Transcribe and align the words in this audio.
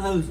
Also, 0.00 0.28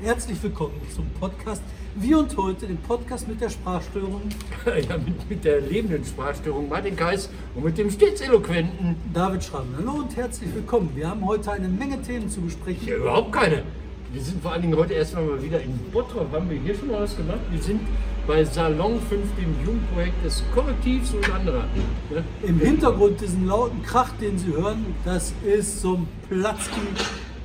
herzlich 0.00 0.40
willkommen 0.44 0.80
zum 0.94 1.04
Podcast 1.18 1.60
Wie 1.96 2.14
und 2.14 2.36
heute, 2.36 2.68
dem 2.68 2.76
Podcast 2.76 3.26
mit 3.26 3.40
der 3.40 3.48
Sprachstörung 3.48 4.22
ja, 4.64 4.96
mit, 4.96 5.28
mit 5.28 5.44
der 5.44 5.60
lebenden 5.60 6.04
Sprachstörung 6.04 6.68
Martin 6.68 6.94
Kais 6.94 7.28
und 7.56 7.64
mit 7.64 7.76
dem 7.76 7.90
stets 7.90 8.20
eloquenten. 8.20 8.94
David 9.12 9.42
Schramm. 9.42 9.66
Hallo 9.76 10.02
und 10.02 10.16
herzlich 10.16 10.54
willkommen. 10.54 10.92
Wir 10.94 11.10
haben 11.10 11.26
heute 11.26 11.50
eine 11.50 11.66
Menge 11.66 12.00
Themen 12.00 12.28
zu 12.28 12.42
besprechen. 12.42 12.86
Ja, 12.86 12.94
überhaupt 12.94 13.32
keine. 13.32 13.64
Wir 14.12 14.22
sind 14.22 14.40
vor 14.40 14.52
allen 14.52 14.62
Dingen 14.62 14.76
heute 14.76 14.94
erstmal 14.94 15.24
mal 15.24 15.42
wieder 15.42 15.60
in 15.60 15.76
Bottrop. 15.90 16.30
Haben 16.30 16.48
wir 16.48 16.60
hier 16.60 16.76
schon 16.76 16.86
mal 16.86 17.00
was 17.00 17.16
gemacht? 17.16 17.40
Wir 17.50 17.60
sind 17.60 17.80
bei 18.28 18.44
Salon 18.44 19.00
5, 19.00 19.20
dem 19.36 19.66
Jugendprojekt 19.66 20.24
des 20.24 20.44
Korrektivs 20.54 21.12
und 21.12 21.28
anderer. 21.28 21.64
Ne? 22.08 22.22
Im 22.44 22.60
Hintergrund 22.60 23.20
diesen 23.20 23.48
lauten 23.48 23.82
Krach, 23.82 24.12
den 24.20 24.38
Sie 24.38 24.52
hören, 24.52 24.94
das 25.04 25.34
ist 25.44 25.80
so 25.80 25.94
ein 25.94 26.08
Platzki, 26.28 26.80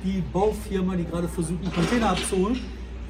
die 0.04 0.22
Baufirma, 0.32 0.96
die 0.96 1.04
gerade 1.04 1.28
versucht, 1.28 1.62
einen 1.62 1.72
Container 1.72 2.10
abzuholen. 2.10 2.58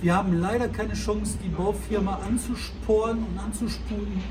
Wir 0.00 0.14
haben 0.14 0.38
leider 0.40 0.68
keine 0.68 0.92
Chance, 0.94 1.38
die 1.44 1.48
Baufirma 1.48 2.20
anzusporen 2.26 3.18
und 3.18 3.38
anzusputen. 3.38 4.22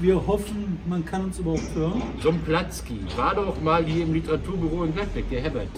Wir 0.00 0.14
hoffen, 0.26 0.78
man 0.86 1.04
kann 1.06 1.24
uns 1.24 1.38
überhaupt 1.38 1.74
hören. 1.74 2.02
So 2.22 2.28
ein 2.30 2.40
Platzki 2.42 3.00
war 3.16 3.34
doch 3.34 3.58
mal 3.62 3.82
hier 3.84 4.04
im 4.04 4.12
Literaturbüro 4.12 4.84
in 4.84 4.94
Gladbeck, 4.94 5.30
der 5.30 5.40
Herbert. 5.40 5.68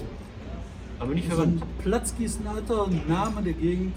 Aber 0.98 1.14
nicht 1.14 1.28
So 1.30 1.36
verwandt. 1.36 1.62
ein 1.62 1.68
Platzki 1.84 2.24
ist 2.24 2.40
ein 2.40 2.48
alter 2.48 2.88
Name 3.06 3.40
der 3.42 3.52
Gegend. 3.52 3.94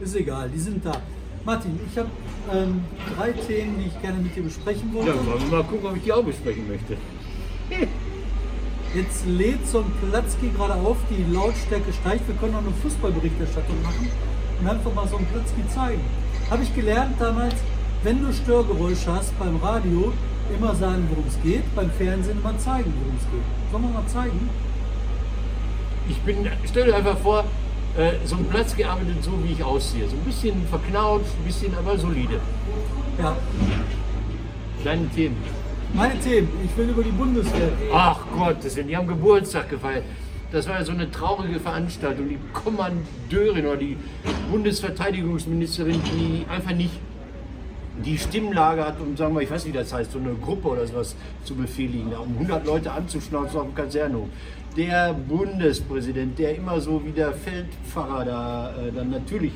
Ist 0.00 0.16
egal, 0.16 0.48
die 0.48 0.58
sind 0.58 0.82
da. 0.84 0.92
Martin, 1.44 1.78
ich 1.90 1.98
habe 1.98 2.08
ähm, 2.50 2.80
drei 3.14 3.32
Themen, 3.32 3.76
die 3.78 3.88
ich 3.88 4.00
gerne 4.00 4.18
mit 4.18 4.34
dir 4.34 4.42
besprechen 4.42 4.92
wollte. 4.94 5.10
Ja, 5.10 5.26
wollen 5.26 5.50
wir 5.50 5.58
mal 5.58 5.64
gucken, 5.64 5.86
ob 5.90 5.96
ich 5.96 6.02
die 6.04 6.12
auch 6.12 6.24
besprechen 6.24 6.66
möchte. 6.66 6.96
Jetzt 8.94 9.26
lädt 9.26 9.66
so 9.66 9.80
ein 9.80 9.92
Platzki 10.00 10.48
gerade 10.56 10.74
auf, 10.74 10.96
die 11.10 11.30
Lautstärke 11.32 11.92
steigt. 11.92 12.26
Wir 12.26 12.34
können 12.36 12.54
auch 12.54 12.60
eine 12.60 12.72
Fußballberichterstattung 12.82 13.82
machen 13.82 14.08
und 14.60 14.66
einfach 14.66 14.94
mal 14.94 15.06
so 15.06 15.18
ein 15.18 15.26
Platzki 15.26 15.62
zeigen. 15.68 16.00
Habe 16.50 16.62
ich 16.62 16.74
gelernt 16.74 17.16
damals, 17.18 17.54
wenn 18.02 18.24
du 18.24 18.32
Störgeräusche 18.32 19.12
hast 19.12 19.38
beim 19.38 19.56
Radio, 19.56 20.12
immer 20.56 20.74
sagen, 20.74 21.06
worum 21.10 21.24
es 21.28 21.40
geht, 21.42 21.62
beim 21.74 21.90
Fernsehen 21.90 22.38
immer 22.38 22.56
zeigen, 22.58 22.92
worum 23.02 23.16
es 23.16 23.30
geht. 23.30 23.42
Sollen 23.70 23.82
wir 23.82 23.90
mal 23.90 24.06
zeigen? 24.06 24.48
Ich 26.08 26.18
bin, 26.20 26.48
stell 26.64 26.86
dir 26.86 26.96
einfach 26.96 27.18
vor, 27.18 27.44
äh, 27.98 28.12
so 28.24 28.36
ein 28.36 28.46
Platzki 28.46 28.84
arbeitet 28.84 29.22
so, 29.22 29.32
wie 29.44 29.52
ich 29.52 29.62
aussehe. 29.62 30.08
So 30.08 30.16
ein 30.16 30.24
bisschen 30.24 30.66
verknautscht, 30.68 31.32
ein 31.38 31.44
bisschen 31.44 31.76
aber 31.76 31.98
solide. 31.98 32.40
Ja. 33.18 33.36
Deine 34.82 35.08
Themen. 35.10 35.57
Meine 35.94 36.18
Themen, 36.20 36.48
ich 36.64 36.76
will 36.76 36.90
über 36.90 37.02
die 37.02 37.10
Bundeswehr. 37.10 37.70
Ach 37.92 38.20
Gott, 38.36 38.56
die 38.62 38.96
haben 38.96 39.06
Geburtstag 39.06 39.70
gefeiert. 39.70 40.04
Das 40.52 40.68
war 40.68 40.78
ja 40.78 40.84
so 40.84 40.92
eine 40.92 41.10
traurige 41.10 41.58
Veranstaltung. 41.58 42.28
Die 42.28 42.38
Kommandeurin 42.52 43.66
oder 43.66 43.76
die 43.76 43.96
Bundesverteidigungsministerin, 44.50 46.00
die 46.04 46.44
einfach 46.50 46.74
nicht 46.74 46.92
die 48.04 48.18
Stimmlage 48.18 48.84
hat, 48.84 49.00
um, 49.00 49.16
sagen 49.16 49.34
wir, 49.34 49.42
ich 49.42 49.50
weiß 49.50 49.64
nicht, 49.64 49.74
wie 49.74 49.78
das 49.78 49.92
heißt, 49.92 50.12
so 50.12 50.18
eine 50.18 50.34
Gruppe 50.34 50.68
oder 50.68 50.86
sowas 50.86 51.16
zu 51.44 51.54
befehligen, 51.54 52.12
um 52.12 52.34
100 52.34 52.66
Leute 52.66 52.92
anzuschnauzen 52.92 53.58
auf 53.58 53.66
dem 53.66 53.74
Kasernhof. 53.74 54.28
Der 54.76 55.14
Bundespräsident, 55.14 56.38
der 56.38 56.54
immer 56.54 56.80
so 56.80 57.02
wie 57.04 57.12
der 57.12 57.32
Feldpfarrer 57.32 58.24
da 58.24 58.74
äh, 58.76 58.92
dann 58.92 59.10
natürlich 59.10 59.52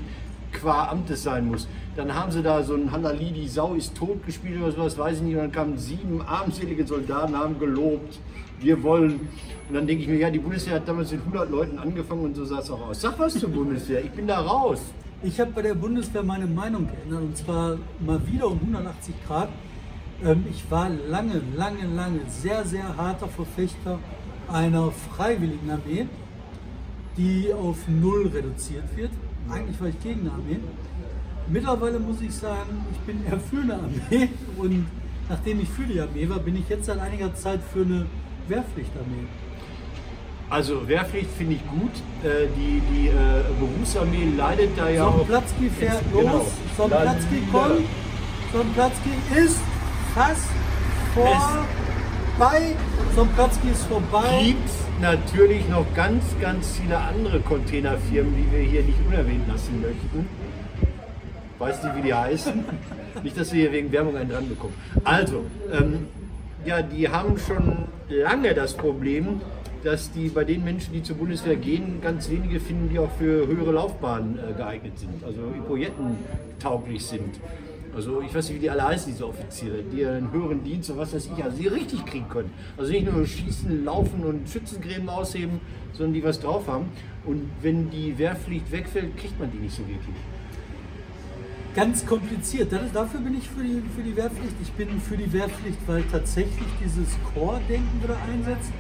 qua 0.51 0.89
Amtes 0.89 1.23
sein 1.23 1.47
muss. 1.47 1.69
Dann 1.95 2.15
haben 2.15 2.33
sie 2.33 2.43
da 2.43 2.63
so 2.63 2.75
ein 2.75 2.91
Halali, 2.91 3.33
die 3.33 3.49
Sau 3.49 3.75
ist 3.75 3.95
tot 3.95 4.25
gespielt 4.25 4.63
oder 4.63 4.73
sowas, 4.73 4.97
weiß 4.97 5.19
ich 5.19 5.23
nicht. 5.23 5.35
Und 5.35 5.43
dann 5.43 5.53
kamen 5.53 5.77
sieben 5.77 6.23
armselige 6.23 6.87
Soldaten, 6.87 7.37
haben 7.37 7.59
gelobt, 7.59 8.19
wir 8.61 8.83
wollen. 8.83 9.29
Und 9.69 9.75
dann 9.75 9.87
denke 9.87 10.03
ich 10.03 10.09
mir, 10.09 10.17
ja, 10.17 10.31
die 10.31 10.39
Bundeswehr 10.39 10.77
hat 10.77 10.89
damals 10.89 11.13
mit 11.13 11.21
100 11.21 11.51
Leuten 11.51 11.79
angefangen 11.79 12.25
und 12.25 12.35
so 12.35 12.45
sah 12.45 12.61
es 12.61 12.71
auch 12.71 12.89
aus. 12.89 13.01
Sag 13.01 13.19
was 13.19 13.35
zur 13.39 13.51
Bundeswehr, 13.51 14.03
ich 14.03 14.11
bin 14.11 14.27
da 14.27 14.41
raus. 14.41 14.81
Ich 15.23 15.39
habe 15.39 15.53
bei 15.53 15.63
der 15.63 15.75
Bundeswehr 15.75 16.23
meine 16.23 16.47
Meinung 16.47 16.89
geändert 16.89 17.23
und 17.23 17.37
zwar 17.37 17.77
mal 18.01 18.27
wieder 18.27 18.49
um 18.49 18.59
180 18.61 19.15
Grad. 19.27 19.49
Ähm, 20.25 20.45
Ich 20.51 20.69
war 20.71 20.89
lange, 20.89 21.43
lange, 21.57 21.87
lange 21.95 22.21
sehr, 22.29 22.65
sehr 22.65 22.97
harter 22.97 23.29
Verfechter 23.29 23.99
einer 24.49 24.91
Freiwilligenarmee, 24.91 26.07
die 27.17 27.53
auf 27.53 27.77
Null 27.87 28.29
reduziert 28.29 28.97
wird. 28.97 29.11
Eigentlich 29.51 29.81
war 29.81 29.89
ich 29.89 30.01
gegen 30.01 30.21
eine 30.23 30.33
Armee. 30.33 30.61
Mittlerweile 31.49 31.99
muss 31.99 32.21
ich 32.21 32.35
sagen, 32.35 32.85
ich 32.93 32.99
bin 33.01 33.25
eher 33.31 33.39
für 33.39 33.63
eine 33.63 33.75
Armee 33.75 34.29
und 34.59 34.87
nachdem 35.29 35.61
ich 35.61 35.69
für 35.69 35.85
die 35.85 36.01
Armee 36.01 36.29
war, 36.29 36.39
bin 36.39 36.57
ich 36.57 36.69
jetzt 36.69 36.87
seit 36.87 36.99
einiger 36.99 37.35
Zeit 37.35 37.61
für 37.73 37.83
eine 37.83 38.07
Wehrpflichtarmee. 38.49 39.27
Also 40.51 40.87
Wehrpflicht 40.87 41.31
finde 41.39 41.55
ich 41.55 41.67
gut. 41.71 41.93
Äh, 42.23 42.47
die 42.57 42.83
die 42.93 43.09
äh, 43.09 43.13
Berufsarmee 43.59 44.29
leidet 44.37 44.71
da 44.77 44.89
ja 44.91 45.07
auch. 45.07 45.27
Platzki 45.27 45.71
fährt 45.71 45.95
Jetzt- 46.03 46.13
los, 46.13 46.23
genau. 46.23 46.47
so 46.77 46.83
ein 46.85 46.91
Dann 46.91 47.03
Platzki 47.03 47.43
kommt, 47.51 47.87
so 48.53 48.61
ein 48.61 48.73
Platzki 48.75 49.11
ist 49.35 49.61
fast 50.15 50.49
vorbei, 51.15 52.77
so 53.15 53.23
ein 53.23 53.29
Platzki 53.29 53.69
ist 53.71 53.85
vorbei. 53.85 54.43
gibt 54.45 55.01
natürlich 55.01 55.67
noch 55.71 55.87
ganz, 55.95 56.23
ganz 56.41 56.77
viele 56.79 56.99
andere 56.99 57.41
Containerfirmen, 57.41 58.35
die 58.37 58.53
wir 58.53 58.61
hier 58.63 58.83
nicht 58.83 58.99
unerwähnt 59.07 59.49
lassen 59.49 59.81
möchten. 59.81 60.29
Weißt 61.63 61.85
du, 61.85 61.95
wie 61.95 62.03
die 62.03 62.13
heißen? 62.13 62.65
nicht, 63.23 63.39
dass 63.39 63.53
wir 63.53 63.61
hier 63.61 63.73
wegen 63.73 63.93
Werbung 63.93 64.17
einen 64.17 64.31
dran 64.31 64.49
bekommen. 64.49 64.75
Also, 65.05 65.45
ähm, 65.73 66.09
ja, 66.65 66.83
die 66.83 67.09
haben 67.09 67.39
schon 67.39 67.85
lange 68.09 68.53
das 68.53 68.75
Problem, 68.75 69.41
dass 69.85 70.11
die 70.11 70.29
bei 70.29 70.43
den 70.43 70.65
Menschen, 70.65 70.93
die 70.93 71.05
zur 71.05 71.15
Bundeswehr 71.15 71.55
gehen, 71.55 72.01
ganz 72.03 72.29
wenige 72.29 72.59
finden, 72.59 72.89
die 72.89 72.99
auch 72.99 73.13
für 73.13 73.47
höhere 73.47 73.71
Laufbahnen 73.71 74.41
äh, 74.41 74.55
geeignet 74.55 74.99
sind, 74.99 75.23
also 75.23 75.39
tauglich 76.59 77.07
sind. 77.07 77.39
Also 77.95 78.23
ich 78.23 78.35
weiß 78.35 78.49
nicht, 78.49 78.57
wie 78.57 78.63
die 78.63 78.71
alle 78.71 78.83
heißen, 78.83 79.13
diese 79.13 79.29
Offiziere, 79.29 79.85
die 79.85 80.05
einen 80.05 80.33
höheren 80.33 80.65
Dienst 80.65 80.91
und 80.91 80.99
was 80.99 81.15
weiß 81.15 81.31
ich, 81.33 81.45
also 81.45 81.57
die 81.57 81.69
richtig 81.69 82.05
kriegen 82.07 82.29
können. 82.29 82.51
Also 82.77 82.91
nicht 82.91 83.09
nur 83.09 83.25
schießen, 83.25 83.85
laufen 83.85 84.25
und 84.25 84.49
Schützengräben 84.49 85.09
ausheben, 85.09 85.61
sondern 85.93 86.15
die 86.15 86.25
was 86.25 86.41
drauf 86.41 86.67
haben. 86.67 86.87
Und 87.25 87.49
wenn 87.61 87.89
die 87.89 88.19
Wehrpflicht 88.19 88.73
wegfällt, 88.73 89.17
kriegt 89.17 89.39
man 89.39 89.53
die 89.53 89.59
nicht 89.59 89.77
so 89.77 89.87
wirklich. 89.87 90.17
Ganz 91.75 92.05
kompliziert. 92.05 92.71
Das, 92.73 92.81
dafür 92.93 93.21
bin 93.21 93.37
ich 93.39 93.49
für 93.49 93.63
die, 93.63 93.83
für 93.97 94.03
die 94.03 94.15
Wehrpflicht. 94.15 94.55
Ich 94.63 94.73
bin 94.73 95.01
für 95.01 95.17
die 95.17 95.33
Wehrpflicht, 95.33 95.79
weil 95.87 96.03
tatsächlich 96.13 96.69
dieses 96.85 97.09
Chordenken 97.35 98.03
wieder 98.03 98.17
einsetzt. 98.31 98.71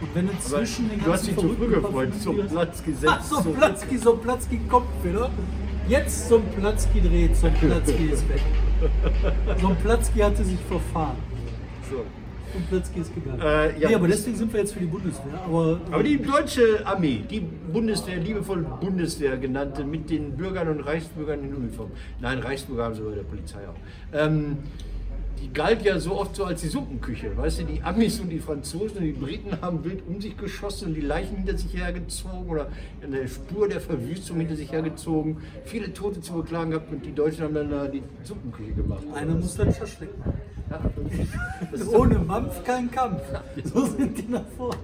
Und 0.00 0.14
wenn 0.14 0.26
du 0.26 0.38
zwischen 0.40 0.90
den 0.90 1.02
du 1.02 1.12
hast 1.12 1.26
dich 1.26 1.36
zu 1.36 1.48
früh 1.54 1.68
gefreut, 1.68 2.12
zum 2.20 2.36
Parfümiers- 2.36 2.50
Platz 2.50 2.82
gesetzt. 2.84 3.12
Ach, 3.16 3.22
so 3.24 3.40
so- 3.40 3.50
ein 3.50 3.54
Platzki, 3.54 3.98
so 3.98 4.12
ein 4.14 4.20
Platzki 4.20 4.60
kommt 4.68 5.04
wieder. 5.04 5.30
Jetzt 5.88 6.28
so 6.28 6.36
ein 6.38 6.46
Platzki 6.58 7.00
dreht, 7.00 7.36
so 7.36 7.46
ein 7.46 7.54
Platzki 7.54 8.04
ist 8.06 8.28
weg. 8.28 8.40
So 9.60 9.68
ein 9.68 9.76
Platzki 9.76 10.18
hatte 10.18 10.44
sich 10.44 10.58
verfahren. 10.68 11.16
So. 11.90 12.04
Ein 12.54 12.66
Platzki 12.68 13.00
ist 13.00 13.14
gegangen. 13.14 13.40
Äh, 13.40 13.80
ja. 13.80 13.88
nee, 13.88 13.94
aber 13.94 14.08
deswegen 14.08 14.36
sind 14.36 14.52
wir 14.52 14.60
jetzt 14.60 14.74
für 14.74 14.80
die 14.80 14.86
Bundeswehr. 14.86 15.34
Aber, 15.44 15.80
Aber 15.90 16.02
die 16.02 16.20
deutsche 16.20 16.86
Armee, 16.86 17.24
die 17.28 17.40
Bundeswehr, 17.40 18.18
liebevoll 18.18 18.64
Bundeswehr 18.80 19.36
genannte, 19.36 19.84
mit 19.84 20.08
den 20.08 20.36
Bürgern 20.36 20.68
und 20.68 20.80
Reichsbürgern 20.80 21.42
in 21.42 21.54
Uniform. 21.54 21.90
Nein, 22.20 22.38
Reichsbürger 22.38 22.84
haben 22.84 22.94
sie 22.94 23.02
bei 23.02 23.14
der 23.14 23.22
Polizei 23.22 23.58
auch. 23.68 24.16
Ähm, 24.16 24.58
die 25.44 25.52
galt 25.52 25.82
ja 25.82 25.98
so 25.98 26.18
oft 26.18 26.36
so 26.36 26.44
als 26.44 26.62
die 26.62 26.68
Suppenküche. 26.68 27.36
Weißt 27.36 27.60
du, 27.60 27.64
die 27.64 27.82
Amis 27.82 28.18
und 28.20 28.30
die 28.30 28.38
Franzosen 28.38 28.98
und 28.98 29.04
die 29.04 29.12
Briten 29.12 29.60
haben 29.60 29.84
wild 29.84 30.02
um 30.06 30.20
sich 30.20 30.36
geschossen 30.36 30.88
und 30.88 30.94
die 30.94 31.02
Leichen 31.02 31.36
hinter 31.36 31.58
sich 31.58 31.74
hergezogen 31.74 32.48
oder 32.48 32.68
eine 33.02 33.28
Spur 33.28 33.68
der 33.68 33.80
Verwüstung 33.80 34.38
hinter 34.38 34.56
sich 34.56 34.72
hergezogen. 34.72 35.38
Viele 35.64 35.92
Tote 35.92 36.20
zu 36.20 36.32
beklagen 36.34 36.70
gehabt 36.70 36.90
und 36.90 37.04
die 37.04 37.12
Deutschen 37.12 37.44
haben 37.44 37.54
dann 37.54 37.70
da 37.70 37.88
die 37.88 38.02
Suppenküche 38.22 38.72
gemacht. 38.72 39.02
einer 39.14 39.34
muss 39.34 39.56
dann 39.56 39.74
Schaschlik 39.74 40.16
machen. 40.18 40.34
Ohne 41.94 42.18
Mampf 42.18 42.64
kein 42.64 42.90
Kampf. 42.90 43.22
So 43.64 43.84
sind 43.86 44.18
die 44.18 44.30
nach 44.30 44.46
vorne. 44.56 44.78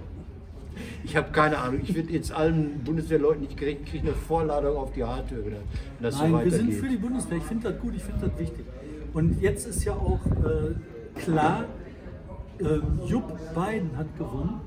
Ich 1.04 1.16
habe 1.16 1.30
keine 1.32 1.58
Ahnung. 1.58 1.80
Ich 1.82 1.94
werde 1.94 2.12
jetzt 2.12 2.32
allen 2.32 2.82
Bundeswehrleuten 2.84 3.42
nicht 3.42 3.56
gerecht, 3.56 3.86
kriege 3.86 4.08
eine 4.08 4.16
Vorladung 4.16 4.76
auf 4.76 4.92
die 4.92 5.04
Haartür, 5.04 5.42
das 6.00 6.16
so 6.16 6.26
Nein, 6.26 6.44
wir 6.44 6.52
sind 6.52 6.72
für 6.74 6.88
die 6.88 6.96
Bundeswehr. 6.96 7.38
Ich 7.38 7.44
finde 7.44 7.70
das 7.70 7.80
gut, 7.80 7.94
ich 7.96 8.02
finde 8.02 8.28
das 8.28 8.38
wichtig. 8.38 8.64
Und 9.12 9.40
jetzt 9.40 9.66
ist 9.66 9.84
ja 9.84 9.92
auch 9.92 10.20
äh, 10.26 11.20
klar, 11.20 11.64
äh, 12.58 12.64
Jupp 13.06 13.36
Biden 13.54 13.96
hat 13.96 14.16
gewonnen. 14.16 14.60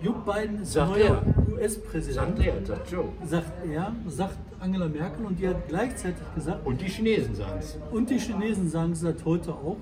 Jupp 0.00 0.24
Biden 0.24 0.62
ist 0.62 0.72
Sagt 0.72 0.90
neuer 0.92 1.22
er. 1.26 1.41
US-Präsident. 1.62 2.36
Sagt 2.36 2.38
er, 2.40 2.66
sagt 2.66 2.90
Joe. 2.90 3.04
Sagt 3.26 3.52
er, 3.66 3.94
sagt 4.08 4.38
Angela 4.60 4.88
Merkel 4.88 5.24
und 5.26 5.38
die 5.38 5.48
hat 5.48 5.68
gleichzeitig 5.68 6.22
gesagt, 6.34 6.66
Und 6.66 6.80
die 6.80 6.86
Chinesen 6.86 7.34
sagen 7.34 7.58
es. 7.58 7.78
und 7.90 8.10
die 8.10 8.18
Chinesen 8.18 8.68
sagen 8.68 8.92
es 8.92 9.00
seit 9.00 9.24
heute 9.24 9.52
auch, 9.52 9.76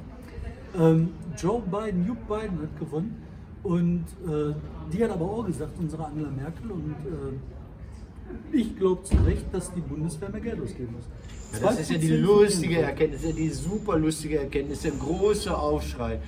ähm, 0.79 1.11
Joe 1.37 1.61
Biden, 1.61 2.06
Jupp 2.06 2.27
Biden 2.29 2.61
hat 2.62 2.79
gewonnen. 2.79 3.23
Und 3.62 4.05
äh, 4.27 4.55
die 4.91 5.05
hat 5.05 5.11
aber 5.11 5.27
auch 5.27 5.47
gesagt, 5.47 5.73
unsere 5.79 6.06
Angela 6.06 6.31
Merkel, 6.31 6.71
und 6.71 6.94
äh, 7.05 8.56
ich 8.56 8.77
glaube 8.79 9.03
zu 9.03 9.17
Recht, 9.17 9.44
dass 9.53 9.73
die 9.75 9.81
Bundeswehr 9.81 10.31
mehr 10.31 10.41
Geld 10.41 10.62
ausgeben 10.62 10.94
muss. 10.94 11.05
Ja, 11.61 11.69
das 11.69 11.81
ist 11.81 11.91
ja 11.91 11.99
die 11.99 12.12
2% 12.12 12.21
lustige 12.21 12.81
Erkenntnis, 12.81 13.25
ja 13.25 13.32
die 13.32 13.50
super 13.50 13.99
lustige 13.99 14.38
Erkenntnis, 14.38 14.81
der 14.81 14.93
große 14.93 15.55
Aufschrei, 15.55 16.21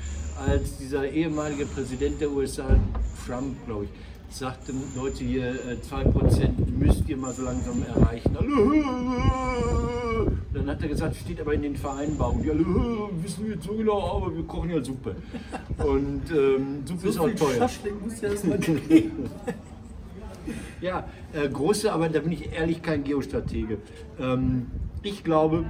als 0.47 0.77
dieser 0.77 1.09
ehemalige 1.09 1.65
Präsident 1.65 2.21
der 2.21 2.31
USA, 2.31 2.67
Trump, 3.27 3.55
glaube 3.67 3.85
ich, 3.85 3.91
sagte, 4.35 4.73
Leute 4.97 5.25
hier, 5.25 5.49
äh, 5.51 5.77
2% 5.81 6.71
müsst 6.79 7.09
ihr 7.09 7.17
mal 7.17 7.33
so 7.33 7.43
langsam 7.43 7.83
erreichen. 7.83 8.37
Dann 10.53 10.71
hat 10.71 10.83
er 10.83 10.89
gesagt, 10.89 11.17
steht 11.17 11.41
aber 11.41 11.55
in 11.55 11.63
den 11.63 11.77
Vereinbarungen. 11.77 12.49
Alle, 12.51 12.65
wissen 13.23 13.47
wir 13.47 13.55
jetzt 13.55 13.65
so 13.65 13.75
genau, 13.75 14.17
aber 14.17 14.35
wir 14.35 14.45
kochen 14.45 14.71
ja 14.71 14.83
Suppe. 14.83 15.17
Und 15.79 16.23
ähm, 16.31 16.87
Suppe 16.87 17.09
ist 17.09 17.15
So 17.15 17.23
auch 17.23 17.27
viel 17.27 17.35
teuer. 17.37 17.59
Ja. 17.59 17.69
Ja, 20.81 21.05
äh, 21.33 21.49
große, 21.49 21.93
aber 21.93 22.09
da 22.09 22.19
bin 22.19 22.33
ich 22.33 22.53
ehrlich 22.53 22.83
kein 22.83 23.05
Geostratege. 23.05 23.79
Ähm, 24.19 24.67
ich 25.05 25.23
glaube, 25.23 25.65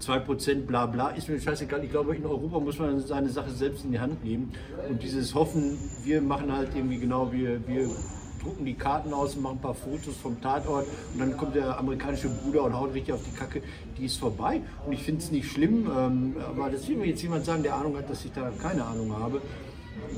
2% 0.00 0.66
bla 0.66 0.86
bla 0.86 1.08
ist 1.10 1.28
mir 1.28 1.40
scheißegal. 1.40 1.82
Ich 1.84 1.90
glaube, 1.90 2.14
in 2.16 2.26
Europa 2.26 2.60
muss 2.60 2.78
man 2.78 3.00
seine 3.00 3.28
Sache 3.28 3.50
selbst 3.50 3.84
in 3.84 3.92
die 3.92 4.00
Hand 4.00 4.24
nehmen. 4.24 4.52
Und 4.88 5.02
dieses 5.02 5.34
Hoffen, 5.34 5.78
wir 6.04 6.20
machen 6.20 6.52
halt 6.52 6.70
irgendwie 6.74 6.98
genau, 6.98 7.32
wir, 7.32 7.66
wir 7.66 7.88
drucken 8.42 8.64
die 8.64 8.74
Karten 8.74 9.12
aus 9.12 9.34
und 9.34 9.42
machen 9.42 9.56
ein 9.56 9.62
paar 9.62 9.74
Fotos 9.74 10.16
vom 10.22 10.40
Tatort 10.40 10.86
und 11.12 11.20
dann 11.20 11.36
kommt 11.36 11.56
der 11.56 11.78
amerikanische 11.78 12.28
Bruder 12.28 12.64
und 12.64 12.74
haut 12.74 12.94
richtig 12.94 13.14
auf 13.14 13.22
die 13.24 13.36
Kacke, 13.36 13.62
die 13.98 14.06
ist 14.06 14.18
vorbei. 14.18 14.60
Und 14.86 14.92
ich 14.92 15.02
finde 15.02 15.22
es 15.22 15.30
nicht 15.32 15.50
schlimm, 15.50 15.90
ähm, 15.90 16.36
aber 16.46 16.70
das 16.70 16.86
will 16.88 16.96
mir 16.96 17.06
jetzt 17.06 17.22
jemand 17.22 17.44
sagen, 17.44 17.62
der 17.62 17.74
Ahnung 17.74 17.96
hat, 17.96 18.08
dass 18.08 18.24
ich 18.24 18.32
da 18.32 18.50
keine 18.62 18.84
Ahnung 18.84 19.12
habe 19.18 19.40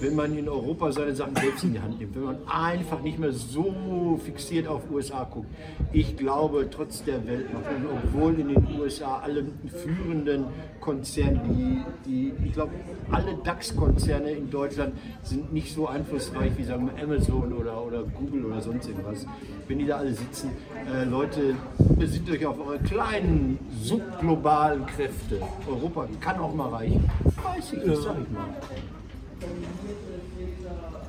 wenn 0.00 0.14
man 0.14 0.36
in 0.36 0.48
Europa 0.48 0.92
seine 0.92 1.14
Sachen 1.14 1.34
selbst 1.36 1.64
in 1.64 1.72
die 1.72 1.80
Hand 1.80 1.98
nimmt, 1.98 2.14
wenn 2.14 2.24
man 2.24 2.38
einfach 2.46 3.02
nicht 3.02 3.18
mehr 3.18 3.32
so 3.32 4.18
fixiert 4.24 4.66
auf 4.68 4.90
USA 4.90 5.24
guckt. 5.24 5.48
Ich 5.92 6.16
glaube, 6.16 6.68
trotz 6.70 7.04
der 7.04 7.26
Weltmacht, 7.26 7.64
und 7.76 7.86
obwohl 7.86 8.38
in 8.38 8.48
den 8.48 8.80
USA 8.80 9.18
alle 9.18 9.44
führenden 9.66 10.44
Konzerne, 10.80 11.40
die, 11.48 11.82
die 12.06 12.32
ich 12.44 12.52
glaube, 12.52 12.72
alle 13.10 13.36
DAX-Konzerne 13.42 14.30
in 14.30 14.50
Deutschland 14.50 14.94
sind 15.22 15.52
nicht 15.52 15.74
so 15.74 15.88
einflussreich 15.88 16.52
wie 16.56 16.64
sagen 16.64 16.90
wir 16.94 17.02
Amazon 17.02 17.52
oder, 17.52 17.84
oder 17.84 18.02
Google 18.02 18.46
oder 18.46 18.60
sonst 18.60 18.88
irgendwas. 18.88 19.26
Wenn 19.66 19.78
die 19.78 19.86
da 19.86 19.96
alle 19.96 20.14
sitzen, 20.14 20.50
äh, 20.92 21.04
Leute, 21.04 21.54
besinnt 21.98 22.30
euch 22.30 22.44
auf 22.46 22.58
eure 22.58 22.78
kleinen 22.78 23.58
subglobalen 23.82 24.86
Kräfte. 24.86 25.40
Europa 25.68 26.08
kann 26.20 26.38
auch 26.38 26.54
mal 26.54 26.68
reichen. 26.68 27.08
Weiß 27.42 27.72
ich 27.72 27.84
nicht, 27.84 28.02
sag 28.02 28.16
ich 28.20 28.30
mal. 28.30 28.48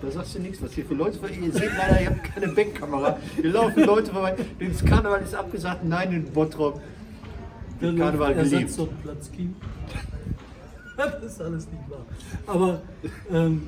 Da 0.01 0.11
sagst 0.11 0.35
du 0.35 0.39
nichts, 0.39 0.61
was 0.61 0.71
hier 0.71 0.85
für 0.85 0.93
Leute 0.93 1.19
Ihr 1.27 1.51
seht 1.51 1.71
leider, 1.77 2.01
ihr 2.01 2.09
habt 2.09 2.23
keine 2.23 2.47
Backkamera. 2.49 3.17
Hier 3.35 3.51
laufen 3.51 3.83
Leute 3.83 4.11
vorbei. 4.11 4.35
Das 4.59 4.85
Karneval 4.85 5.21
ist 5.21 5.35
abgesagt. 5.35 5.83
Nein, 5.83 6.13
in 6.13 6.25
Bottrop. 6.25 6.81
Der 7.81 7.93
Karneval 7.93 8.67
zum 8.67 8.89
Platz 9.03 9.31
Kiem. 9.31 9.55
Das 10.97 11.23
ist 11.23 11.41
alles 11.41 11.65
nicht 11.67 11.89
wahr. 11.89 12.05
Aber 12.45 12.81
ähm, 13.31 13.61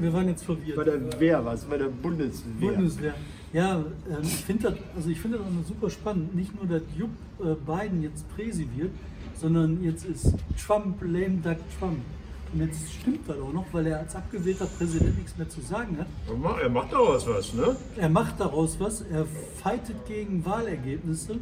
wir 0.00 0.12
waren 0.12 0.26
jetzt 0.26 0.44
verwirrt. 0.44 0.76
Bei 0.76 0.82
der 0.82 1.20
Wehr 1.20 1.44
was, 1.44 1.64
bei 1.64 1.78
der 1.78 1.86
Bundeswehr. 1.86 2.72
Bundeswehr. 2.72 3.14
Ja, 3.52 3.76
ähm, 3.76 4.22
ich 4.22 4.44
finde 4.44 4.70
das, 4.70 4.74
also 4.96 5.08
ich 5.08 5.20
finde 5.20 5.38
das 5.38 5.46
auch 5.46 5.68
super 5.68 5.88
spannend. 5.88 6.34
Nicht 6.34 6.52
nur, 6.52 6.66
dass 6.66 6.82
Jupp 6.96 7.10
äh, 7.38 7.54
Biden 7.54 8.02
jetzt 8.02 8.28
Präsi 8.34 8.68
wird, 8.74 8.90
sondern 9.40 9.84
jetzt 9.84 10.04
ist 10.04 10.34
Trump 10.66 11.00
lame 11.00 11.38
duck 11.44 11.58
Trump. 11.78 12.00
Und 12.54 12.60
jetzt 12.60 12.92
stimmt 12.92 13.28
das 13.28 13.36
auch 13.36 13.52
noch, 13.52 13.66
weil 13.72 13.88
er 13.88 13.98
als 13.98 14.14
abgewählter 14.14 14.66
Präsident 14.66 15.16
nichts 15.18 15.36
mehr 15.36 15.48
zu 15.48 15.60
sagen 15.60 15.98
hat. 15.98 16.06
Er 16.62 16.68
macht 16.68 16.92
daraus 16.92 17.26
was, 17.26 17.52
ne? 17.52 17.74
Er 17.96 18.08
macht 18.08 18.38
daraus 18.38 18.78
was, 18.78 19.00
er 19.02 19.26
fightet 19.60 20.06
gegen 20.06 20.44
Wahlergebnisse, 20.44 21.36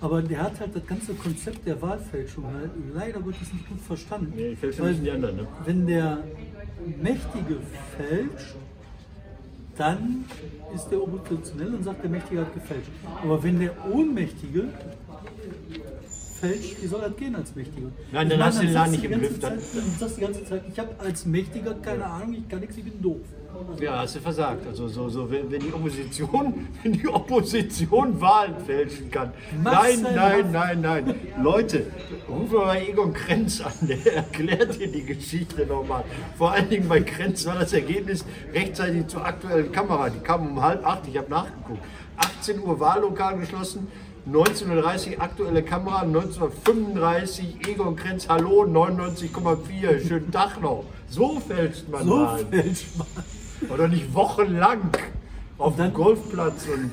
aber 0.00 0.22
der 0.22 0.40
hat 0.40 0.60
halt 0.60 0.76
das 0.76 0.86
ganze 0.86 1.14
Konzept 1.14 1.66
der 1.66 1.82
Wahlfälschung 1.82 2.44
halt 2.44 2.70
leider 2.94 3.18
Gottes 3.18 3.52
nicht 3.52 3.68
gut 3.68 3.80
verstanden. 3.80 4.32
Nee, 4.36 4.54
fälschen 4.54 4.84
Weil 4.84 4.94
die 4.94 5.10
anderen, 5.10 5.36
ne? 5.36 5.46
Wenn 5.64 5.84
der 5.84 6.22
Mächtige 7.02 7.56
fälscht, 7.96 8.54
dann 9.76 10.24
ist 10.74 10.88
der 10.90 11.02
oppositionell 11.02 11.74
und 11.74 11.82
sagt, 11.82 12.04
der 12.04 12.10
Mächtige 12.10 12.42
hat 12.42 12.54
gefälscht. 12.54 12.90
Aber 13.20 13.42
wenn 13.42 13.58
der 13.58 13.72
Ohnmächtige 13.90 14.68
fälscht, 16.42 16.82
wie 16.82 16.86
soll 16.88 17.00
das 17.00 17.16
gehen 17.16 17.34
als 17.36 17.54
Mächtiger? 17.54 17.88
Nein, 18.10 18.28
dann 18.28 18.38
meine, 18.38 18.44
hast 18.50 18.58
du 18.60 18.66
den 18.66 18.74
Laden 18.74 18.90
nicht 18.92 19.04
im 19.04 19.20
Griff, 19.20 19.40
Zeit- 19.40 19.58
Du 19.58 19.80
sagst 19.98 20.16
die 20.16 20.20
ganze 20.20 20.44
Zeit, 20.44 20.62
ich 20.72 20.78
habe 20.78 20.90
als 20.98 21.24
Mächtiger 21.24 21.74
keine 21.74 22.04
Ahnung, 22.04 22.34
ich 22.34 22.48
kann 22.48 22.60
nichts, 22.60 22.76
ich 22.76 22.84
bin 22.84 23.00
doof. 23.00 23.20
Ja, 23.80 23.98
hast 24.00 24.16
du 24.16 24.20
versagt. 24.20 24.66
Also 24.66 24.88
so, 24.88 25.08
so 25.10 25.30
wenn, 25.30 25.50
wenn 25.52 25.60
die 25.60 25.72
Opposition, 25.72 26.66
wenn 26.82 26.92
die 26.94 27.06
Opposition 27.06 28.20
Wahlen 28.20 28.54
fälschen 28.66 29.10
kann. 29.10 29.30
Nein, 29.62 30.02
nein, 30.02 30.50
nein, 30.50 30.80
nein. 30.80 31.14
Leute, 31.40 31.84
rufen 32.28 32.50
wir 32.52 32.58
mal 32.60 32.78
Egon 32.78 33.12
Krenz 33.12 33.60
an, 33.60 33.72
der 33.82 34.16
erklärt 34.16 34.80
dir 34.80 34.90
die 34.90 35.04
Geschichte 35.04 35.66
nochmal. 35.66 36.02
Vor 36.38 36.50
allen 36.52 36.70
Dingen 36.70 36.88
bei 36.88 37.00
Krenz 37.02 37.44
war 37.46 37.58
das 37.58 37.72
Ergebnis 37.72 38.24
rechtzeitig 38.54 39.06
zur 39.08 39.24
aktuellen 39.24 39.70
Kamera. 39.70 40.08
Die 40.10 40.20
kam 40.20 40.46
um 40.48 40.62
halb 40.62 40.84
acht, 40.86 41.02
ich 41.06 41.16
habe 41.18 41.30
nachgeguckt. 41.30 41.82
18 42.16 42.58
Uhr 42.60 42.80
Wahllokal 42.80 43.38
geschlossen. 43.38 43.86
19.30 44.30 45.16
Uhr 45.16 45.22
aktuelle 45.22 45.62
Kamera, 45.62 46.02
1935 46.02 47.66
Egon 47.68 47.96
Krenz, 47.96 48.28
hallo, 48.28 48.62
99,4, 48.64 50.06
schönen 50.06 50.30
Tag 50.30 50.60
noch. 50.62 50.84
So 51.08 51.40
fälscht 51.40 51.88
man 51.88 52.04
So 52.04 52.20
Wahlen. 52.20 52.46
fälscht 52.48 52.86
man. 52.96 53.70
Oder 53.70 53.88
nicht 53.88 54.14
wochenlang 54.14 54.90
auf 55.58 55.76
dem 55.76 55.92
Golfplatz 55.92 56.66
und. 56.72 56.90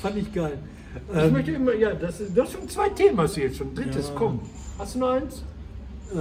Fand 0.00 0.16
ich 0.16 0.32
geil. 0.32 0.58
Ich 1.12 1.16
Ähm, 1.22 1.32
möchte 1.32 1.50
immer, 1.52 1.74
ja, 1.74 1.92
das 1.94 2.20
ist, 2.20 2.36
das 2.36 2.48
ist 2.48 2.54
schon 2.58 2.68
zwei 2.68 2.88
Themen 2.90 3.18
hast 3.20 3.36
du 3.36 3.40
jetzt 3.40 3.56
schon. 3.56 3.74
Drittes, 3.74 4.08
Ja. 4.08 4.14
komm. 4.16 4.40
Hast 4.78 4.94
du 4.94 4.98
noch 5.00 5.10
eins? 5.10 5.42
äh, 6.12 6.16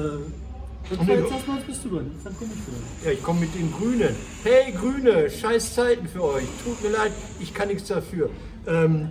das 0.89 1.00
war 1.07 1.16
jetzt 1.16 1.31
erstmal, 1.31 1.60
bist 1.62 1.86
du 1.86 1.89
dran. 1.89 2.12
Dann 2.24 2.36
komme 2.38 2.51
ich 2.54 2.68
wieder. 2.68 2.78
Ja, 3.06 3.12
ich 3.12 3.24
komme 3.24 3.42
mit 3.42 3.54
den 3.56 3.72
Grünen. 3.72 4.16
Hey 4.44 4.72
Grüne, 4.72 5.30
scheiß 5.30 5.75
Zeiten 5.75 6.07
für 6.07 6.24
euch. 6.24 6.46
Tut 6.63 6.81
mir 6.84 6.89
leid, 6.98 7.12
ich 7.39 7.54
kann 7.54 7.68
nichts 7.68 7.88
dafür. 7.88 8.30
Ähm, 8.68 9.10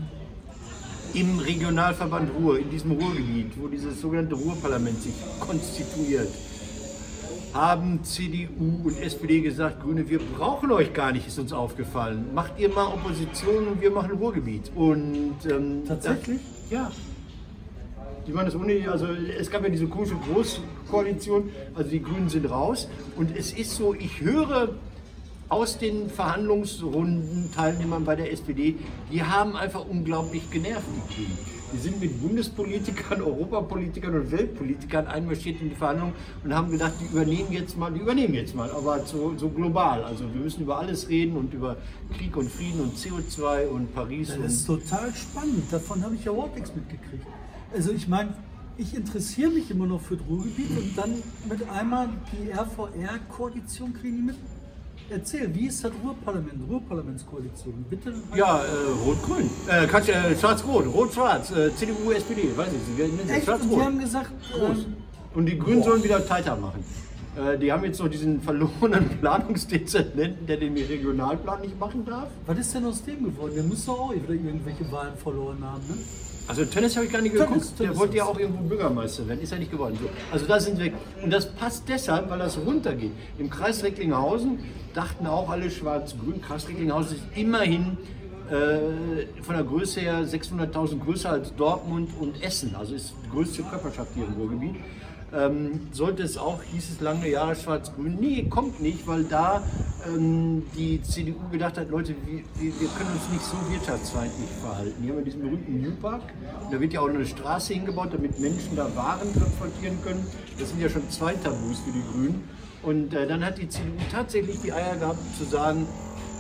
Im 1.15 1.39
Regionalverband 1.39 2.31
Ruhr, 2.35 2.59
in 2.59 2.71
diesem 2.71 2.93
Ruhrgebiet, 2.93 3.53
wo 3.61 3.69
dieses 3.69 4.01
sogenannte 4.01 4.35
Ruhrparlament 4.35 5.03
sich 5.03 5.13
konstituiert, 5.41 6.29
haben 7.53 8.03
CDU 8.03 8.81
und 8.85 8.99
SPD 8.99 9.43
gesagt, 9.43 9.83
Grüne, 9.83 10.09
wir 10.09 10.21
brauchen 10.21 10.73
euch 10.73 10.95
gar 10.95 11.13
nicht, 11.13 11.27
ist 11.27 11.39
uns 11.39 11.53
aufgefallen. 11.53 12.33
Macht 12.35 12.59
ihr 12.59 12.71
mal 12.71 12.87
Opposition 12.87 13.69
und 13.69 13.83
wir 13.83 13.91
machen 13.91 14.13
Ruhrgebiet. 14.13 14.73
Und 14.75 15.37
ähm, 15.51 15.83
Tatsächlich? 15.87 16.41
Das, 16.63 16.71
ja. 16.71 16.91
Die 18.27 18.33
waren 18.33 18.47
das 18.47 18.55
ohne, 18.55 18.91
also 18.91 19.07
es 19.39 19.51
gab 19.51 19.65
ja 19.65 19.69
diese 19.69 19.89
komische 19.89 20.15
Großkoalition, 20.15 21.51
also 21.75 21.91
die 21.91 22.03
Grünen 22.03 22.31
sind 22.31 22.51
raus. 22.51 22.89
Und 23.17 23.37
es 23.37 23.53
ist 23.53 23.77
so, 23.77 23.95
ich 23.95 24.23
höre 24.23 24.71
aus 25.53 25.77
den 25.77 26.09
Verhandlungsrunden 26.09 27.51
Teilnehmern 27.55 28.05
bei 28.07 28.17
der 28.17 28.33
SPD, 28.33 28.77
die 29.13 29.23
haben 29.23 29.55
einfach 29.55 29.85
unglaublich 29.87 30.51
genervt, 30.51 30.87
die 30.97 31.15
Grünen. 31.15 31.39
Die 31.75 31.79
sind 31.79 32.01
mit 32.01 32.23
Bundespolitikern, 32.23 33.21
Europapolitikern 33.23 34.15
und 34.15 34.33
Weltpolitikern 34.33 35.07
einmarschiert 35.07 35.61
in 35.61 35.69
die 35.69 35.75
Verhandlungen 35.75 36.15
und 36.43 36.55
haben 36.55 36.71
gedacht, 36.71 36.95
die 37.01 37.05
übernehmen 37.05 37.53
jetzt 37.53 37.77
mal, 37.77 37.93
die 37.93 38.01
übernehmen 38.01 38.33
jetzt 38.33 38.55
mal, 38.55 38.71
aber 38.71 39.05
so, 39.05 39.35
so 39.37 39.51
global. 39.51 40.03
Also 40.05 40.25
wir 40.33 40.41
müssen 40.41 40.63
über 40.63 40.79
alles 40.79 41.11
reden 41.11 41.37
und 41.37 41.53
über 41.53 41.77
Krieg 42.17 42.35
und 42.35 42.51
Frieden 42.51 42.81
und 42.81 42.97
CO2 42.97 43.67
und 43.69 43.95
Paris 43.95 44.35
und 44.35 44.45
Das 44.45 44.55
ist 44.55 44.67
total 44.67 45.13
spannend. 45.15 45.71
Davon 45.71 46.03
habe 46.03 46.15
ich 46.15 46.25
ja 46.25 46.33
überhaupt 46.33 46.55
nichts 46.57 46.75
mitgekriegt. 46.75 47.27
Also 47.75 47.93
ich 47.93 48.09
meine, 48.09 48.35
ich 48.79 48.95
interessiere 48.95 49.51
mich 49.51 49.71
immer 49.71 49.87
noch 49.87 50.01
für 50.01 50.17
das 50.17 50.27
Ruhrgebiet 50.27 50.71
und 50.71 50.97
dann 50.97 51.15
mit 51.47 51.69
einmal 51.69 52.09
die 52.33 52.51
RVR-Koalition 52.51 53.93
kriegen 53.93 54.17
die 54.17 54.23
mit. 54.23 54.37
Erzähl, 55.11 55.55
wie 55.55 55.67
ist 55.67 55.85
das 55.85 55.93
Ruhrparlament, 56.03 56.55
Ruhrparlamentskoalition? 56.69 57.85
Bitte. 57.91 58.15
Ja, 58.35 58.63
äh, 58.63 58.69
Rot-Grün. 59.05 59.51
Äh, 59.69 59.85
äh, 59.85 60.37
Schwarz-Rot, 60.39 60.87
Rot-Schwarz, 60.87 61.51
äh, 61.51 61.75
CDU, 61.75 62.11
SPD, 62.13 62.57
weiß 62.57 62.69
ich 62.69 63.05
nicht. 63.13 63.31
Echt? 63.31 63.49
das? 63.49 63.63
Und 63.63 63.71
die 63.71 63.81
haben 63.81 63.99
gesagt, 63.99 64.31
Groß. 64.53 64.79
ähm, 64.79 64.97
Und 65.35 65.47
die 65.47 65.59
Grünen 65.59 65.83
sollen 65.83 66.03
wieder 66.03 66.25
Tighter 66.27 66.57
machen. 66.57 66.85
Äh, 67.37 67.59
die 67.59 67.73
haben 67.73 67.85
jetzt 67.85 67.99
noch 68.01 68.09
diesen 68.09 68.41
verlorenen 68.43 69.09
Planungsdezernenten, 69.21 70.47
der 70.47 70.59
den 70.59 70.75
Regionalplan 70.75 71.63
nicht 71.63 71.79
machen 71.79 72.05
darf. 72.05 72.29
was 72.47 72.59
ist 72.59 72.75
denn 72.75 72.85
aus 72.85 73.03
dem 73.05 73.25
geworden? 73.25 73.53
Der 73.55 73.65
muss 73.65 73.87
doch 73.87 73.99
auch 74.01 74.15
wieder 74.15 74.31
irgendwelche 74.31 74.91
Wahlen 74.93 75.17
verloren 75.17 75.59
haben, 75.63 75.83
ne? 75.89 75.95
Also 76.53 76.67
Tennis 76.67 76.95
habe 76.97 77.07
ich 77.07 77.13
gar 77.13 77.23
nicht 77.23 77.35
Tennis, 77.35 77.49
geguckt. 77.49 77.71
Der 77.71 77.87
Tennis 77.87 77.99
wollte 77.99 78.17
ja 78.19 78.25
auch 78.27 78.39
irgendwo 78.39 78.63
Bürgermeister 78.65 79.27
werden. 79.27 79.41
Ist 79.41 79.53
ja 79.53 79.59
nicht 79.59 79.71
geworden. 79.71 79.99
So. 79.99 80.07
Also 80.31 80.45
da 80.45 80.61
sind 80.61 80.79
wir. 80.79 80.93
Und 81.23 81.33
das 81.33 81.47
passt 81.47 81.89
deshalb, 81.89 82.29
weil 82.29 82.41
das 82.41 82.59
runtergeht. 82.59 83.13
Im 83.39 83.49
Kreis 83.49 83.83
Recklinghausen 83.83 84.59
dachten 84.93 85.27
auch 85.27 85.49
alle 85.49 85.71
schwarz-grün. 85.71 86.43
Kreis 86.43 86.69
Recklinghausen 86.69 87.17
ist 87.17 87.25
immerhin 87.35 87.97
äh, 88.51 89.43
von 89.43 89.55
der 89.55 89.65
Größe 89.65 90.01
her 90.01 90.27
600.000 90.27 90.99
größer 90.99 91.31
als 91.31 91.55
Dortmund 91.55 92.11
und 92.21 92.43
Essen. 92.43 92.77
Also 92.77 92.97
ist 92.97 93.15
die 93.25 93.31
größte 93.31 93.63
Körperschaft 93.63 94.11
hier 94.15 94.27
im 94.27 94.35
Ruhrgebiet. 94.35 94.75
Ähm, 95.35 95.81
sollte 95.93 96.23
es 96.23 96.37
auch, 96.37 96.63
hieß 96.63 96.91
es 96.91 97.01
lange 97.01 97.29
Jahre 97.29 97.57
schwarz-grün. 97.57 98.19
Nee, 98.21 98.45
kommt 98.49 98.81
nicht, 98.81 99.07
weil 99.07 99.25
da 99.25 99.63
ähm, 100.07 100.65
die 100.77 101.01
CDU 101.03 101.49
gedacht 101.51 101.79
hat, 101.79 101.91
Leute, 101.91 102.15
wir, 102.27 102.43
wir, 102.59 102.89
können 102.89 103.11
uns 103.13 103.33
nicht 103.33 103.45
so 103.45 103.57
wirtschaftsfeindlich 103.71 104.51
verhalten. 104.61 105.03
Hier 105.03 105.11
haben 105.13 105.19
wir 105.19 105.25
diesen 105.25 105.43
berühmten 105.43 105.81
New 105.81 105.93
Park. 105.97 106.23
Da 106.71 106.81
wird 106.81 106.93
ja 106.93 107.01
auch 107.01 107.09
eine 107.09 107.25
Straße 107.25 107.75
hingebaut, 107.75 108.09
damit 108.13 108.39
Menschen 108.41 108.77
da 108.77 108.95
Waren 108.95 109.33
transportieren 109.33 109.99
können. 110.03 110.27
Das 110.59 110.69
sind 110.69 110.81
ja 110.81 110.89
schon 110.89 111.09
zwei 111.11 111.35
Tabus 111.35 111.81
für 111.81 111.93
die 111.93 112.03
Grünen. 112.13 112.45
Und 112.83 113.15
äh, 113.15 113.27
dann 113.27 113.45
hat 113.45 113.59
die 113.59 113.69
CDU 113.69 113.93
tatsächlich 114.11 114.61
die 114.61 114.73
Eier 114.73 114.97
gehabt 114.97 115.21
zu 115.39 115.45
sagen, 115.45 115.87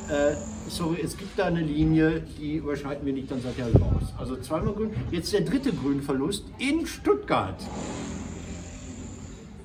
äh, 0.08 0.34
sorry, 0.68 1.00
es 1.02 1.16
gibt 1.16 1.38
da 1.38 1.46
eine 1.46 1.60
Linie, 1.60 2.22
die 2.38 2.56
überschreiten 2.56 3.06
wir 3.06 3.12
nicht, 3.12 3.30
dann 3.30 3.40
seid 3.40 3.56
ihr 3.58 3.64
halt 3.64 3.76
raus. 3.76 4.12
Also 4.18 4.36
zweimal 4.36 4.74
grün. 4.74 4.90
Jetzt 5.10 5.32
der 5.32 5.42
dritte 5.42 5.72
Grünverlust 5.72 6.44
in 6.58 6.86
Stuttgart. 6.86 7.56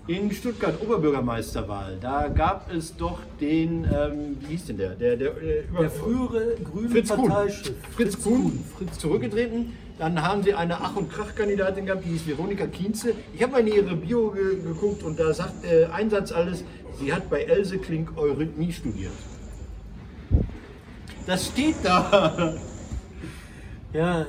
In 0.08 0.32
Stuttgart 0.32 0.82
Oberbürgermeisterwahl, 0.82 1.98
da 2.00 2.30
gab 2.30 2.72
es 2.74 2.96
doch 2.96 3.20
den, 3.42 3.84
ähm, 3.84 4.38
wie 4.40 4.54
hieß 4.54 4.68
denn 4.68 4.78
der? 4.78 4.92
Der, 4.92 5.18
der, 5.18 5.32
äh, 5.42 5.64
über- 5.70 5.80
Der 5.82 5.90
frühere 5.90 6.56
grüne 6.64 6.90
Fritz 6.90 7.10
Kuhn. 7.10 7.28
Parteichef. 7.28 7.74
Fritz 7.94 8.24
Kuhn, 8.24 8.64
Fritz 8.78 9.00
zurückgetreten. 9.00 9.74
Dann 10.00 10.22
haben 10.22 10.44
sie 10.44 10.54
eine 10.54 10.80
Ach- 10.80 10.96
und 10.96 11.12
Krach-Kandidatin 11.12 11.88
gehabt, 11.88 12.06
die 12.06 12.10
hieß 12.12 12.26
Veronika 12.26 12.68
Kienze. 12.68 13.16
Ich 13.34 13.44
habe 13.44 13.52
mal 13.52 13.68
in 13.68 13.68
ihre 13.68 13.96
Bio 13.98 14.30
ge 14.30 14.62
geguckt 14.64 15.04
und 15.04 15.20
da 15.20 15.34
sagt 15.34 15.66
äh, 15.66 15.88
ein 15.92 16.10
Satz 16.10 16.32
alles, 16.32 16.64
sie 17.00 17.12
hat 17.12 17.30
bei 17.30 17.42
Else 17.44 17.78
Klink 17.78 18.18
Eurythmie 18.18 18.72
studiert. 18.72 19.12
Das 21.26 21.48
steht 21.48 21.76
da. 21.84 22.54
Ja, 23.92 24.26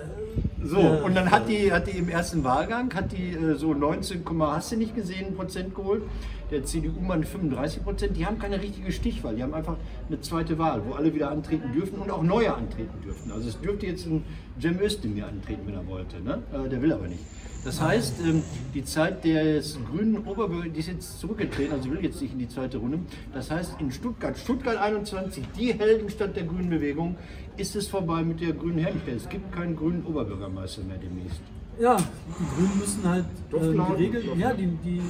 So, 0.62 0.80
ja, 0.80 1.02
und 1.02 1.14
dann 1.14 1.30
hat 1.30 1.48
die, 1.48 1.72
hat 1.72 1.86
die 1.86 1.98
im 1.98 2.08
ersten 2.08 2.44
Wahlgang, 2.44 2.92
hat 2.94 3.12
die 3.12 3.32
äh, 3.32 3.54
so 3.54 3.74
19, 3.74 4.22
hast 4.40 4.72
du 4.72 4.76
nicht 4.76 4.94
gesehen, 4.94 5.34
Prozent 5.34 5.74
geholt. 5.74 6.02
Der 6.50 6.64
CDU-Mann 6.64 7.24
35 7.24 7.84
Prozent. 7.84 8.16
Die 8.16 8.24
haben 8.24 8.38
keine 8.38 8.60
richtige 8.60 8.90
Stichwahl. 8.90 9.36
Die 9.36 9.42
haben 9.42 9.52
einfach 9.52 9.76
eine 10.08 10.20
zweite 10.20 10.58
Wahl, 10.58 10.82
wo 10.86 10.94
alle 10.94 11.14
wieder 11.14 11.30
antreten 11.30 11.72
dürfen 11.74 11.98
und 11.98 12.10
auch 12.10 12.22
neue 12.22 12.54
antreten 12.54 13.02
dürfen. 13.04 13.30
Also 13.32 13.48
es 13.48 13.60
dürfte 13.60 13.86
jetzt 13.86 14.06
ein 14.06 14.24
Cem 14.58 14.80
Özdemir 14.80 15.26
antreten, 15.26 15.62
wenn 15.66 15.74
er 15.74 15.86
wollte. 15.86 16.20
Ne? 16.22 16.42
Äh, 16.52 16.68
der 16.68 16.80
will 16.80 16.92
aber 16.92 17.06
nicht. 17.06 17.20
Das 17.64 17.80
heißt, 17.80 18.14
ähm, 18.24 18.42
die 18.72 18.84
Zeit 18.84 19.24
des 19.24 19.78
grünen 19.90 20.18
Oberbürger, 20.26 20.68
die 20.68 20.78
ist 20.78 20.88
jetzt 20.88 21.20
zurückgetreten, 21.20 21.72
also 21.72 21.90
will 21.90 22.02
jetzt 22.02 22.20
nicht 22.22 22.32
in 22.32 22.38
die 22.38 22.48
zweite 22.48 22.78
Runde. 22.78 23.00
Das 23.32 23.50
heißt, 23.50 23.80
in 23.80 23.90
Stuttgart, 23.90 24.38
Stuttgart 24.38 24.76
21, 24.76 25.44
die 25.58 25.72
Heldenstadt 25.72 26.36
der 26.36 26.44
grünen 26.44 26.70
Bewegung, 26.70 27.16
ist 27.56 27.74
es 27.74 27.88
vorbei 27.88 28.22
mit 28.22 28.40
der 28.40 28.52
grünen 28.52 28.78
Herrlichkeit. 28.78 29.16
Es 29.16 29.28
gibt 29.28 29.52
keinen 29.52 29.76
grünen 29.76 30.04
Oberbürgermeister 30.06 30.82
mehr 30.82 30.98
demnächst. 30.98 31.40
ja, 31.80 31.96
die 31.96 32.56
Grünen 32.56 32.78
müssen 32.78 33.08
halt 33.08 33.24
äh, 33.52 33.92
geregelt, 33.92 34.26
doch. 34.28 34.36
ja, 34.36 34.52
die, 34.54 34.66
die, 34.84 35.00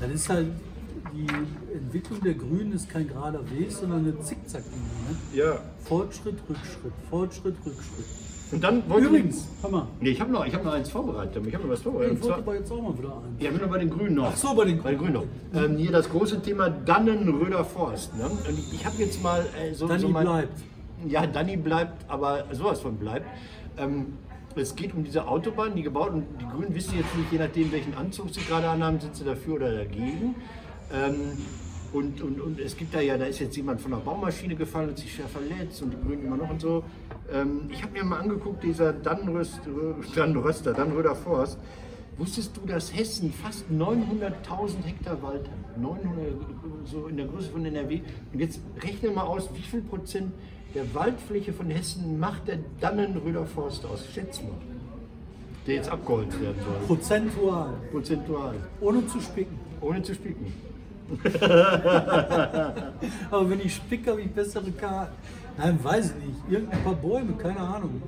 das 0.00 0.10
ist 0.10 0.28
halt, 0.28 0.48
die 1.12 1.26
Entwicklung 1.74 2.20
der 2.20 2.34
Grünen 2.34 2.72
ist 2.72 2.88
kein 2.88 3.08
gerader 3.08 3.40
Weg, 3.50 3.70
sondern 3.70 4.00
eine 4.00 4.20
Zickzacklinie. 4.20 4.80
Ne? 5.08 5.38
Ja. 5.38 5.58
Fortschritt, 5.84 6.38
Rückschritt, 6.48 6.92
Fortschritt, 7.08 7.56
Rückschritt. 7.64 8.06
Und 8.54 8.62
dann 8.62 8.88
wollte 8.88 9.08
Übrigens, 9.08 9.48
hör 9.62 9.70
mal, 9.70 9.88
Nee, 10.00 10.10
ich 10.10 10.20
habe 10.20 10.30
noch, 10.30 10.46
ich 10.46 10.54
hab 10.54 10.64
noch 10.64 10.72
eins 10.72 10.88
vorbereitet. 10.88 11.44
Ich 11.44 11.54
habe 11.54 11.64
noch 11.64 11.72
was 11.72 11.82
vorbereitet. 11.82 12.18
ich 12.18 12.22
wollte 12.22 12.38
aber 12.38 12.54
jetzt 12.54 12.70
auch 12.70 12.82
mal 12.82 12.96
wieder 12.96 13.08
ein. 13.08 13.36
ja, 13.40 13.50
nur 13.50 13.66
bei 13.66 13.78
den 13.78 13.90
Grünen 13.90 14.14
noch. 14.14 14.30
Ach 14.32 14.36
so, 14.36 14.54
bei 14.54 14.64
den 14.64 14.80
Bei 14.80 14.90
den 14.90 14.98
Grünen 15.00 15.14
noch. 15.14 15.24
Ähm, 15.54 15.76
hier 15.76 15.90
das 15.90 16.08
große 16.08 16.40
Thema 16.40 16.70
Dannen-Röder-Forst. 16.70 18.16
Ne? 18.16 18.26
Und 18.26 18.72
ich 18.72 18.86
habe 18.86 18.96
jetzt 18.98 19.20
mal 19.22 19.44
äh, 19.60 19.74
so, 19.74 19.88
Danny 19.88 20.00
so 20.00 20.08
mein, 20.08 20.24
bleibt. 20.24 20.62
Ja, 21.08 21.26
Danny 21.26 21.56
bleibt, 21.56 22.08
aber 22.08 22.44
sowas 22.52 22.80
von 22.80 22.96
bleibt. 22.96 23.26
Ähm, 23.76 24.14
es 24.54 24.76
geht 24.76 24.94
um 24.94 25.02
diese 25.02 25.26
Autobahn, 25.26 25.74
die 25.74 25.82
gebaut 25.82 26.12
und 26.12 26.24
die 26.40 26.46
Grünen 26.46 26.72
wissen 26.76 26.96
jetzt 26.96 27.16
nicht, 27.16 27.32
je 27.32 27.38
nachdem 27.38 27.72
welchen 27.72 27.94
Anzug 27.94 28.32
sie 28.32 28.40
gerade 28.42 28.68
anhaben, 28.68 29.00
sind 29.00 29.16
sie 29.16 29.24
dafür 29.24 29.54
oder 29.56 29.72
dagegen. 29.72 30.36
Ähm, 30.92 31.38
und, 31.94 32.20
und, 32.22 32.40
und 32.40 32.60
es 32.60 32.76
gibt 32.76 32.94
da 32.94 33.00
ja, 33.00 33.16
da 33.16 33.26
ist 33.26 33.38
jetzt 33.38 33.56
jemand 33.56 33.80
von 33.80 33.92
einer 33.92 34.02
Baumaschine 34.02 34.56
gefallen 34.56 34.90
und 34.90 34.98
sich 34.98 35.14
schwer 35.14 35.28
verletzt 35.28 35.80
und 35.82 35.92
die 35.92 36.06
Grünen 36.06 36.26
immer 36.26 36.36
noch 36.36 36.50
und 36.50 36.60
so. 36.60 36.82
Ähm, 37.32 37.68
ich 37.70 37.82
habe 37.82 37.92
mir 37.92 38.04
mal 38.04 38.20
angeguckt, 38.20 38.62
dieser 38.64 38.92
Dannröst, 38.92 39.60
Dannröster, 40.14 40.74
Dannröder 40.74 41.14
Forst. 41.14 41.58
Wusstest 42.16 42.56
du, 42.56 42.66
dass 42.66 42.94
Hessen 42.94 43.32
fast 43.32 43.64
900.000 43.72 44.84
Hektar 44.84 45.20
Wald 45.22 45.48
hat? 45.48 45.78
900, 45.80 46.34
so 46.84 47.06
in 47.06 47.16
der 47.16 47.26
Größe 47.26 47.50
von 47.50 47.64
NRW. 47.64 48.00
Und 48.32 48.40
jetzt 48.40 48.60
rechne 48.82 49.10
mal 49.10 49.22
aus, 49.22 49.48
wie 49.54 49.62
viel 49.62 49.80
Prozent 49.80 50.32
der 50.74 50.92
Waldfläche 50.94 51.52
von 51.52 51.70
Hessen 51.70 52.18
macht 52.18 52.46
der 52.48 52.58
Dannenröder 52.80 53.46
Forst 53.46 53.84
aus? 53.86 54.06
Schätz 54.12 54.42
mal. 54.42 54.50
Der 55.66 55.76
jetzt 55.76 55.90
abgeholzt 55.90 56.40
werden 56.40 56.56
soll. 56.62 56.86
Prozentual, 56.86 57.74
Prozentual. 57.90 58.54
ohne 58.80 59.06
zu 59.06 59.20
spicken. 59.20 59.58
Ohne 59.80 60.02
zu 60.02 60.14
spicken. 60.14 60.52
Aber 63.30 63.50
wenn 63.50 63.60
ich 63.60 63.74
spicke, 63.74 64.10
habe 64.10 64.22
ich 64.22 64.30
bessere 64.30 64.70
Karten. 64.72 65.12
Nein, 65.58 65.78
weiß 65.82 66.14
ich 66.18 66.26
nicht. 66.26 66.38
Irgendein 66.50 66.82
paar 66.82 66.94
Bäume, 66.94 67.32
keine 67.34 67.60
Ahnung. 67.60 68.02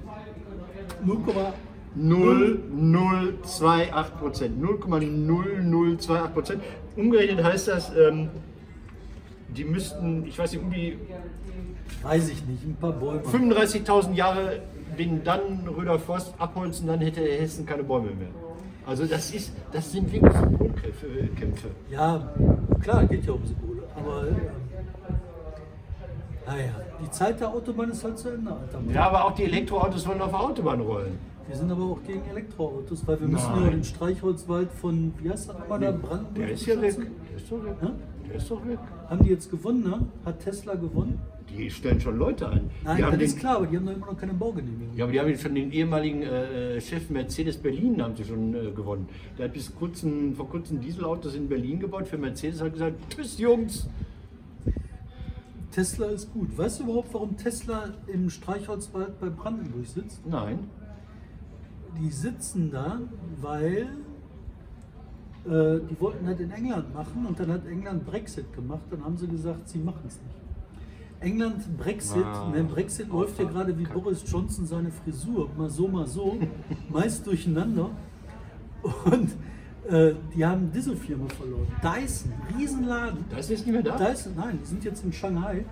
0, 1.94 2.58
0,028 2.74 4.18
Prozent. 4.18 4.62
0,0028 4.62 6.28
Prozent. 6.28 6.62
Umgerechnet 6.96 7.44
heißt 7.44 7.68
das, 7.68 7.92
ähm, 7.96 8.28
die 9.48 9.64
müssten, 9.64 10.26
ich 10.26 10.38
weiß 10.38 10.52
nicht, 10.52 10.62
um 10.62 10.70
die 10.70 10.98
weiß 12.02 12.28
ich 12.28 12.44
nicht, 12.46 12.64
ein 12.64 12.76
paar 12.76 12.92
Bäume. 12.92 13.20
35.000 13.20 14.14
Jahre 14.14 14.60
den 14.98 15.24
Dannenröder 15.24 15.98
Forst 15.98 16.34
abholzen, 16.38 16.86
dann 16.86 17.00
hätte 17.00 17.20
Hessen 17.20 17.66
keine 17.66 17.82
Bäume 17.84 18.10
mehr. 18.12 18.28
Also 18.86 19.04
das 19.04 19.32
ist, 19.34 19.52
das 19.72 19.90
sind 19.90 20.12
wirklich 20.12 20.32
Symbolkämpfe. 20.32 21.06
äh, 21.06 21.26
Kämpfe. 21.38 21.68
Ja, 21.90 22.32
klar, 22.78 23.04
geht 23.06 23.24
ja 23.24 23.32
um 23.32 23.46
Symbole. 23.46 23.82
Aber 23.94 24.28
ähm, 24.28 24.36
naja, 26.46 26.72
die 27.02 27.10
Zeit 27.10 27.40
der 27.40 27.50
Autobahn 27.50 27.90
ist 27.90 28.04
halt 28.04 28.18
zu 28.18 28.28
Ende, 28.30 28.50
Alter. 28.50 28.80
Mann. 28.80 28.94
Ja, 28.94 29.08
aber 29.08 29.24
auch 29.24 29.32
die 29.32 29.44
Elektroautos 29.44 30.06
wollen 30.06 30.20
auf 30.20 30.30
der 30.30 30.40
Autobahn 30.40 30.80
rollen. 30.80 31.18
Wir 31.48 31.56
sind 31.56 31.70
aber 31.70 31.84
auch 31.84 32.02
gegen 32.04 32.22
Elektroautos, 32.28 33.06
weil 33.06 33.20
wir 33.20 33.28
müssen 33.28 33.52
Nein. 33.52 33.64
ja 33.64 33.70
den 33.70 33.84
Streichholzwald 33.84 34.72
von, 34.72 35.14
wie 35.18 35.30
heißt 35.30 35.48
das 35.48 35.58
nochmal 35.58 35.78
da, 35.80 35.92
Brandenburg? 35.92 36.34
Der 36.34 36.50
ist 36.50 36.66
ja 36.66 36.80
weg. 36.80 36.96
Der 36.96 37.36
ist 37.36 37.50
doch 37.50 37.64
weg. 37.64 37.76
Hä? 37.80 37.86
Der 38.28 38.36
ist 38.36 38.50
doch 38.50 38.66
weg. 38.66 38.78
Haben 39.08 39.24
die 39.24 39.30
jetzt 39.30 39.50
gewonnen, 39.50 39.84
ne? 39.84 40.00
Hat 40.24 40.40
Tesla 40.40 40.74
gewonnen? 40.74 41.20
Die 41.48 41.70
stellen 41.70 42.00
schon 42.00 42.18
Leute 42.18 42.48
ein. 42.48 42.70
Nein, 42.84 42.96
die 42.96 43.02
das 43.02 43.10
den, 43.12 43.20
ist 43.20 43.38
klar, 43.38 43.56
aber 43.56 43.66
die 43.66 43.76
haben 43.76 43.86
doch 43.86 43.94
immer 43.94 44.06
noch 44.06 44.18
keine 44.18 44.34
Baugenehmigung. 44.34 44.96
Ja, 44.96 45.04
aber 45.04 45.12
die 45.12 45.20
haben 45.20 45.28
jetzt 45.28 45.42
schon 45.42 45.54
den 45.54 45.72
ehemaligen 45.72 46.22
äh, 46.22 46.80
Chef 46.80 47.08
Mercedes 47.08 47.56
Berlin 47.56 48.02
haben 48.02 48.16
sie 48.16 48.24
schon 48.24 48.54
äh, 48.54 48.70
gewonnen. 48.72 49.08
Der 49.38 49.46
hat 49.46 49.54
bis 49.54 49.74
kurzen, 49.74 50.34
vor 50.34 50.48
kurzem 50.48 50.80
Dieselautos 50.80 51.34
in 51.34 51.48
Berlin 51.48 51.78
gebaut. 51.80 52.08
Für 52.08 52.18
Mercedes 52.18 52.60
hat 52.60 52.72
gesagt, 52.72 52.96
tschüss 53.10 53.38
Jungs. 53.38 53.88
Tesla 55.70 56.06
ist 56.06 56.32
gut. 56.32 56.56
Weißt 56.56 56.80
du 56.80 56.84
überhaupt, 56.84 57.12
warum 57.12 57.36
Tesla 57.36 57.90
im 58.06 58.30
Streichholzwald 58.30 59.20
bei 59.20 59.28
Brandenburg 59.28 59.86
sitzt? 59.86 60.26
Nein. 60.26 60.70
Die 62.00 62.10
sitzen 62.10 62.70
da, 62.70 63.00
weil 63.40 63.88
äh, 65.44 65.80
die 65.88 66.00
wollten 66.00 66.26
halt 66.26 66.40
in 66.40 66.50
England 66.50 66.94
machen 66.94 67.26
und 67.26 67.38
dann 67.38 67.52
hat 67.52 67.66
England 67.66 68.06
Brexit 68.06 68.52
gemacht. 68.54 68.84
Dann 68.90 69.04
haben 69.04 69.16
sie 69.16 69.28
gesagt, 69.28 69.68
sie 69.68 69.78
machen 69.78 70.04
es 70.06 70.14
nicht. 70.14 70.34
England 71.20 71.76
Brexit, 71.78 72.24
Ah, 72.24 72.50
ne, 72.54 72.64
Brexit 72.64 73.08
läuft 73.08 73.38
ja 73.38 73.44
gerade 73.46 73.76
wie 73.78 73.84
Boris 73.84 74.22
Johnson 74.26 74.66
seine 74.66 74.90
Frisur, 74.90 75.48
mal 75.56 75.70
so, 75.70 75.88
mal 75.88 76.06
so, 76.06 76.38
meist 76.90 77.26
durcheinander. 77.26 77.90
Und 79.04 79.30
äh, 79.88 80.14
die 80.34 80.44
haben 80.44 80.70
diese 80.72 80.96
Firma 80.96 81.26
verloren. 81.28 81.66
Dyson, 81.82 82.32
Riesenladen. 82.56 83.24
Das 83.30 83.50
ist 83.50 83.66
nicht 83.66 83.72
mehr 83.72 83.82
da. 83.82 83.96
Dyson, 83.96 84.34
nein, 84.36 84.58
die 84.62 84.66
sind 84.66 84.84
jetzt 84.84 85.04
in 85.04 85.12
Shanghai. 85.12 85.64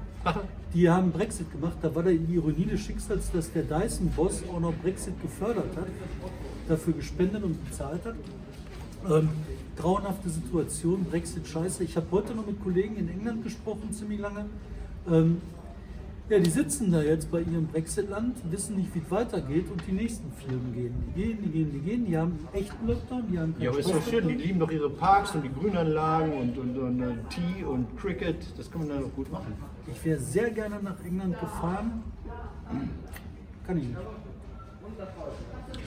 Die 0.72 0.88
haben 0.88 1.12
Brexit 1.12 1.52
gemacht. 1.52 1.76
Da 1.82 1.94
war 1.94 2.02
da 2.02 2.10
die 2.10 2.34
Ironie 2.34 2.64
des 2.64 2.80
Schicksals, 2.80 3.30
dass 3.30 3.52
der 3.52 3.64
Dyson-Boss 3.64 4.44
auch 4.52 4.60
noch 4.60 4.72
Brexit 4.82 5.20
gefördert 5.20 5.76
hat, 5.76 5.86
dafür 6.66 6.94
gespendet 6.94 7.42
und 7.44 7.62
bezahlt 7.64 8.04
hat. 8.04 8.14
Ähm, 9.08 9.28
grauenhafte 9.76 10.30
Situation, 10.30 11.04
Brexit 11.04 11.46
scheiße. 11.46 11.84
Ich 11.84 11.96
habe 11.96 12.06
heute 12.10 12.34
noch 12.34 12.46
mit 12.46 12.62
Kollegen 12.62 12.96
in 12.96 13.08
England 13.08 13.44
gesprochen, 13.44 13.92
ziemlich 13.92 14.20
lange. 14.20 14.46
Ähm, 15.11 15.40
ja, 16.30 16.38
die 16.38 16.49
sitzen 16.49 16.90
da 16.90 17.02
jetzt 17.02 17.30
bei 17.30 17.40
ihrem 17.40 17.66
Brexit-Land, 17.66 18.50
wissen 18.50 18.76
nicht, 18.76 18.94
wie 18.94 19.00
es 19.00 19.11
weitergeht 19.11 19.70
und 19.70 19.87
die 19.87 19.92
nächsten 19.92 20.32
Firmen 20.32 20.73
gehen. 20.73 20.94
Die 21.14 21.23
gehen, 21.23 21.38
die 21.42 21.50
gehen, 21.50 21.73
die 21.73 21.78
gehen. 21.80 22.06
Die 22.06 22.16
haben 22.16 22.38
einen 22.52 22.62
echten 22.64 22.87
Lockdown, 22.87 23.25
die 23.30 23.38
haben 23.38 23.52
keinen 23.52 23.62
Ja, 23.62 23.70
aber 23.70 23.78
ist 23.80 23.90
doch 23.90 24.08
schön. 24.08 24.28
Die 24.28 24.34
lieben 24.34 24.58
doch 24.58 24.70
ihre 24.70 24.88
Parks 24.88 25.34
und 25.34 25.42
die 25.42 25.52
Grünanlagen 25.52 26.32
und, 26.32 26.56
und, 26.56 26.78
und, 26.78 27.02
äh, 27.02 27.14
Tee 27.28 27.64
und 27.64 27.94
Cricket. 27.99 28.37
Das 28.56 28.70
kann 28.70 28.87
man 28.87 28.88
da 28.88 29.00
doch 29.00 29.14
gut 29.14 29.30
machen. 29.30 29.52
Ich 29.87 30.02
wäre 30.02 30.18
sehr 30.18 30.50
gerne 30.50 30.82
nach 30.82 30.96
England 31.04 31.38
gefahren. 31.38 32.02
Kann 33.66 33.76
ich 33.76 33.88
nicht. 33.88 33.99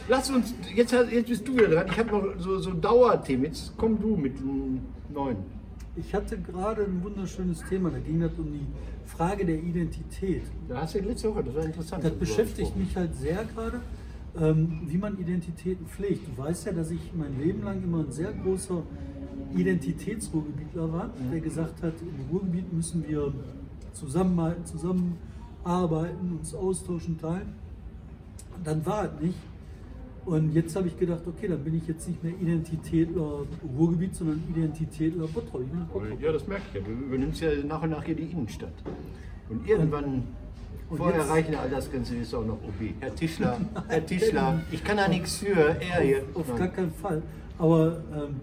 Lass 0.07 0.29
uns, 0.29 0.53
jetzt, 0.75 0.91
jetzt 0.91 1.27
bist 1.27 1.47
du 1.47 1.53
wieder 1.55 1.67
dran. 1.69 1.87
Ich 1.89 1.97
habe 1.97 2.11
noch 2.11 2.25
so, 2.37 2.59
so 2.59 2.73
Dauerthemen. 2.73 3.45
Jetzt 3.45 3.73
komm 3.75 3.99
du 3.99 4.15
mit 4.15 4.37
einem 4.37 4.81
neuen. 5.11 5.37
Ich 5.95 6.13
hatte 6.13 6.37
gerade 6.37 6.83
ein 6.83 7.03
wunderschönes 7.03 7.63
Thema, 7.67 7.89
da 7.89 7.97
ging 7.97 8.21
es 8.21 8.37
um 8.37 8.53
die 8.53 8.67
Frage 9.07 9.45
der 9.45 9.57
Identität. 9.57 10.43
Da 10.67 10.81
hast 10.81 10.95
du 10.95 10.99
letzte 10.99 11.29
Woche, 11.29 11.43
das 11.43 11.55
war 11.55 11.63
interessant. 11.63 12.03
Das 12.03 12.13
beschäftigt 12.13 12.75
mich 12.75 12.95
halt 12.95 13.15
sehr 13.15 13.43
gerade, 13.45 13.81
ähm, 14.39 14.81
wie 14.85 14.97
man 14.97 15.17
Identitäten 15.17 15.87
pflegt. 15.87 16.27
Du 16.27 16.43
weißt 16.43 16.67
ja, 16.67 16.73
dass 16.73 16.91
ich 16.91 16.99
mein 17.15 17.39
Leben 17.39 17.63
lang 17.63 17.81
immer 17.83 17.99
ein 17.99 18.11
sehr 18.11 18.33
großer 18.33 18.83
Identitätsruhrgebietler 19.55 20.91
war, 20.91 21.09
der 21.31 21.39
gesagt 21.39 21.81
hat, 21.81 21.93
im 22.01 22.29
Ruhrgebiet 22.31 22.71
müssen 22.73 23.07
wir 23.07 23.33
zusammenhalten, 23.93 24.65
zusammenarbeiten, 24.65 26.37
uns 26.37 26.53
austauschen, 26.53 27.17
teilen. 27.17 27.53
Dann 28.63 28.85
war 28.85 29.05
es 29.05 29.21
nicht. 29.21 29.37
Und 30.27 30.53
jetzt 30.53 30.75
habe 30.75 30.87
ich 30.89 30.99
gedacht, 30.99 31.21
okay, 31.25 31.47
dann 31.47 31.63
bin 31.63 31.75
ich 31.77 31.87
jetzt 31.87 32.05
nicht 32.07 32.21
mehr 32.21 32.33
Identitätler 32.41 33.43
Ruhrgebiet, 33.77 34.13
sondern 34.13 34.43
Identitätler 34.49 35.25
Bottrop. 35.27 35.61
Bottrop. 35.93 36.21
Ja, 36.21 36.33
das 36.33 36.45
merke 36.45 36.63
ich 36.67 36.73
ja. 36.75 36.81
Du 36.81 36.91
übernimmst 36.91 37.39
ja 37.41 37.49
nach 37.65 37.81
und 37.81 37.91
nach 37.91 38.03
hier 38.03 38.15
die 38.15 38.23
Innenstadt. 38.23 38.73
Und 39.49 39.65
irgendwann, 39.65 40.23
Und 40.89 40.97
vor 40.97 41.11
jetzt- 41.13 41.19
Erreichen 41.19 41.51
der 41.51 41.61
Altersgrenze, 41.61 42.17
ist 42.17 42.33
auch 42.33 42.45
noch 42.45 42.55
OB. 42.55 42.93
Herr 42.99 43.15
Tischler, 43.15 43.57
Herr 43.87 44.05
Tischler, 44.05 44.59
ich 44.69 44.83
kann 44.83 44.97
da 44.97 45.07
nichts 45.07 45.37
für. 45.37 45.55
Er 45.79 46.01
hier. 46.01 46.23
Auf 46.33 46.53
gar 46.57 46.67
keinen 46.67 46.91
Fall. 46.91 47.21
Aber 47.57 48.03
ähm, 48.13 48.35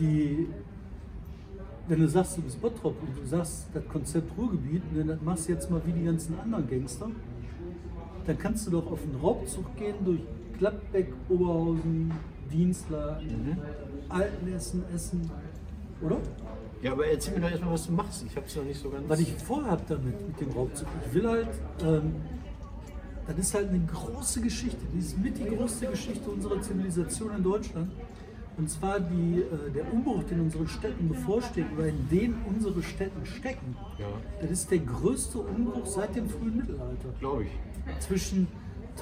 die, 0.00 0.48
wenn 1.86 2.00
du 2.00 2.08
sagst, 2.08 2.38
du 2.38 2.42
bist 2.42 2.60
Bottrop 2.60 2.96
und 3.00 3.16
du 3.22 3.24
sagst, 3.24 3.68
das 3.72 3.86
Konzept 3.86 4.36
Ruhrgebiet, 4.36 4.82
und 4.92 5.06
dann 5.06 5.18
machst 5.24 5.48
du 5.48 5.52
jetzt 5.52 5.70
mal 5.70 5.80
wie 5.86 5.92
die 5.92 6.04
ganzen 6.04 6.36
anderen 6.40 6.68
Gangster, 6.68 7.08
dann 8.26 8.36
kannst 8.36 8.66
du 8.66 8.72
doch 8.72 8.90
auf 8.90 8.98
einen 9.04 9.14
Raubzug 9.22 9.76
gehen 9.76 9.94
durch 10.04 10.20
Gladbeck, 10.58 11.12
Oberhausen, 11.28 12.12
Dienstler, 12.50 13.20
Altenessen, 14.08 14.84
Essen, 14.94 15.30
oder? 16.02 16.18
Ja, 16.82 16.92
aber 16.92 17.06
erzähl 17.06 17.34
mir 17.34 17.40
doch 17.40 17.50
erstmal, 17.50 17.72
was 17.72 17.86
du 17.86 17.92
machst. 17.92 18.24
Ich 18.24 18.36
habe 18.36 18.46
es 18.46 18.56
noch 18.56 18.64
nicht 18.64 18.80
so 18.80 18.88
ganz. 18.90 19.08
Was 19.08 19.20
ich 19.20 19.32
vorhab 19.34 19.86
damit, 19.88 20.26
mit 20.26 20.40
dem 20.40 20.50
Raubzug, 20.50 20.86
ich 21.06 21.14
will 21.14 21.28
halt, 21.28 21.48
ähm, 21.82 22.14
das 23.26 23.38
ist 23.38 23.54
halt 23.54 23.68
eine 23.68 23.80
große 23.80 24.40
Geschichte, 24.40 24.78
die 24.94 24.98
ist 25.00 25.18
mit 25.18 25.36
die 25.38 25.44
größte 25.44 25.86
Geschichte 25.86 26.30
unserer 26.30 26.60
Zivilisation 26.60 27.36
in 27.36 27.42
Deutschland. 27.42 27.90
Und 28.56 28.68
zwar 28.68 28.98
die, 28.98 29.40
äh, 29.40 29.70
der 29.72 29.92
Umbruch, 29.92 30.24
den 30.24 30.40
unseren 30.40 30.66
Städten 30.66 31.08
bevorsteht 31.08 31.66
oder 31.76 31.86
in 31.88 32.08
den 32.08 32.34
unsere 32.48 32.82
Städten 32.82 33.24
stecken. 33.24 33.76
Ja. 33.98 34.06
Das 34.40 34.50
ist 34.50 34.70
der 34.70 34.78
größte 34.78 35.38
Umbruch 35.38 35.86
seit 35.86 36.16
dem 36.16 36.28
frühen 36.28 36.56
Mittelalter. 36.56 37.08
Glaube 37.20 37.44
ich. 37.44 37.50
Zwischen 38.00 38.48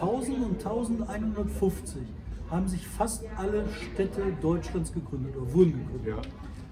1000 0.01 0.45
und 0.45 0.67
1150 0.67 2.03
haben 2.51 2.69
sich 2.69 2.87
fast 2.87 3.25
alle 3.37 3.65
Städte 3.73 4.23
Deutschlands 4.41 4.93
gegründet 4.93 5.37
oder 5.37 5.53
wurden 5.53 5.73
gegründet. 5.73 6.07
Ja. 6.07 6.23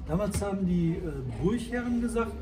Damals 0.07 0.41
haben 0.43 0.67
die 0.67 0.93
äh, 0.93 1.43
Burgherren 1.43 2.01
gesagt, 2.01 2.33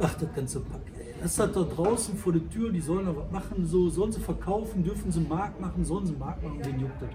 ach, 0.00 0.14
das 0.14 0.34
ganze 0.34 0.60
Pack, 0.60 0.82
das 1.22 1.38
hat 1.38 1.54
da 1.56 1.62
draußen 1.62 2.16
vor 2.16 2.32
der 2.32 2.48
Tür, 2.50 2.70
die 2.70 2.80
sollen 2.80 3.06
da 3.06 3.16
was 3.16 3.30
machen, 3.30 3.66
so, 3.66 3.88
sollen 3.88 4.12
sie 4.12 4.20
verkaufen, 4.20 4.82
dürfen 4.82 5.10
sie 5.10 5.20
Markt 5.20 5.60
machen, 5.60 5.84
sollen 5.84 6.06
sie 6.06 6.14
Markt 6.14 6.42
machen, 6.42 6.58
wen 6.62 6.80
juckt 6.80 7.00
das? 7.00 7.10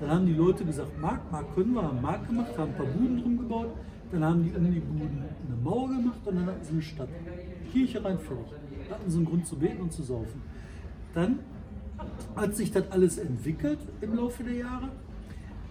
Dann 0.00 0.10
haben 0.10 0.26
die 0.26 0.34
Leute 0.34 0.64
gesagt, 0.64 0.98
Markt, 1.00 1.30
Markt 1.32 1.54
können 1.54 1.74
wir, 1.74 1.82
haben 1.82 2.00
Markt 2.00 2.28
gemacht, 2.28 2.56
haben 2.56 2.70
ein 2.70 2.76
paar 2.76 2.86
Buden 2.86 3.20
drum 3.20 3.38
gebaut, 3.38 3.68
dann 4.12 4.24
haben 4.24 4.44
die 4.44 4.50
um 4.56 4.72
die 4.72 4.80
Buden 4.80 5.24
eine 5.46 5.56
Mauer 5.62 5.88
gemacht 5.88 6.20
und 6.24 6.36
dann 6.36 6.46
hatten 6.46 6.64
sie 6.64 6.72
eine 6.72 6.82
Stadt. 6.82 7.08
Kirche 7.72 8.04
rein 8.04 8.18
fertig. 8.18 8.54
Da 8.88 8.94
hatten 8.94 9.10
sie 9.10 9.16
einen 9.16 9.26
Grund 9.26 9.46
zu 9.46 9.56
beten 9.56 9.82
und 9.82 9.92
zu 9.92 10.02
saufen. 10.02 10.40
Dann 11.12 11.40
hat 12.34 12.54
sich 12.56 12.72
das 12.72 12.90
alles 12.90 13.18
entwickelt 13.18 13.78
im 14.00 14.14
Laufe 14.16 14.44
der 14.44 14.54
Jahre. 14.54 14.88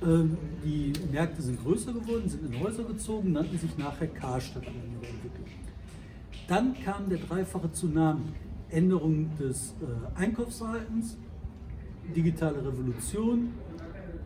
Ähm, 0.02 0.38
die 0.64 0.94
Märkte 1.12 1.42
sind 1.42 1.64
größer 1.64 1.94
geworden, 1.94 2.28
sind 2.28 2.54
in 2.54 2.60
Häuser 2.62 2.84
gezogen, 2.84 3.32
nannten 3.32 3.58
sich 3.58 3.78
nachher 3.78 4.08
Karstadt 4.08 4.68
an 4.68 4.74
ihrer 4.74 5.10
Entwicklung. 5.10 5.48
Dann 6.48 6.76
kam 6.84 7.10
der 7.10 7.20
dreifache 7.20 7.72
Tsunami. 7.72 8.22
Änderung 8.70 9.30
des 9.38 9.74
äh, 9.82 10.20
Einkaufsverhaltens, 10.20 11.18
digitale 12.16 12.66
Revolution, 12.66 13.54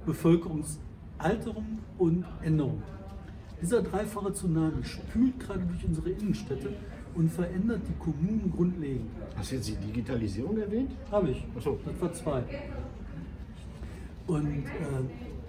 Bevölkerungsalterung 0.06 1.80
und 1.98 2.26
Änderung. 2.42 2.82
Dieser 3.62 3.82
dreifache 3.82 4.34
Tsunami 4.34 4.84
spült 4.84 5.40
gerade 5.40 5.62
durch 5.66 5.86
unsere 5.86 6.10
Innenstädte 6.10 6.74
und 7.16 7.30
verändert 7.32 7.82
die 7.88 7.98
Kommunen 8.00 8.52
grundlegend. 8.56 9.10
Hast 9.36 9.52
du 9.52 9.56
jetzt 9.56 9.68
die 9.70 9.76
Digitalisierung 9.76 10.58
erwähnt? 10.58 10.92
Habe 11.12 11.30
ich. 11.32 11.44
Ach 11.58 11.62
so. 11.62 11.80
Das 11.86 12.02
war 12.02 12.14
zwei. 12.14 12.44
Und 14.28 14.66
äh, 14.66 15.48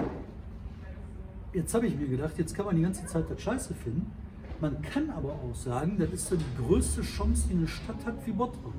jetzt 1.53 1.75
habe 1.75 1.87
ich 1.87 1.97
mir 1.97 2.07
gedacht, 2.09 2.39
jetzt 2.39 2.55
kann 2.55 2.67
man 2.67 2.77
die 2.77 2.83
ganze 2.83 3.05
Zeit 3.07 3.25
das 3.31 3.41
Scheiße 3.41 3.75
finden. 3.75 4.11
Man 4.61 4.81
kann 4.83 5.11
aber 5.11 5.33
auch 5.33 5.55
sagen, 5.55 5.97
das 5.99 6.11
ist 6.13 6.29
so 6.29 6.37
die 6.37 6.63
größte 6.67 7.03
Chance, 7.03 7.49
die 7.51 7.57
eine 7.57 7.69
Stadt 7.69 8.05
hat 8.05 8.15
wie 8.27 8.33
Bottrop. 8.33 8.75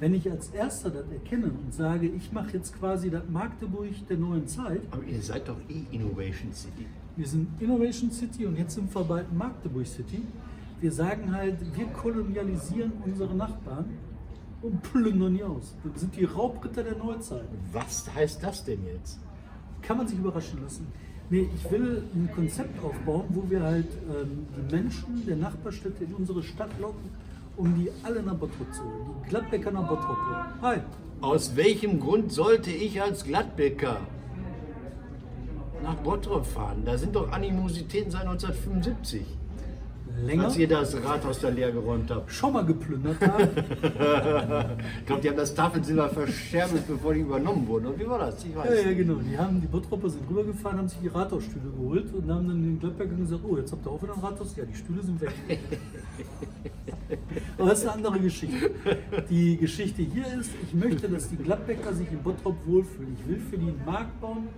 Wenn 0.00 0.14
ich 0.14 0.30
als 0.30 0.48
Erster 0.50 0.90
das 0.90 1.10
erkenne 1.10 1.46
und 1.46 1.74
sage, 1.74 2.06
ich 2.06 2.32
mache 2.32 2.52
jetzt 2.56 2.78
quasi 2.78 3.10
das 3.10 3.24
Magdeburg 3.28 3.90
der 4.08 4.16
neuen 4.16 4.46
Zeit, 4.46 4.80
Aber 4.90 5.02
ihr 5.04 5.20
seid 5.20 5.48
doch 5.48 5.58
eh 5.68 5.94
Innovation 5.94 6.52
City. 6.52 6.86
wir 7.16 7.26
sind 7.26 7.48
Innovation 7.60 8.10
City 8.10 8.46
und 8.46 8.56
jetzt 8.56 8.74
sind 8.74 8.94
wir 8.94 9.02
bald 9.04 9.32
Magdeburg 9.36 9.86
City. 9.86 10.22
Wir 10.80 10.92
sagen 10.92 11.34
halt, 11.34 11.56
wir 11.76 11.86
kolonialisieren 11.86 12.92
unsere 13.04 13.34
Nachbarn 13.34 13.86
und 14.62 14.82
plündern 14.82 15.34
die 15.34 15.42
aus. 15.42 15.74
Wir 15.82 15.98
sind 15.98 16.14
die 16.16 16.24
Raubritter 16.24 16.84
der 16.84 16.96
Neuzeit. 16.96 17.48
Was 17.72 18.08
heißt 18.14 18.42
das 18.42 18.64
denn 18.64 18.84
jetzt? 18.86 19.18
Kann 19.82 19.96
man 19.96 20.06
sich 20.06 20.18
überraschen 20.18 20.62
lassen. 20.62 20.86
Nee, 21.30 21.48
ich 21.54 21.70
will 21.70 22.04
ein 22.14 22.30
Konzept 22.34 22.82
aufbauen, 22.82 23.26
wo 23.30 23.50
wir 23.50 23.62
halt 23.62 23.88
ähm, 24.08 24.46
die 24.56 24.74
Menschen 24.74 25.26
der 25.26 25.36
Nachbarstädte 25.36 26.04
in 26.04 26.14
unsere 26.14 26.42
Stadt 26.42 26.70
locken, 26.80 27.10
um 27.56 27.74
die 27.74 27.90
alle 28.02 28.22
nach 28.22 28.34
Bottrop 28.34 28.72
zu 28.72 28.82
holen. 28.82 29.10
Die 29.24 29.28
Gladbecker 29.28 29.70
nach 29.70 29.88
Bottrop 29.88 30.16
holen. 30.16 30.62
Hi. 30.62 30.78
Aus 31.20 31.56
welchem 31.56 32.00
Grund 32.00 32.32
sollte 32.32 32.70
ich 32.70 33.02
als 33.02 33.24
Gladbecker 33.24 33.98
nach 35.82 35.96
Bottrop 35.96 36.46
fahren? 36.46 36.82
Da 36.84 36.96
sind 36.96 37.14
doch 37.14 37.30
Animositäten 37.32 38.10
seit 38.10 38.22
1975, 38.22 39.26
Länger 40.24 40.44
als 40.44 40.56
ihr 40.56 40.68
das 40.68 40.94
Rathaus 40.96 41.40
da 41.40 41.48
leer 41.48 41.70
geräumt 41.72 42.10
habt. 42.10 42.30
schon 42.30 42.52
mal 42.52 42.64
geplündert 42.64 43.20
haben. 43.20 43.48
Ich 45.00 45.06
glaube, 45.06 45.22
die 45.22 45.28
haben 45.28 45.36
das 45.36 45.54
Tafelsilber 45.54 46.08
verscherbelt, 46.10 46.86
bevor 46.86 47.14
die 47.14 47.20
übernommen 47.20 47.66
wurden. 47.66 47.86
Und 47.86 47.98
wie 47.98 48.06
war 48.06 48.18
das? 48.18 48.44
Ich 48.44 48.54
weiß. 48.54 48.68
Ja, 48.68 48.90
ja, 48.90 48.96
genau. 48.96 49.14
Die, 49.14 49.38
haben, 49.38 49.60
die 49.60 49.66
Bottropper 49.66 50.10
sind 50.10 50.28
rübergefahren, 50.28 50.78
haben 50.78 50.88
sich 50.88 50.98
die 51.00 51.08
Rathausstühle 51.08 51.70
geholt 51.70 52.12
und 52.12 52.30
haben 52.30 52.48
dann 52.48 52.62
den 52.62 52.78
Gladbeckern 52.78 53.20
gesagt, 53.20 53.42
oh, 53.48 53.56
jetzt 53.56 53.72
habt 53.72 53.86
ihr 53.86 53.90
auch 53.90 54.02
wieder 54.02 54.14
ein 54.14 54.20
Rathaus? 54.20 54.54
Ja, 54.56 54.64
die 54.64 54.74
Stühle 54.74 55.02
sind 55.02 55.20
weg. 55.20 55.32
Aber 57.58 57.70
das 57.70 57.78
ist 57.80 57.86
eine 57.86 57.94
andere 57.94 58.20
Geschichte. 58.20 58.70
Die 59.30 59.56
Geschichte 59.56 60.02
hier 60.02 60.26
ist, 60.38 60.50
ich 60.62 60.74
möchte, 60.74 61.08
dass 61.08 61.28
die 61.28 61.36
Gladbecker 61.36 61.94
sich 61.94 62.10
in 62.10 62.22
Bottrop 62.22 62.56
wohlfühlen. 62.66 63.16
Ich 63.20 63.28
will 63.28 63.40
für 63.40 63.56
die 63.56 63.68
einen 63.68 63.82
Markt 63.86 64.20
bauen, 64.20 64.48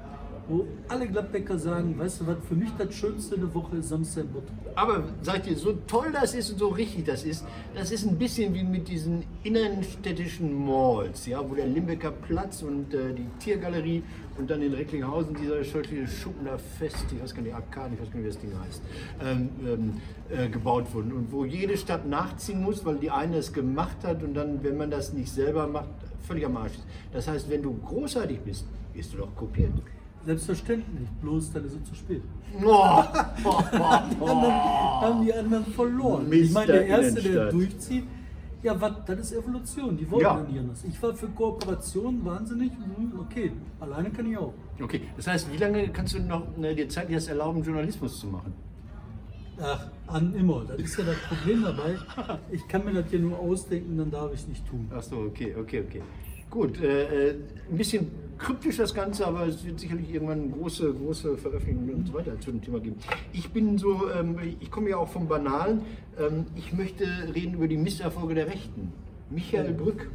wo 0.50 0.66
alle 0.88 1.06
Gladbecker 1.06 1.58
sagen, 1.58 1.96
weißt 1.98 2.20
du 2.22 2.26
was, 2.26 2.36
für 2.48 2.54
mich 2.54 2.70
das 2.76 2.92
Schönste 2.94 3.38
der 3.38 3.54
Woche 3.54 3.76
ist 3.76 3.88
Samstag 3.88 4.24
Bottrop. 4.32 4.72
Aber 4.74 5.04
sagt 5.22 5.46
ihr, 5.46 5.56
so 5.56 5.72
toll 5.86 6.08
das 6.12 6.34
ist 6.34 6.50
und 6.50 6.58
so 6.58 6.68
richtig 6.68 7.04
das 7.04 7.24
ist, 7.24 7.44
das 7.74 7.92
ist 7.92 8.06
ein 8.06 8.18
bisschen 8.18 8.52
wie 8.52 8.64
mit 8.64 8.88
diesen 8.88 9.22
innenstädtischen 9.44 10.66
Malls, 10.66 11.26
ja, 11.26 11.48
wo 11.48 11.54
der 11.54 11.66
Limbecker 11.66 12.10
Platz 12.10 12.62
und 12.62 12.92
äh, 12.92 13.14
die 13.14 13.26
Tiergalerie 13.38 14.02
und 14.38 14.50
dann 14.50 14.62
in 14.62 14.74
Recklinghausen 14.74 15.34
dieser 15.34 15.62
schreckliche 15.62 16.08
Schuppen 16.08 16.46
da 16.46 16.58
fest, 16.58 17.06
ich 17.12 17.22
weiß 17.22 17.34
gar 17.34 17.42
nicht, 17.42 17.54
Arkaden, 17.54 17.94
ich 17.94 18.00
weiß 18.00 18.10
gar 18.10 18.20
nicht, 18.20 18.24
wie 18.24 18.32
das 18.32 18.38
Ding 18.40 18.52
heißt, 18.66 18.82
ähm, 19.22 19.48
ähm, 19.64 19.92
äh, 20.30 20.48
gebaut 20.48 20.92
wurden. 20.94 21.12
Und 21.12 21.30
wo 21.30 21.44
jede 21.44 21.76
Stadt 21.76 22.06
nachziehen 22.08 22.62
muss, 22.62 22.84
weil 22.84 22.96
die 22.96 23.10
eine 23.10 23.36
es 23.36 23.52
gemacht 23.52 23.98
hat 24.02 24.22
und 24.22 24.34
dann, 24.34 24.64
wenn 24.64 24.76
man 24.76 24.90
das 24.90 25.12
nicht 25.12 25.30
selber 25.30 25.66
macht, 25.66 25.88
völlig 26.26 26.46
am 26.46 26.56
Arsch 26.56 26.72
ist. 26.72 26.84
Das 27.12 27.28
heißt, 27.28 27.50
wenn 27.50 27.62
du 27.62 27.74
großartig 27.84 28.40
bist, 28.40 28.64
wirst 28.94 29.12
du 29.12 29.18
doch 29.18 29.34
kopiert. 29.36 29.72
Selbstverständlich, 30.26 31.08
bloß 31.22 31.52
dann 31.52 31.64
ist 31.64 31.76
es 31.82 31.88
zu 31.88 31.94
spät. 31.94 32.22
Oh, 32.62 33.02
Die 33.42 34.22
anderen, 34.22 34.52
haben 34.52 35.24
die 35.24 35.32
anderen 35.32 35.64
verloren. 35.66 36.28
Mr. 36.28 36.32
Ich 36.34 36.52
meine, 36.52 36.72
der 36.72 36.86
Erste, 36.86 37.22
der 37.22 37.50
durchzieht, 37.50 38.04
ja, 38.62 38.78
was, 38.78 38.92
das 39.06 39.18
ist 39.20 39.32
Evolution. 39.32 39.96
Die 39.96 40.10
wollen 40.10 40.22
Ja. 40.22 40.42
nicht 40.42 40.58
anders. 40.58 40.84
Ich 40.86 41.02
war 41.02 41.14
für 41.14 41.28
Kooperation 41.28 42.22
wahnsinnig. 42.24 42.70
hm, 42.72 43.18
Okay, 43.20 43.52
alleine 43.80 44.10
kann 44.10 44.30
ich 44.30 44.36
auch. 44.36 44.52
Okay, 44.78 45.00
das 45.16 45.26
heißt, 45.26 45.50
wie 45.52 45.56
lange 45.56 45.88
kannst 45.88 46.14
du 46.14 46.20
noch 46.20 46.42
äh, 46.62 46.74
dir 46.74 46.88
Zeit 46.88 47.10
das 47.10 47.28
erlauben, 47.28 47.62
Journalismus 47.62 48.20
zu 48.20 48.26
machen? 48.26 48.52
Ach, 49.62 49.86
an 50.06 50.34
immer. 50.34 50.64
Das 50.66 50.78
ist 50.78 50.98
ja 50.98 51.04
das 51.04 51.16
Problem 51.28 51.62
dabei. 51.62 51.96
Ich 52.50 52.66
kann 52.68 52.84
mir 52.84 52.92
das 52.94 53.08
hier 53.10 53.18
nur 53.20 53.38
ausdenken, 53.38 53.96
dann 53.96 54.10
darf 54.10 54.32
ich 54.34 54.40
es 54.40 54.48
nicht 54.48 54.66
tun. 54.68 54.90
Ach 54.94 55.02
so, 55.02 55.16
okay, 55.18 55.54
okay, 55.58 55.82
okay. 55.86 56.02
Gut, 56.50 56.80
äh, 56.80 57.28
äh, 57.30 57.34
ein 57.70 57.76
bisschen 57.76 58.10
kryptisch 58.40 58.76
das 58.78 58.94
Ganze, 58.94 59.26
aber 59.26 59.46
es 59.46 59.64
wird 59.64 59.78
sicherlich 59.78 60.12
irgendwann 60.12 60.50
große, 60.52 60.92
große 60.92 61.36
Veröffentlichungen 61.36 61.94
und 61.94 62.06
so 62.06 62.14
weiter 62.14 62.38
zu 62.40 62.50
dem 62.50 62.62
Thema 62.62 62.80
geben. 62.80 62.96
Ich 63.32 63.50
bin 63.50 63.78
so, 63.78 64.10
ähm, 64.10 64.36
ich 64.60 64.70
komme 64.70 64.90
ja 64.90 64.96
auch 64.96 65.08
vom 65.08 65.28
Banalen. 65.28 65.82
Ähm, 66.18 66.46
ich 66.56 66.72
möchte 66.72 67.04
reden 67.34 67.54
über 67.54 67.68
die 67.68 67.76
Misserfolge 67.76 68.34
der 68.34 68.46
Rechten. 68.48 68.92
Michael 69.30 69.72
Brück, 69.74 70.10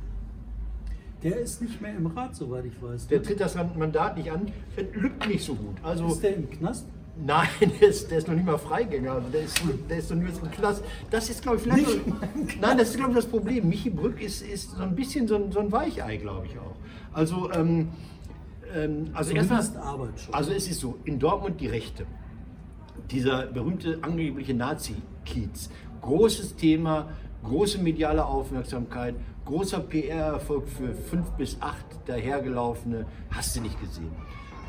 Der 1.23 1.39
ist 1.39 1.61
nicht 1.61 1.81
mehr 1.81 1.95
im 1.95 2.07
Rat, 2.07 2.35
soweit 2.35 2.65
ich 2.65 2.81
weiß. 2.81 3.07
der 3.07 3.23
tritt 3.23 3.39
das 3.39 3.55
Mandat 3.55 4.17
nicht 4.17 4.31
an, 4.31 4.51
lügt 4.93 5.27
nicht 5.27 5.43
so 5.45 5.55
gut. 5.55 5.75
Also, 5.83 6.07
ist 6.07 6.21
der 6.21 6.35
im 6.35 6.49
Knast? 6.49 6.85
Nein, 7.25 7.47
der 7.81 7.87
ist, 7.89 8.11
der 8.11 8.17
ist 8.17 8.27
noch 8.27 8.35
nicht 8.35 8.45
mal 8.45 8.57
Freigänger. 8.57 9.13
Also 9.13 9.29
der, 9.29 9.43
ist, 9.43 9.61
der 9.89 9.97
ist 9.99 10.09
noch 10.11 10.17
nicht 10.17 10.41
mal 10.41 10.47
im 10.47 10.51
Knast. 10.51 10.83
Das 11.09 11.29
ist, 11.29 11.41
glaube 11.41 11.57
ich, 11.57 11.63
vielleicht. 11.63 11.87
Nicht 11.87 12.07
noch- 12.07 12.61
Nein, 12.61 12.77
das 12.77 12.89
ist, 12.89 12.97
glaube 12.97 13.11
ich, 13.11 13.15
das 13.15 13.25
Problem. 13.25 13.69
Michi 13.69 13.89
Brück 13.89 14.21
ist, 14.21 14.41
ist 14.41 14.71
so 14.71 14.83
ein 14.83 14.93
bisschen 14.95 15.25
so 15.27 15.35
ein, 15.35 15.51
so 15.51 15.59
ein 15.59 15.71
Weichei, 15.71 16.17
glaube 16.17 16.45
ich 16.47 16.59
auch. 16.59 16.75
Also, 17.13 17.49
ähm, 17.53 17.87
ähm, 18.73 19.09
also 19.13 19.33
erstmal. 19.33 19.83
Arbeit 19.83 20.19
schon. 20.19 20.33
Also, 20.33 20.51
es 20.51 20.67
ist 20.67 20.79
so: 20.79 20.97
in 21.05 21.19
Dortmund 21.19 21.59
die 21.59 21.67
Rechte. 21.67 22.05
dieser 23.11 23.45
berühmte 23.47 23.99
angebliche 24.01 24.53
Nazi-Kiez. 24.53 25.69
Großes 26.01 26.55
Thema, 26.55 27.09
große 27.43 27.77
mediale 27.77 28.25
Aufmerksamkeit, 28.25 29.15
großer 29.45 29.79
PR-Erfolg 29.79 30.67
für 30.67 30.93
fünf 30.93 31.29
bis 31.31 31.57
acht 31.61 31.85
dahergelaufene, 32.07 33.05
hast 33.29 33.55
du 33.55 33.61
nicht 33.61 33.79
gesehen. 33.79 34.11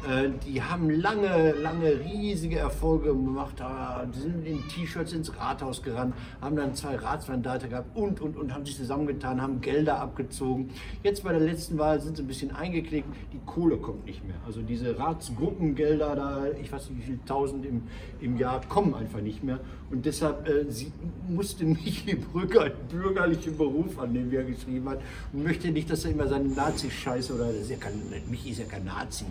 Äh, 0.04 0.30
Die 0.46 0.62
haben 0.62 0.90
lange, 0.90 1.52
lange 1.52 2.00
riesige 2.00 2.58
Erfolge 2.58 3.08
gemacht, 3.08 3.60
ah, 3.60 4.04
die 4.14 4.20
sind 4.20 4.46
in 4.46 4.68
T-Shirts 4.68 5.12
ins 5.12 5.36
Rathaus 5.36 5.82
gerannt, 5.82 6.14
haben 6.40 6.56
dann 6.56 6.74
zwei 6.74 6.96
Ratsmandate 6.96 7.68
gehabt 7.68 7.96
und, 7.96 8.20
und, 8.20 8.36
und 8.36 8.54
haben 8.54 8.64
sich 8.64 8.76
zusammengetan, 8.76 9.40
haben 9.40 9.60
Gelder 9.60 9.98
abgezogen. 10.00 10.70
Jetzt 11.02 11.24
bei 11.24 11.32
der 11.32 11.40
letzten 11.40 11.78
Wahl 11.78 12.00
sind 12.00 12.16
sie 12.16 12.22
ein 12.22 12.26
bisschen 12.26 12.54
eingeknickt, 12.54 13.08
die 13.32 13.40
Kohle 13.46 13.76
kommt 13.78 14.06
nicht 14.06 14.24
mehr. 14.24 14.36
Also 14.46 14.62
diese 14.62 14.98
Ratsgruppengelder, 14.98 16.14
da, 16.14 16.46
ich 16.60 16.70
weiß 16.70 16.90
nicht 16.90 16.98
wie 17.00 17.06
viel 17.06 17.18
tausend 17.26 17.64
im, 17.66 17.82
im 18.20 18.36
Jahr, 18.36 18.60
kommen 18.68 18.94
einfach 18.94 19.20
nicht 19.20 19.42
mehr. 19.42 19.60
Und 19.90 20.04
deshalb 20.04 20.48
äh, 20.48 20.70
sie 20.70 20.92
musste 21.28 21.64
Michi 21.76 22.16
Brügger 22.16 22.62
einen 22.64 22.74
bürgerlichen 22.90 23.56
Beruf 23.56 23.98
annehmen, 23.98 24.30
wie 24.30 24.36
er 24.36 24.44
geschrieben 24.44 24.88
hat, 24.88 25.00
und 25.32 25.42
möchte 25.42 25.68
nicht, 25.70 25.90
dass 25.90 26.04
er 26.04 26.12
immer 26.12 26.28
seinen 26.28 26.54
Nazi-Scheiß 26.54 27.30
oder, 27.32 27.50
ist 27.50 27.70
ja 27.70 27.76
kein, 27.76 27.94
Michi 28.30 28.50
ist 28.50 28.58
ja 28.58 28.66
kein 28.66 28.84
Nazi. 28.84 29.24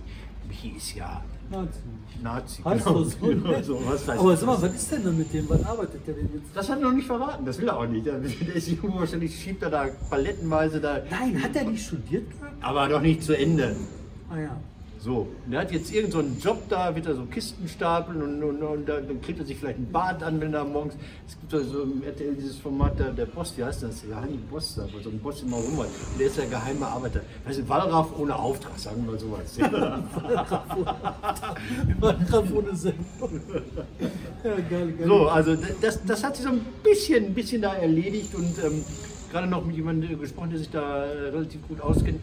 Ist 0.77 0.95
ja 0.95 1.21
Nazi. 1.49 1.79
Nazi. 2.23 2.61
Heißt 2.63 2.85
genau. 2.85 3.03
das 3.03 3.13
so? 3.19 3.31
Ja, 3.31 3.63
so, 3.63 3.81
was 3.85 4.07
heißt 4.07 4.19
Aber 4.19 4.35
sag 4.35 4.47
mal, 4.47 4.61
was 4.61 4.73
ist 4.73 4.91
denn 4.91 5.03
dann 5.03 5.17
mit 5.17 5.33
dem? 5.33 5.49
Was 5.49 5.63
arbeitet 5.63 6.07
der 6.07 6.13
denn 6.15 6.29
jetzt? 6.33 6.55
Das 6.55 6.69
hat 6.69 6.79
er 6.79 6.85
noch 6.85 6.93
nicht 6.93 7.05
verraten, 7.05 7.45
das 7.45 7.59
will 7.59 7.67
er 7.67 7.77
auch 7.77 7.87
nicht. 7.87 8.05
Der 8.05 8.21
ist 8.23 8.67
irgendwo 8.67 8.99
wahrscheinlich, 8.99 9.39
schiebt 9.39 9.61
er 9.61 9.69
da 9.69 9.87
palettenweise 10.09 10.81
da. 10.81 11.01
Nein, 11.09 11.41
hat 11.43 11.55
er 11.55 11.65
nicht 11.65 11.85
studiert 11.85 12.31
gehabt? 12.31 12.63
Aber 12.63 12.87
doch 12.87 13.01
nicht 13.01 13.23
zu 13.23 13.37
Ende. 13.37 13.75
Ah 14.29 14.39
ja. 14.39 14.57
So, 15.05 15.27
der 15.45 15.59
hat 15.59 15.71
jetzt 15.71 15.93
irgendeinen 15.93 16.35
so 16.39 16.49
Job 16.49 16.63
da, 16.67 16.95
wird 16.95 17.05
er 17.05 17.13
so 17.13 17.25
Kisten 17.25 17.67
stapeln 17.67 18.23
und, 18.23 18.41
und, 18.43 18.63
und 18.63 18.89
da- 18.89 18.99
dann 19.01 19.21
kriegt 19.21 19.37
er 19.39 19.45
sich 19.45 19.55
vielleicht 19.55 19.77
ein 19.77 19.91
Bad 19.91 20.23
an, 20.23 20.41
wenn 20.41 20.51
er 20.51 20.63
morgens. 20.65 20.95
Es 21.27 21.37
gibt 21.39 21.53
also 21.53 21.83
im 21.83 22.01
RTL 22.01 22.33
dieses 22.33 22.57
Format, 22.57 22.97
der, 22.97 23.11
der 23.11 23.27
Boss, 23.27 23.53
wie 23.55 23.63
heißt 23.63 23.83
das? 23.83 24.03
Ja, 24.09 24.19
Hanni 24.21 24.39
Boss, 24.49 24.73
da, 24.73 24.87
wo 24.91 24.99
so 24.99 25.11
ein 25.11 25.19
Boss 25.19 25.43
immer 25.43 25.57
rumhat. 25.57 25.89
Und 25.89 26.19
Der 26.19 26.25
ist 26.25 26.37
ja 26.39 26.45
geheimer 26.45 26.87
Arbeiter. 26.87 27.21
Weißt 27.45 27.59
du, 27.59 27.69
Wallraff 27.69 28.17
ohne 28.17 28.35
Auftrag, 28.35 28.79
sagen 28.79 29.05
wir 29.05 29.11
mal 29.11 29.19
sowas. 29.19 29.59
Wahlkampf 31.99 32.51
ohne 32.51 32.75
Sendung. 32.75 33.41
Ja, 34.43 34.55
geil, 34.69 34.91
geil. 34.97 35.07
So, 35.07 35.27
also 35.27 35.55
das, 35.81 36.03
das 36.03 36.23
hat 36.23 36.35
sich 36.35 36.45
so 36.45 36.51
ein 36.51 36.61
bisschen, 36.83 37.31
bisschen 37.35 37.61
da 37.61 37.75
erledigt 37.75 38.33
und 38.33 38.57
ähm, 38.63 38.83
gerade 39.31 39.45
noch 39.47 39.63
mit 39.65 39.75
jemandem 39.75 40.19
gesprochen, 40.19 40.49
der 40.49 40.57
sich 40.59 40.69
da 40.71 41.05
äh, 41.05 41.29
relativ 41.29 41.67
gut 41.67 41.79
auskennt. 41.81 42.21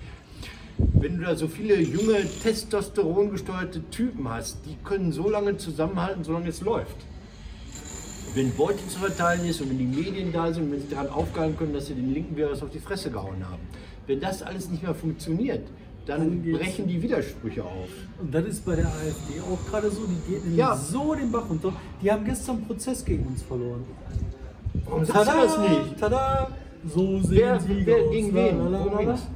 Wenn 0.78 1.18
du 1.18 1.24
da 1.24 1.34
so 1.36 1.48
viele 1.48 1.80
junge, 1.80 2.24
testosterongesteuerte 2.42 3.82
Typen 3.90 4.28
hast, 4.28 4.58
die 4.66 4.76
können 4.84 5.12
so 5.12 5.28
lange 5.28 5.56
zusammenhalten, 5.56 6.24
solange 6.24 6.48
es 6.48 6.60
läuft. 6.60 6.96
Wenn 8.34 8.50
Beute 8.54 8.86
zu 8.88 8.98
verteilen 8.98 9.44
ist 9.44 9.60
und 9.60 9.70
wenn 9.70 9.78
die 9.78 9.84
Medien 9.84 10.32
da 10.32 10.52
sind 10.52 10.64
und 10.64 10.72
wenn 10.72 10.80
sie 10.80 10.88
daran 10.88 11.08
aufgehalten 11.08 11.56
können, 11.58 11.74
dass 11.74 11.86
sie 11.86 11.94
den 11.94 12.14
linken 12.14 12.36
Virus 12.36 12.62
auf 12.62 12.70
die 12.70 12.78
Fresse 12.78 13.10
gehauen 13.10 13.44
haben. 13.48 13.60
Wenn 14.06 14.20
das 14.20 14.42
alles 14.42 14.70
nicht 14.70 14.82
mehr 14.82 14.94
funktioniert, 14.94 15.66
dann 16.06 16.42
Dann 16.42 16.52
brechen 16.52 16.88
die 16.88 17.00
Widersprüche 17.02 17.62
auf. 17.62 17.88
Und 18.20 18.34
das 18.34 18.44
ist 18.46 18.64
bei 18.64 18.74
der 18.76 18.86
AfD 18.86 19.40
auch 19.40 19.70
gerade 19.70 19.90
so, 19.90 20.00
die 20.06 20.32
geht 20.32 20.56
Ja. 20.56 20.74
so 20.74 21.14
den 21.14 21.30
Bach 21.30 21.48
runter. 21.48 21.72
Die 22.02 22.10
haben 22.10 22.24
gestern 22.24 22.56
einen 22.56 22.66
Prozess 22.66 23.04
gegen 23.04 23.26
uns 23.26 23.42
verloren. 23.42 23.84
Warum 24.86 25.04
sagst 25.04 25.30
du 25.30 25.36
das 25.36 25.58
nicht? 25.58 26.00
Tada! 26.00 26.48
So 26.84 27.20
sehen 27.20 27.30
Wer, 27.30 27.60
sie 27.60 27.86
wer 27.86 27.96
aus. 28.04 28.10
gegen 28.10 28.34
wen? 28.34 28.58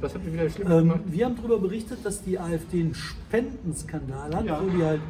Was 0.01 0.13
habt 0.15 0.25
ihr 0.25 0.33
wieder 0.33 0.49
schlimm 0.49 0.67
Ähm, 0.71 0.77
gemacht? 0.79 0.99
wir 1.07 1.25
haben 1.25 1.35
darüber 1.37 1.59
berichtet, 1.59 1.99
dass 2.03 2.21
die 2.21 2.37
AfD 2.37 2.81
einen 2.81 2.93
Spendenskandal 2.93 4.35
hat, 4.35 4.45
Ja. 4.45 4.61
wo 4.61 4.69
die 4.69 4.83
halt 4.83 5.01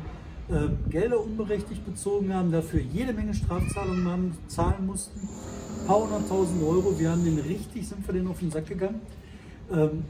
ähm, 0.50 0.78
Gelder 0.90 1.20
unberechtigt 1.22 1.84
bezogen 1.86 2.34
haben, 2.34 2.52
dafür 2.52 2.80
jede 2.80 3.12
Menge 3.14 3.34
Strafzahlungen 3.34 4.08
haben, 4.08 4.32
zahlen 4.48 4.86
mussten. 4.86 5.20
Ein 5.82 5.88
paar 5.88 6.04
hunderttausend 6.04 6.62
Euro. 6.64 6.98
Wir 6.98 7.12
haben 7.12 7.26
den 7.26 7.40
richtig, 7.40 7.88
sind 7.88 8.06
wir 8.08 8.14
denen 8.14 8.28
auf 8.28 8.40
den 8.40 8.52
Sack 8.52 8.68
gegangen. 8.68 9.02
Ähm, 9.74 10.04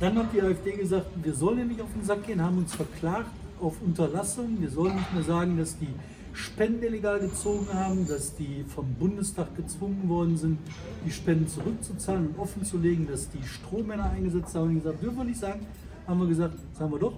dann 0.00 0.16
hat 0.18 0.34
die 0.34 0.42
AfD 0.42 0.72
gesagt, 0.72 1.06
wir 1.22 1.34
sollen 1.34 1.68
nicht 1.68 1.80
auf 1.80 1.88
den 1.94 2.04
Sack 2.04 2.26
gehen, 2.26 2.42
haben 2.42 2.58
uns 2.58 2.74
verklagt 2.74 3.30
auf 3.60 3.74
Unterlassung. 3.84 4.56
Wir 4.60 4.70
sollen 4.70 4.96
nicht 4.96 5.14
mehr 5.14 5.22
sagen, 5.22 5.56
dass 5.56 5.78
die 5.78 5.88
Spenden 6.32 6.82
illegal 6.84 7.18
gezogen 7.20 7.66
haben, 7.72 8.06
dass 8.06 8.34
die 8.36 8.64
vom 8.68 8.94
Bundestag 8.94 9.56
gezwungen 9.56 10.08
worden 10.08 10.36
sind, 10.36 10.58
die 11.04 11.10
Spenden 11.10 11.48
zurückzuzahlen 11.48 12.28
und 12.28 12.38
offenzulegen, 12.38 13.06
dass 13.06 13.28
die 13.30 13.42
Strohmänner 13.42 14.10
eingesetzt 14.10 14.54
haben. 14.54 14.68
Und 14.70 14.74
gesagt, 14.82 15.02
dürfen 15.02 15.18
wir 15.18 15.24
nicht 15.24 15.40
sagen. 15.40 15.66
Haben 16.06 16.20
wir 16.20 16.28
gesagt, 16.28 16.54
sagen 16.76 16.92
wir 16.92 16.98
doch. 16.98 17.14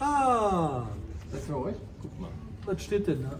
Ah, 0.00 0.86
Das 1.32 1.44
für 1.46 1.56
euch? 1.58 1.76
Guck 2.02 2.20
mal. 2.20 2.30
was 2.64 2.82
steht 2.82 3.06
denn 3.06 3.22
da? 3.22 3.38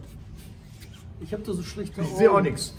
Ich 1.20 1.32
habe 1.32 1.42
da 1.42 1.52
so 1.52 1.62
schlechte 1.62 2.00
Ich 2.02 2.08
sehe 2.08 2.30
auch 2.30 2.40
nichts. 2.40 2.74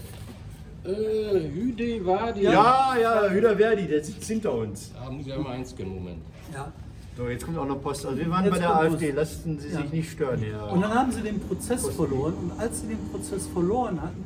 Äh, 0.83 1.49
Hüde 1.49 2.05
war 2.05 2.31
die. 2.31 2.43
Ja, 2.43 2.95
ja, 3.01 3.29
Hüder 3.29 3.57
Verdi, 3.57 3.87
der 3.87 4.03
sitzt 4.03 4.25
hinter 4.27 4.53
uns. 4.53 4.93
Da 4.93 5.09
muss 5.11 5.25
ich 5.27 5.33
einmal 5.33 5.53
einscannen, 5.53 5.93
Moment. 5.95 6.21
Ja. 6.53 6.71
So, 7.17 7.27
jetzt 7.29 7.43
kommt 7.45 7.57
auch 7.57 7.65
noch 7.65 7.81
Post. 7.81 8.05
Also 8.05 8.19
wir 8.19 8.29
waren 8.29 8.45
Jetzt 8.45 8.53
bei 8.53 8.59
der 8.59 8.75
AfD, 8.75 9.05
Post. 9.07 9.15
lassen 9.15 9.59
Sie 9.59 9.69
Ja. 9.69 9.81
sich 9.81 9.91
nicht 9.91 10.11
stören. 10.11 10.39
Ja. 10.43 10.65
Und 10.67 10.81
dann 10.81 10.93
haben 10.93 11.11
sie 11.11 11.21
den 11.21 11.39
Prozess 11.39 11.89
verloren. 11.89 12.35
Und 12.35 12.59
als 12.59 12.81
sie 12.81 12.87
den 12.89 13.09
Prozess 13.09 13.47
verloren 13.47 13.99
hatten, 13.99 14.23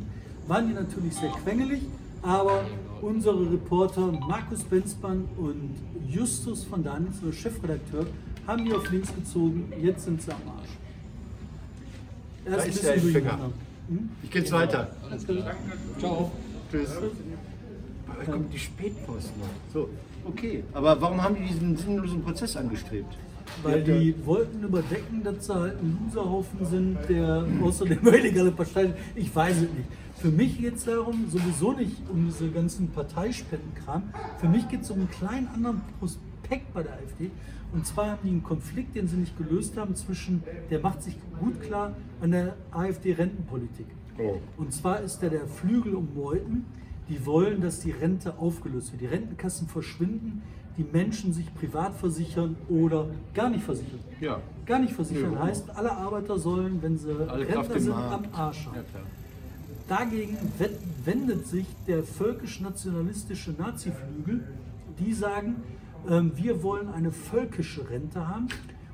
waren 0.47 0.67
die 0.67 0.73
natürlich 0.73 1.15
sehr 1.15 1.29
quengelig. 1.29 1.81
Aber 2.21 2.65
unsere 3.01 3.49
Reporter 3.49 4.11
Markus 4.11 4.63
Benzmann 4.63 5.23
und 5.37 5.73
Justus 6.09 6.65
von 6.65 6.83
Danitz, 6.83 7.15
unser 7.23 7.33
Chefredakteur, 7.33 8.05
haben 8.45 8.65
die 8.65 8.73
auf 8.73 8.91
links 8.91 9.15
gezogen. 9.15 9.71
Jetzt 9.81 10.03
sind 10.03 10.21
sie 10.21 10.31
am 10.31 10.41
Arsch. 10.57 10.69
Da 12.43 12.51
Erst 12.51 12.65
ein 12.65 12.71
ist 12.71 12.83
der 12.83 12.97
durcheinander. 12.97 13.49
Hm? 13.87 14.09
Ich 14.23 14.31
gehe 14.31 14.41
jetzt 14.41 14.51
weiter. 14.51 14.91
Alles 15.09 15.25
klar. 15.25 15.51
Ciao. 15.97 16.31
Tschüss. 16.69 16.89
Da 18.25 18.31
kommt 18.31 18.53
die 18.53 18.59
Spätpost 18.59 19.31
noch. 19.39 19.47
So, 19.73 19.89
okay. 20.25 20.63
Aber 20.73 20.99
warum 21.01 21.21
haben 21.21 21.35
die 21.35 21.47
diesen 21.47 21.75
sinnlosen 21.75 22.23
Prozess 22.23 22.55
angestrebt? 22.55 23.17
Weil 23.63 23.87
Ja, 23.87 23.97
die 23.97 24.15
wollten 24.25 24.63
überdecken, 24.63 25.23
dass 25.23 25.45
sie 25.45 25.53
halt 25.53 25.81
ein 25.81 25.97
Loserhaufen 26.05 26.65
sind, 26.65 26.97
der 27.09 27.45
außerdem 27.61 27.99
illegale 28.07 28.51
Partei. 28.51 28.93
Ich 29.15 29.35
weiß 29.35 29.57
es 29.57 29.61
nicht. 29.61 29.89
Für 30.17 30.29
mich 30.29 30.59
geht 30.59 30.75
es 30.75 30.85
darum, 30.85 31.25
sowieso 31.29 31.71
nicht 31.73 31.97
um 32.09 32.25
diese 32.27 32.49
ganzen 32.49 32.89
Parteispendenkram. 32.89 34.03
Für 34.37 34.47
mich 34.47 34.67
geht 34.69 34.81
es 34.81 34.91
um 34.91 34.99
einen 34.99 35.09
kleinen 35.09 35.47
anderen 35.47 35.81
Prospekt 35.99 36.71
bei 36.73 36.83
der 36.83 36.93
AfD. 36.93 37.31
Und 37.73 37.87
zwar 37.87 38.11
haben 38.11 38.19
die 38.23 38.29
einen 38.29 38.43
Konflikt, 38.43 38.95
den 38.95 39.07
sie 39.07 39.17
nicht 39.17 39.37
gelöst 39.37 39.77
haben, 39.77 39.95
zwischen, 39.95 40.43
der 40.69 40.79
macht 40.79 41.01
sich 41.01 41.15
gut 41.39 41.59
klar, 41.61 41.95
an 42.21 42.31
der 42.31 42.55
AfD-Rentenpolitik. 42.71 43.87
Oh. 44.19 44.39
Und 44.57 44.73
zwar 44.73 44.99
ist 45.01 45.19
der 45.21 45.29
der 45.29 45.47
Flügel 45.47 45.95
um 45.95 46.09
Meuthen. 46.13 46.65
Die 47.11 47.25
wollen, 47.25 47.59
dass 47.61 47.81
die 47.81 47.91
Rente 47.91 48.37
aufgelöst 48.37 48.91
wird. 48.93 49.01
Die 49.01 49.05
Rentenkassen 49.07 49.67
verschwinden, 49.67 50.41
die 50.77 50.85
Menschen 50.85 51.33
sich 51.33 51.53
privat 51.53 51.93
versichern 51.95 52.55
oder 52.69 53.07
gar 53.33 53.49
nicht 53.49 53.63
versichern. 53.63 53.99
Ja. 54.21 54.39
Gar 54.65 54.79
nicht 54.79 54.93
versichern 54.93 55.33
Ja. 55.33 55.43
heißt, 55.43 55.69
alle 55.75 55.91
Arbeiter 55.91 56.39
sollen, 56.39 56.81
wenn 56.81 56.97
sie 56.97 57.11
Alle 57.27 57.45
Rentner 57.45 57.79
sind, 57.79 57.91
am. 57.93 58.23
Arsch 58.31 58.65
haben. 58.67 58.77
Ja. 58.77 58.83
Dagegen 59.89 60.37
wendet 61.03 61.47
sich 61.47 61.65
der 61.85 62.01
völkisch-nationalistische 62.03 63.51
Nazi-Flügel, 63.57 64.45
die 64.97 65.13
sagen, 65.13 65.57
ähm, 66.09 66.31
wir 66.35 66.63
wollen 66.63 66.87
eine 66.93 67.11
völkische 67.11 67.89
Rente 67.89 68.25
haben, 68.25 68.47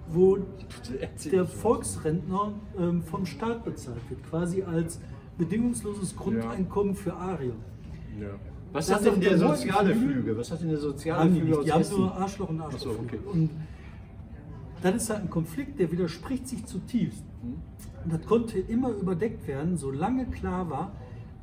wo 0.10 0.39
der 1.32 1.45
Volksrentner 1.45 2.53
ähm, 2.80 3.03
vom 3.03 3.27
Staat 3.27 3.63
bezahlt 3.63 4.01
wird, 4.10 4.23
quasi 4.27 4.63
als 4.63 4.99
bedingungsloses 5.38 6.15
Grundeinkommen 6.15 6.95
für 6.95 7.13
Arier. 7.13 7.53
Was 8.73 8.88
Das 8.88 8.97
hat 8.97 9.06
denn 9.06 9.21
der 9.21 9.38
soziale 9.38 9.95
Flügel. 9.95 10.13
Flügel? 10.13 10.38
Was 10.38 10.51
hat 10.51 10.62
denn 10.62 10.69
der 10.69 10.77
soziale 10.77 11.19
Haben 11.21 11.34
die 11.34 11.39
Flügel 11.41 11.58
aus 11.60 11.65
die 11.65 11.71
haben 11.71 11.80
Hessen? 11.80 11.97
nur 11.99 12.15
Arschloch 12.15 12.49
und 12.49 12.62
Arschloch. 12.62 12.80
So, 12.80 12.89
okay. 12.91 13.19
Und 13.32 13.49
das 14.82 14.95
ist 14.95 15.10
halt 15.10 15.21
ein 15.21 15.30
Konflikt, 15.30 15.80
der 15.80 15.91
widerspricht 15.91 16.47
sich 16.47 16.65
zutiefst. 16.65 17.23
Und 18.03 18.13
das 18.13 18.25
konnte 18.25 18.60
immer 18.60 18.89
überdeckt 18.89 19.47
werden, 19.47 19.77
solange 19.77 20.25
klar 20.25 20.69
war, 20.69 20.91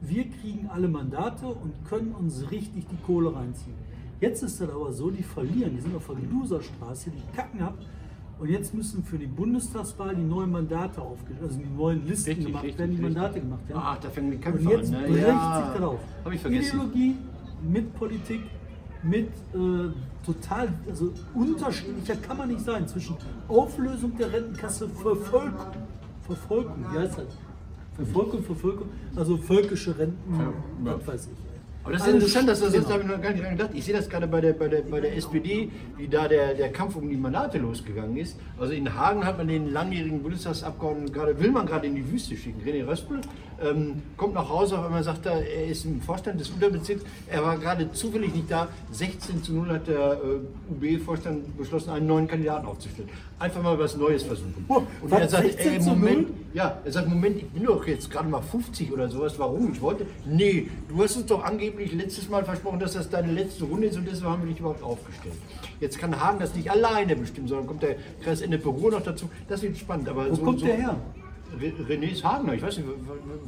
wir 0.00 0.24
kriegen 0.28 0.68
alle 0.68 0.88
Mandate 0.88 1.46
und 1.46 1.72
können 1.88 2.12
uns 2.12 2.50
richtig 2.50 2.87
die 2.88 2.96
Kohle 3.06 3.34
reinziehen. 3.34 3.76
Jetzt 4.20 4.42
ist 4.42 4.60
das 4.60 4.70
aber 4.70 4.92
so, 4.92 5.10
die 5.10 5.22
verlieren, 5.22 5.74
die 5.76 5.80
sind 5.80 5.96
auf 5.96 6.06
der 6.06 6.16
Loserstraße, 6.30 7.10
die 7.10 7.37
kacken 7.37 7.60
ab. 7.62 7.76
Und 8.38 8.49
jetzt 8.51 8.75
müssen 8.75 9.05
für 9.05 9.16
die 9.16 9.27
Bundestagswahl 9.27 10.14
die 10.16 10.23
neuen 10.25 10.51
Mandate 10.51 11.01
aufgestellt, 11.01 11.40
also 11.42 11.59
die 11.59 11.70
neuen 11.77 12.07
Listen 12.07 12.31
Richtig, 12.31 12.47
gemacht 12.47 12.64
richtig, 12.64 12.79
werden, 12.81 12.90
die 12.97 12.97
richtig. 13.05 13.14
Mandate 13.16 13.40
gemacht 13.40 13.68
werden. 13.68 13.83
Ah, 13.83 13.99
da 14.01 14.11
fangen 14.11 14.31
die 14.31 14.37
Und 14.37 14.42
Kämpfe 14.42 14.70
jetzt 14.70 14.94
an. 14.94 15.01
Ne? 15.03 15.09
bricht 15.09 15.23
Ja, 15.27 15.64
sich 15.64 15.75
das 15.75 15.83
auf. 15.83 16.01
Hab 16.25 16.33
ich 16.33 16.40
vergessen. 16.40 16.68
Ideologie 16.81 17.16
mit 17.62 17.94
Politik, 17.94 18.40
mit 19.03 19.29
äh, 19.29 19.92
total, 20.27 20.68
also 20.88 21.12
unterschiedlicher 21.35 22.16
kann 22.16 22.37
man 22.38 22.49
nicht 22.49 22.61
sein 22.64 22.88
zwischen 22.88 23.16
Auflösung 23.49 24.16
der 24.16 24.33
Rentenkasse, 24.33 24.88
Vervolkung, 24.88 25.66
Vervolgung, 26.23 26.85
wie 26.92 26.99
heißt 26.99 27.18
das? 27.18 27.27
Vervolgung, 27.94 28.42
Vervolgung, 28.42 28.88
also 29.14 29.37
völkische 29.37 29.97
Renten, 29.97 30.35
Ja. 30.40 30.53
was 30.83 31.07
weiß 31.07 31.29
ich. 31.33 31.43
Aber 31.85 31.92
das 31.92 32.01
ist 32.03 32.09
Alles- 32.09 32.23
interessant, 32.23 32.49
dass 32.49 32.61
das, 32.61 32.73
das 32.73 32.83
genau. 32.83 32.94
habe 32.94 33.03
ich 33.03 33.09
noch 33.11 33.20
gar 33.23 33.31
nicht 33.33 33.44
dran 33.44 33.57
gedacht. 33.59 33.70
Ich 33.75 33.85
sehe 33.85 33.94
das 33.94 34.09
gerade 34.09 34.27
bei 34.27 34.40
der, 34.40 34.55
bei 34.55 34.68
der, 34.68 34.81
bei 34.83 35.01
der 35.01 35.14
SPD, 35.16 35.68
wie 35.99 36.09
da 36.09 36.27
der, 36.27 36.55
der 36.55 36.73
Kampf 36.73 36.97
um 36.97 37.11
die 37.11 37.16
Mandate 37.16 37.59
losgegangen 37.59 38.16
ist. 38.16 38.38
Also 38.59 38.73
in 38.73 38.94
Hagen 38.94 39.27
hat 39.27 39.37
man 39.37 39.49
den 39.49 39.70
langjährigen 39.70 40.23
Bundestagsabgeordneten 40.23 41.12
gerade, 41.12 41.38
will 41.38 41.51
man 41.51 41.66
gerade 41.66 41.87
in 41.87 41.94
die 41.94 42.11
Wüste 42.11 42.37
schicken. 42.37 42.62
René 42.66 42.87
Röspel 42.87 43.20
ähm, 43.62 44.02
kommt 44.16 44.34
nach 44.34 44.48
Hause, 44.48 44.78
auf 44.78 44.84
einmal 44.84 45.02
sagt 45.02 45.26
er, 45.26 45.46
er 45.46 45.66
ist 45.66 45.84
im 45.84 46.00
Vorstand 46.00 46.40
des 46.40 46.50
Unterbezirks. 46.50 47.02
Er 47.28 47.42
war 47.42 47.56
gerade 47.58 47.90
zufällig 47.92 48.34
nicht 48.34 48.50
da. 48.50 48.68
16 48.92 49.42
zu 49.42 49.52
0 49.52 49.68
hat 49.70 49.86
der 49.86 50.18
äh, 50.22 50.72
UB-Vorstand 50.96 51.56
beschlossen, 51.56 51.90
einen 51.90 52.06
neuen 52.06 52.26
Kandidaten 52.28 52.66
aufzustellen. 52.66 53.08
Einfach 53.38 53.62
mal 53.62 53.78
was 53.78 53.96
Neues 53.96 54.22
versuchen. 54.22 54.64
Oh, 54.68 54.82
Und 55.02 55.12
er 55.12 55.28
sagt, 55.28 55.44
16 55.44 55.72
ey, 55.72 55.80
zu 55.80 55.90
Moment, 55.90 56.28
0? 56.28 56.36
ja, 56.54 56.78
er 56.84 56.92
sagt, 56.92 57.08
Moment, 57.08 57.36
ich 57.38 57.48
bin 57.48 57.64
doch 57.64 57.86
jetzt 57.86 58.10
gerade 58.10 58.28
mal 58.28 58.42
50 58.42 58.92
oder 58.92 59.08
sowas. 59.08 59.38
Warum? 59.38 59.72
Ich 59.72 59.80
wollte. 59.80 60.06
Nee, 60.24 60.68
du 60.88 61.02
hast 61.02 61.16
uns 61.16 61.26
doch 61.26 61.44
angeblich 61.44 61.92
letztes 61.92 62.28
Mal 62.28 62.44
versprochen, 62.44 62.78
dass 62.78 62.92
das 62.94 63.10
deine 63.10 63.32
letzte 63.32 63.64
Runde 63.64 63.88
ist 63.88 63.96
und 63.96 64.06
deshalb 64.06 64.30
haben 64.30 64.42
wir 64.42 64.50
dich 64.50 64.60
überhaupt 64.60 64.82
aufgestellt. 64.82 65.34
Jetzt 65.80 65.98
kann 65.98 66.18
Hagen 66.18 66.38
das 66.38 66.54
nicht 66.54 66.70
alleine 66.70 67.16
bestimmen, 67.16 67.48
sondern 67.48 67.66
kommt 67.66 67.82
der 67.82 67.96
Kreis 68.22 68.40
Ende 68.40 68.58
Büro 68.58 68.90
noch 68.90 69.02
dazu. 69.02 69.28
Das 69.48 69.62
wird 69.62 69.76
spannend. 69.76 70.08
Aber 70.08 70.30
Wo 70.30 70.34
so, 70.34 70.42
kommt 70.42 70.60
so, 70.60 70.66
der 70.66 70.76
her? 70.76 70.96
Re- 71.60 71.84
René 71.88 72.10
ist 72.12 72.24
Hagener, 72.24 72.54
ich 72.54 72.62
weiß 72.62 72.78
nicht, 72.78 72.88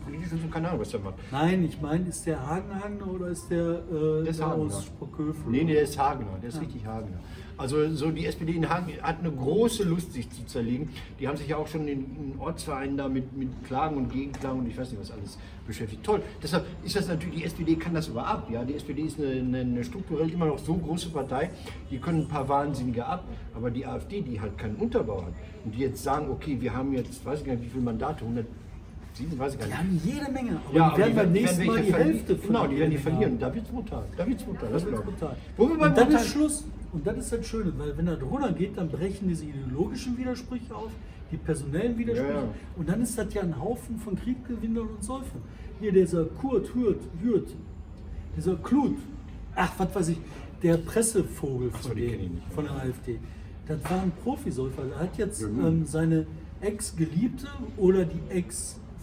politisch 0.04 0.28
so, 0.30 0.48
keine 0.48 0.68
Ahnung, 0.68 0.80
was 0.80 0.90
der 0.90 1.00
macht. 1.00 1.14
Nein, 1.30 1.64
ich 1.64 1.80
meine, 1.80 2.08
ist 2.08 2.24
der 2.26 2.46
Hagenhagener 2.46 3.06
oder 3.10 3.28
ist 3.28 3.48
der, 3.50 3.58
äh, 3.60 4.22
Der 4.22 4.30
ist 4.30 4.40
der 4.40 4.48
Hagener. 4.50 4.64
aus 4.66 4.84
Sprockhövel? 4.86 5.34
Nee, 5.50 5.64
nee, 5.64 5.72
der 5.74 5.82
ist 5.82 5.98
Hagener, 5.98 6.38
der 6.40 6.48
ist 6.48 6.60
richtig 6.60 6.86
Hagener. 6.86 7.18
Also 7.58 7.88
so 7.94 8.10
die 8.10 8.26
SPD 8.26 8.52
in 8.52 8.68
Hagen 8.68 8.92
hat 9.00 9.20
eine 9.20 9.30
große 9.30 9.82
Lust, 9.84 10.12
sich 10.12 10.28
zu 10.30 10.44
zerlegen. 10.44 10.90
Die 11.18 11.26
haben 11.26 11.36
sich 11.38 11.48
ja 11.48 11.56
auch 11.56 11.66
schon 11.66 11.88
in, 11.88 12.00
in 12.00 12.34
Ortsvereinen 12.38 12.96
da 12.98 13.08
mit, 13.08 13.34
mit 13.36 13.48
Klagen 13.66 13.96
und 13.96 14.12
Gegenklagen 14.12 14.60
und 14.60 14.68
ich 14.68 14.76
weiß 14.76 14.90
nicht 14.90 15.00
was 15.00 15.10
alles 15.10 15.38
beschäftigt. 15.66 16.04
Toll. 16.04 16.20
Deshalb 16.42 16.64
ist 16.84 16.96
das 16.96 17.08
natürlich, 17.08 17.36
die 17.36 17.44
SPD 17.44 17.76
kann 17.76 17.94
das 17.94 18.10
aber 18.10 18.26
ab. 18.26 18.48
Ja? 18.52 18.62
Die 18.62 18.74
SPD 18.74 19.02
ist 19.02 19.18
eine, 19.18 19.28
eine, 19.40 19.60
eine 19.60 19.84
strukturell 19.84 20.28
immer 20.30 20.46
noch 20.46 20.58
so 20.58 20.74
große 20.74 21.08
Partei, 21.08 21.50
die 21.90 21.98
können 21.98 22.22
ein 22.22 22.28
paar 22.28 22.46
Wahnsinnige 22.48 23.06
ab, 23.06 23.24
aber 23.54 23.70
die 23.70 23.86
AfD, 23.86 24.20
die 24.20 24.38
halt 24.38 24.58
keinen 24.58 24.76
Unterbau 24.76 25.22
hat 25.22 25.32
und 25.64 25.74
die 25.74 25.80
jetzt 25.80 26.02
sagen, 26.02 26.28
okay, 26.30 26.58
wir 26.60 26.74
haben 26.74 26.92
jetzt, 26.92 27.24
weiß 27.24 27.40
ich 27.40 27.46
gar 27.46 27.54
nicht, 27.54 27.64
wie 27.64 27.70
viele 27.70 27.84
Mandate, 27.84 28.20
107, 28.22 29.38
weiß 29.38 29.54
ich 29.54 29.58
gar 29.60 29.66
Die 29.66 29.72
nicht. 29.72 29.78
haben 29.78 30.00
jede 30.04 30.30
Menge, 30.30 30.60
aber 30.68 30.76
Ja, 30.76 30.90
die 30.90 30.98
werden 30.98 31.14
beim 31.16 31.32
die 31.32 31.40
nächsten 31.40 31.64
Mal 31.66 31.80
die. 31.82 31.92
Hälfte 31.94 32.36
Genau, 32.36 32.66
die 32.66 32.78
werden 32.78 32.90
die 32.90 32.98
verlieren. 32.98 33.38
Da 33.38 33.54
wird's 33.54 33.70
brutal. 33.70 34.04
Da 34.14 34.26
wird's 34.26 34.42
brutal. 34.42 34.68
Das 34.70 34.84
Das 34.84 34.92
ich. 34.92 34.98
brutal. 35.04 35.36
Wo 35.56 35.68
wir 35.70 35.78
beim 35.78 35.88
Und 35.88 35.96
dann 35.96 36.04
Brutal- 36.08 36.22
ist 36.22 36.28
Schluss. 36.30 36.64
Und 36.96 37.06
das 37.06 37.18
ist 37.18 37.30
das 37.30 37.46
Schöne, 37.46 37.74
weil 37.76 37.94
wenn 37.98 38.06
das 38.06 38.22
runtergeht, 38.22 38.78
dann 38.78 38.88
brechen 38.88 39.28
diese 39.28 39.44
ideologischen 39.44 40.16
Widersprüche 40.16 40.74
auf, 40.74 40.90
die 41.30 41.37
personellen 41.37 41.98
Widersprüche. 41.98 42.32
Ja, 42.32 42.40
ja. 42.40 42.48
Und 42.74 42.88
dann 42.88 43.02
ist 43.02 43.18
das 43.18 43.35
ja 43.35 43.42
ein 43.42 43.61
Haufen 43.61 43.98
von 43.98 44.16
Krieggewinnern 44.16 44.87
und 44.88 45.04
Säufern. 45.04 45.42
Hier 45.78 45.92
dieser 45.92 46.24
Kurt 46.24 46.74
Hürt, 46.74 47.02
Hürt 47.22 47.50
dieser 48.35 48.56
Klut, 48.56 48.96
ach, 49.54 49.72
was 49.76 49.94
weiß 49.94 50.09
ich, 50.09 50.18
der 50.62 50.78
Pressevogel 50.78 51.70
so, 51.82 51.90
von, 51.90 51.98
ich 51.98 52.11
denen, 52.12 52.35
nicht. 52.37 52.52
von 52.54 52.64
der 52.64 52.72
AfD. 52.76 53.18
Das 53.68 53.85
war 53.90 54.00
ein 54.00 54.12
Profisäufer. 54.24 54.82
Er 54.90 55.00
hat 55.00 55.18
jetzt 55.18 55.42
Ja, 55.42 55.48
ähm, 55.48 55.85
seine 55.85 56.26
Ex-Geliebte 56.62 57.48
oder 57.76 58.06
die 58.06 58.20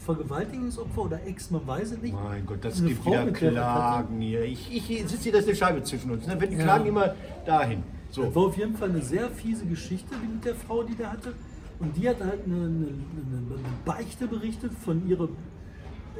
Ex-Vergewaltigungsopfer 0.04 1.02
oder 1.02 1.26
Ex, 1.26 1.50
man 1.52 1.66
weiß 1.66 1.92
es 1.94 2.02
nicht. 2.02 2.14
Mein 2.14 2.46
Gott, 2.46 2.60
das 2.64 2.80
eine 2.80 2.90
gibt 2.90 3.04
Frau, 3.04 3.12
wieder 3.12 3.26
mit 3.26 3.42
der 3.42 3.54
er 3.54 3.74
hatte. 3.74 3.80
Klagen 4.08 4.22
hier. 4.22 4.44
Ich, 4.44 4.76
ich 4.76 4.86
sitze 5.10 5.24
hier, 5.24 5.32
das 5.32 5.42
ist 5.42 5.48
eine 5.48 5.56
Scheibe 5.56 5.84
zwischen 5.84 6.12
uns. 6.12 6.28
Ne? 6.28 6.36
Wenn 6.40 6.50
die 6.50 6.58
Ja. 6.58 6.64
klagen 6.64 6.86
immer 6.88 7.16
dahin. 7.46 7.84
Das 8.08 8.16
So. 8.18 8.36
war 8.36 8.44
auf 8.48 8.58
jeden 8.58 8.76
Fall 8.76 8.90
eine 8.90 9.02
sehr 9.02 9.30
fiese 9.30 9.66
Geschichte 9.66 10.14
mit 10.16 10.44
der 10.46 10.56
Frau, 10.56 10.84
die 10.84 10.96
der 10.96 11.12
hatte. 11.12 11.34
Und 11.80 11.96
die 11.98 12.08
hat 12.08 12.20
halt 12.22 12.46
eine, 12.46 12.56
eine, 12.56 12.66
eine, 12.66 12.86
eine 12.86 13.56
Beichte 13.86 14.28
berichtet 14.28 14.72
von 14.74 15.08
ihrer, 15.08 15.30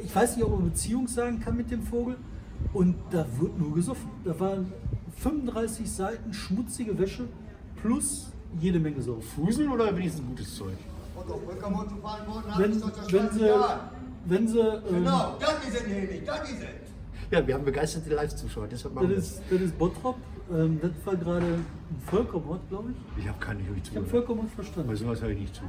ich 0.04 0.14
weiß 0.16 0.36
nicht, 0.38 0.46
ob 0.46 0.52
man 0.60 0.70
Beziehung 0.70 1.08
sagen 1.08 1.40
kann 1.40 1.56
mit 1.58 1.70
dem 1.70 1.84
Vogel. 1.84 2.16
Und 2.72 2.96
da 3.12 3.26
wird 3.40 3.60
nur 3.60 3.74
gesoffen. 3.76 4.10
Da 4.24 4.40
waren 4.40 4.72
35 5.18 5.90
Seiten 5.92 6.34
schmutzige 6.34 6.98
Wäsche 6.98 7.26
plus 7.82 8.32
jede 8.60 8.80
Menge 8.80 9.02
Sauf. 9.02 9.24
Fusel 9.36 9.68
oder 9.70 9.96
wenigstens 9.96 10.26
gutes 10.26 10.56
Zeug? 10.56 10.78
Wenn, 12.58 12.82
wenn 12.82 13.32
sie, 13.32 13.50
wenn 14.26 14.48
sie, 14.48 14.60
ähm, 14.60 14.82
Genau, 14.90 15.36
das 15.40 15.68
ist 15.68 15.76
es 15.76 15.88
nämlich, 15.88 16.24
das 16.26 16.50
ist 16.50 16.60
es. 16.62 16.92
Ja, 17.32 17.46
wir 17.48 17.56
haben 17.56 17.66
begeisterte 17.66 18.14
Live-Zuschauer, 18.14 18.68
deshalb 18.68 18.94
machen 18.94 19.10
das 19.10 19.16
wir 19.16 19.18
ist, 19.18 19.42
das 19.50 19.62
ist 19.62 19.78
Bottrop. 19.78 20.18
Ähm, 20.52 20.80
das 20.82 20.92
war 21.06 21.16
gerade 21.16 21.46
ein 21.46 21.66
Völkermord, 22.08 22.60
glaube 22.70 22.92
ich. 22.92 23.24
Ich 23.24 23.28
habe 23.30 23.40
keine 23.40 23.60
Hurry 23.68 23.82
Ich 23.84 23.96
habe. 23.96 24.06
Völkermord 24.06 24.50
verstanden. 24.52 24.90
Bei 24.90 24.96
sowas 24.96 25.22
höre 25.22 25.30
ich 25.30 25.40
nicht 25.40 25.56
zu. 25.56 25.64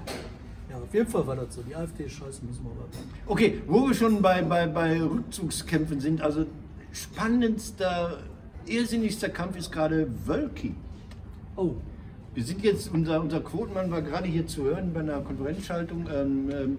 Ja, 0.71 0.77
auf 0.77 0.93
jeden 0.93 1.09
Fall 1.09 1.27
war 1.27 1.37
das 1.37 1.55
so. 1.55 1.63
Die 1.63 1.75
AfD 1.75 2.05
ist 2.05 2.13
scheiße, 2.13 2.45
müssen 2.45 2.65
wir 2.65 2.71
aber. 2.73 2.89
Okay, 3.27 3.63
wo 3.67 3.87
wir 3.87 3.95
schon 3.95 4.21
bei, 4.21 4.43
bei, 4.43 4.67
bei 4.67 5.01
Rückzugskämpfen 5.01 6.01
sind, 6.01 6.21
also 6.21 6.47
spannendster, 6.93 8.19
irrsinnigster 8.67 9.29
Kampf 9.29 9.57
ist 9.57 9.71
gerade 9.71 10.09
Wölki. 10.27 10.75
Oh, 11.57 11.75
Wir 12.35 12.43
sind 12.43 12.65
jetzt, 12.65 12.93
unser, 12.93 13.21
unser 13.21 13.41
Quotenmann 13.41 13.93
war 13.93 14.03
gerade 14.03 14.27
hier 14.27 14.47
zu 14.47 14.65
hören 14.65 14.93
bei 14.93 15.01
einer 15.01 15.21
Konferenzschaltung. 15.21 16.09
Ähm, 16.13 16.51
ähm, 16.51 16.79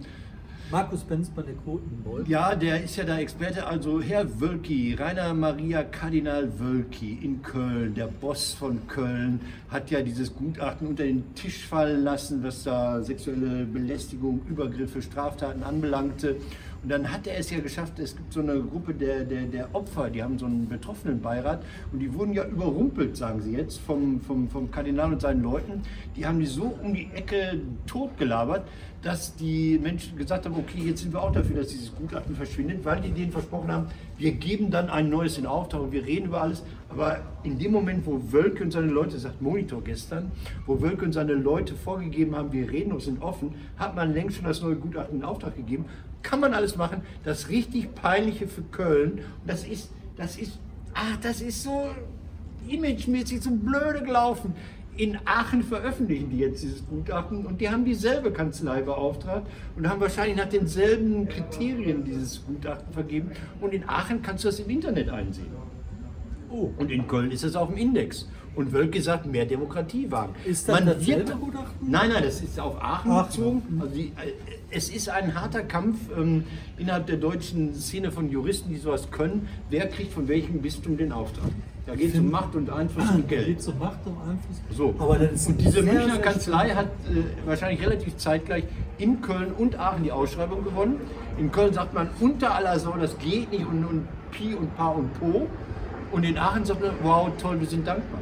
Markus 0.70 1.04
Benzmann, 1.04 1.46
der 1.46 1.56
Quotenboy. 1.56 2.24
Ja, 2.28 2.56
der 2.56 2.84
ist 2.84 2.98
ja 2.98 3.06
der 3.06 3.20
Experte. 3.20 3.66
Also 3.66 4.02
Herr 4.02 4.42
Wölki, 4.42 4.96
Rainer 4.96 5.34
Maria 5.34 5.84
Kardinal 5.84 6.60
Wölki 6.60 7.20
in 7.22 7.42
Köln, 7.42 7.94
der 7.94 8.08
Boss 8.08 8.54
von 8.54 8.86
Köln, 8.88 9.40
hat 9.70 9.92
ja 9.92 10.02
dieses 10.02 10.34
Gutachten 10.34 10.88
unter 10.88 11.04
den 11.04 11.36
Tisch 11.36 11.66
fallen 11.66 12.04
lassen, 12.04 12.44
was 12.44 12.64
da 12.64 13.02
sexuelle 13.02 13.66
Belästigung, 13.66 14.42
Übergriffe, 14.50 15.02
Straftaten 15.02 15.64
anbelangte. 15.64 16.36
Und 16.86 16.92
dann 16.92 17.12
hat 17.12 17.26
er 17.26 17.40
es 17.40 17.50
ja 17.50 17.60
geschafft, 17.62 17.98
es 17.98 18.16
gibt 18.16 18.32
so 18.32 18.42
eine 18.42 18.62
Gruppe 18.62 18.94
der, 18.94 19.24
der, 19.24 19.48
der 19.48 19.74
Opfer, 19.74 20.12
die 20.12 20.22
haben 20.22 20.38
so 20.38 20.46
einen 20.46 20.70
Betroffenenbeirat 20.70 21.64
und 21.92 21.98
die 21.98 22.14
wurden 22.14 22.32
ja 22.32 22.46
überrumpelt, 22.46 23.18
sagen 23.18 23.42
sie 23.42 23.54
jetzt, 23.54 23.80
vom, 23.80 24.22
vom, 24.22 24.48
vom 24.48 24.70
Kardinal 24.70 25.14
und 25.14 25.20
seinen 25.20 25.42
Leuten. 25.42 25.82
Die 26.16 26.28
haben 26.28 26.40
die 26.40 26.46
so 26.46 26.78
um 26.84 26.94
die 26.94 27.10
Ecke 27.16 27.60
totgelabert, 27.88 28.68
dass 29.02 29.36
die 29.36 29.80
Menschen 29.82 30.16
gesagt 30.16 30.46
haben, 30.46 30.54
okay, 30.58 30.80
jetzt 30.86 31.02
sind 31.02 31.12
wir 31.12 31.24
auch 31.24 31.32
dafür, 31.32 31.56
dass 31.56 31.70
dieses 31.70 31.92
Gutachten 31.96 32.36
verschwindet, 32.36 32.86
weil 32.86 33.02
die 33.02 33.10
denen 33.10 33.32
versprochen 33.32 33.72
haben, 33.72 33.88
wir 34.20 34.34
geben 34.34 34.70
dann 34.70 34.88
ein 34.92 35.10
neues 35.10 35.40
in 35.40 35.48
Auftrag 35.48 35.82
und 35.82 35.92
wir 35.92 36.06
reden 36.06 36.28
über 36.28 36.44
alles. 36.44 36.64
Aber 36.90 37.20
in 37.44 37.58
dem 37.58 37.72
Moment, 37.72 38.06
wo 38.06 38.22
Wölke 38.32 38.64
und 38.64 38.72
seine 38.72 38.88
Leute, 38.88 39.18
sagt 39.18 39.42
Monitor 39.42 39.84
gestern, 39.84 40.32
wo 40.68 40.80
Wölke 40.82 41.06
und 41.06 41.14
seine 41.14 41.34
Leute 41.34 41.74
vorgegeben 41.74 42.36
haben, 42.36 42.54
wir 42.54 42.72
reden 42.72 42.92
und 42.92 43.02
sind 43.02 43.24
offen, 43.24 43.56
hat 43.78 43.96
man 43.96 44.14
längst 44.14 44.38
schon 44.38 44.46
das 44.46 44.62
neue 44.62 44.76
Gutachten 44.76 45.18
in 45.18 45.24
Auftrag 45.24 45.56
gegeben. 45.56 45.86
Kann 46.28 46.40
man 46.40 46.54
alles 46.54 46.76
machen. 46.76 47.02
Das 47.24 47.50
richtig 47.50 47.94
Peinliche 47.94 48.48
für 48.48 48.64
Köln, 48.64 49.12
und 49.42 49.48
das 49.48 49.64
ist, 49.66 49.92
das 50.18 50.38
ist, 50.38 50.58
ach, 50.94 51.18
das 51.22 51.40
ist 51.42 51.62
so 51.64 51.88
imagemäßig 52.68 53.42
so 53.42 53.52
blöde 53.52 54.02
gelaufen. 54.04 54.56
In 54.98 55.18
Aachen 55.26 55.62
veröffentlichen 55.62 56.30
die 56.30 56.38
jetzt 56.40 56.64
dieses 56.64 56.88
Gutachten 56.88 57.46
und 57.46 57.60
die 57.60 57.70
haben 57.70 57.84
dieselbe 57.84 58.32
Kanzlei 58.32 58.82
beauftragt 58.82 59.46
und 59.76 59.88
haben 59.90 60.00
wahrscheinlich 60.00 60.38
nach 60.38 60.48
denselben 60.48 61.28
Kriterien 61.28 62.04
dieses 62.06 62.44
Gutachten 62.46 62.94
vergeben. 62.94 63.32
Und 63.60 63.74
in 63.74 63.88
Aachen 63.90 64.22
kannst 64.22 64.46
du 64.46 64.48
das 64.48 64.60
im 64.60 64.70
Internet 64.70 65.10
einsehen. 65.10 65.48
Oh, 66.50 66.72
Und 66.78 66.90
in 66.92 67.08
Köln 67.08 67.30
ist 67.32 67.44
es 67.44 67.56
auf 67.58 67.68
dem 67.68 67.78
Index. 67.78 68.28
Und 68.56 68.72
Wölke 68.72 69.02
sagt, 69.02 69.26
mehr 69.26 69.46
Demokratie 69.46 70.10
wagen. 70.10 70.34
Ist 70.46 70.70
das 70.70 70.80
dasselbe 70.86 71.28
wird- 71.28 71.40
Gutachten? 71.42 71.92
Nein, 71.92 72.10
nein, 72.14 72.24
das 72.24 72.40
ist 72.42 72.58
auf 72.58 72.82
Aachen 72.82 73.12
Aachen. 73.12 73.28
bezogen. 73.28 73.82
Also 73.82 73.94
die, 73.96 74.06
äh, 74.16 74.32
es 74.72 74.90
ist 74.90 75.10
ein 75.10 75.40
harter 75.40 75.64
Kampf 75.64 75.98
ähm, 76.18 76.46
innerhalb 76.78 77.08
der 77.08 77.18
deutschen 77.18 77.74
Szene 77.74 78.12
von 78.12 78.30
Juristen, 78.30 78.70
die 78.70 78.78
sowas 78.78 79.12
können. 79.12 79.48
Wer 79.70 79.88
kriegt 79.88 80.14
von 80.14 80.28
welchem 80.28 80.62
Bistum 80.62 80.98
den 80.98 81.12
Auftrag? 81.12 81.52
Da 81.86 81.96
geht 81.96 82.14
es 82.16 82.20
um 82.20 82.32
Macht 82.32 82.56
und 82.56 82.70
Einfluss 82.70 83.10
und 83.12 83.28
geht 83.28 83.46
Geld. 83.46 83.62
zur 83.62 83.76
Macht 83.76 84.00
und 84.06 84.18
Einfluss. 84.18 84.62
So. 84.76 84.96
Aber 84.98 85.20
das 85.20 85.34
ist 85.34 85.48
und 85.50 85.62
diese 85.62 85.84
Münchner 85.84 86.18
Kanzlei 86.18 86.70
hat 86.70 86.88
äh, 86.88 87.48
wahrscheinlich 87.48 87.86
relativ 87.86 88.18
zeitgleich 88.18 88.64
in 88.98 89.22
Köln 89.22 89.52
und 89.56 89.78
Aachen 89.78 90.04
die 90.04 90.12
Ausschreibung 90.12 90.64
gewonnen. 90.64 91.00
In 91.38 91.52
Köln 91.52 91.74
sagt 91.74 91.94
man 91.94 92.10
unter 92.20 92.56
aller 92.56 92.80
Sau, 92.80 92.98
das 92.98 93.18
geht 93.20 93.52
nicht 93.52 93.68
und, 93.68 93.86
und 93.86 94.08
Pi 94.32 94.56
und 94.56 94.76
Pa 94.76 94.88
und 94.88 95.14
Po. 95.20 95.48
Und 96.12 96.24
in 96.24 96.38
Aachen 96.38 96.66
sagt 96.66 96.82
man, 96.82 96.92
wow, 97.04 97.30
toll, 97.40 97.60
wir 97.60 97.68
sind 97.68 97.86
dankbar. 97.86 98.22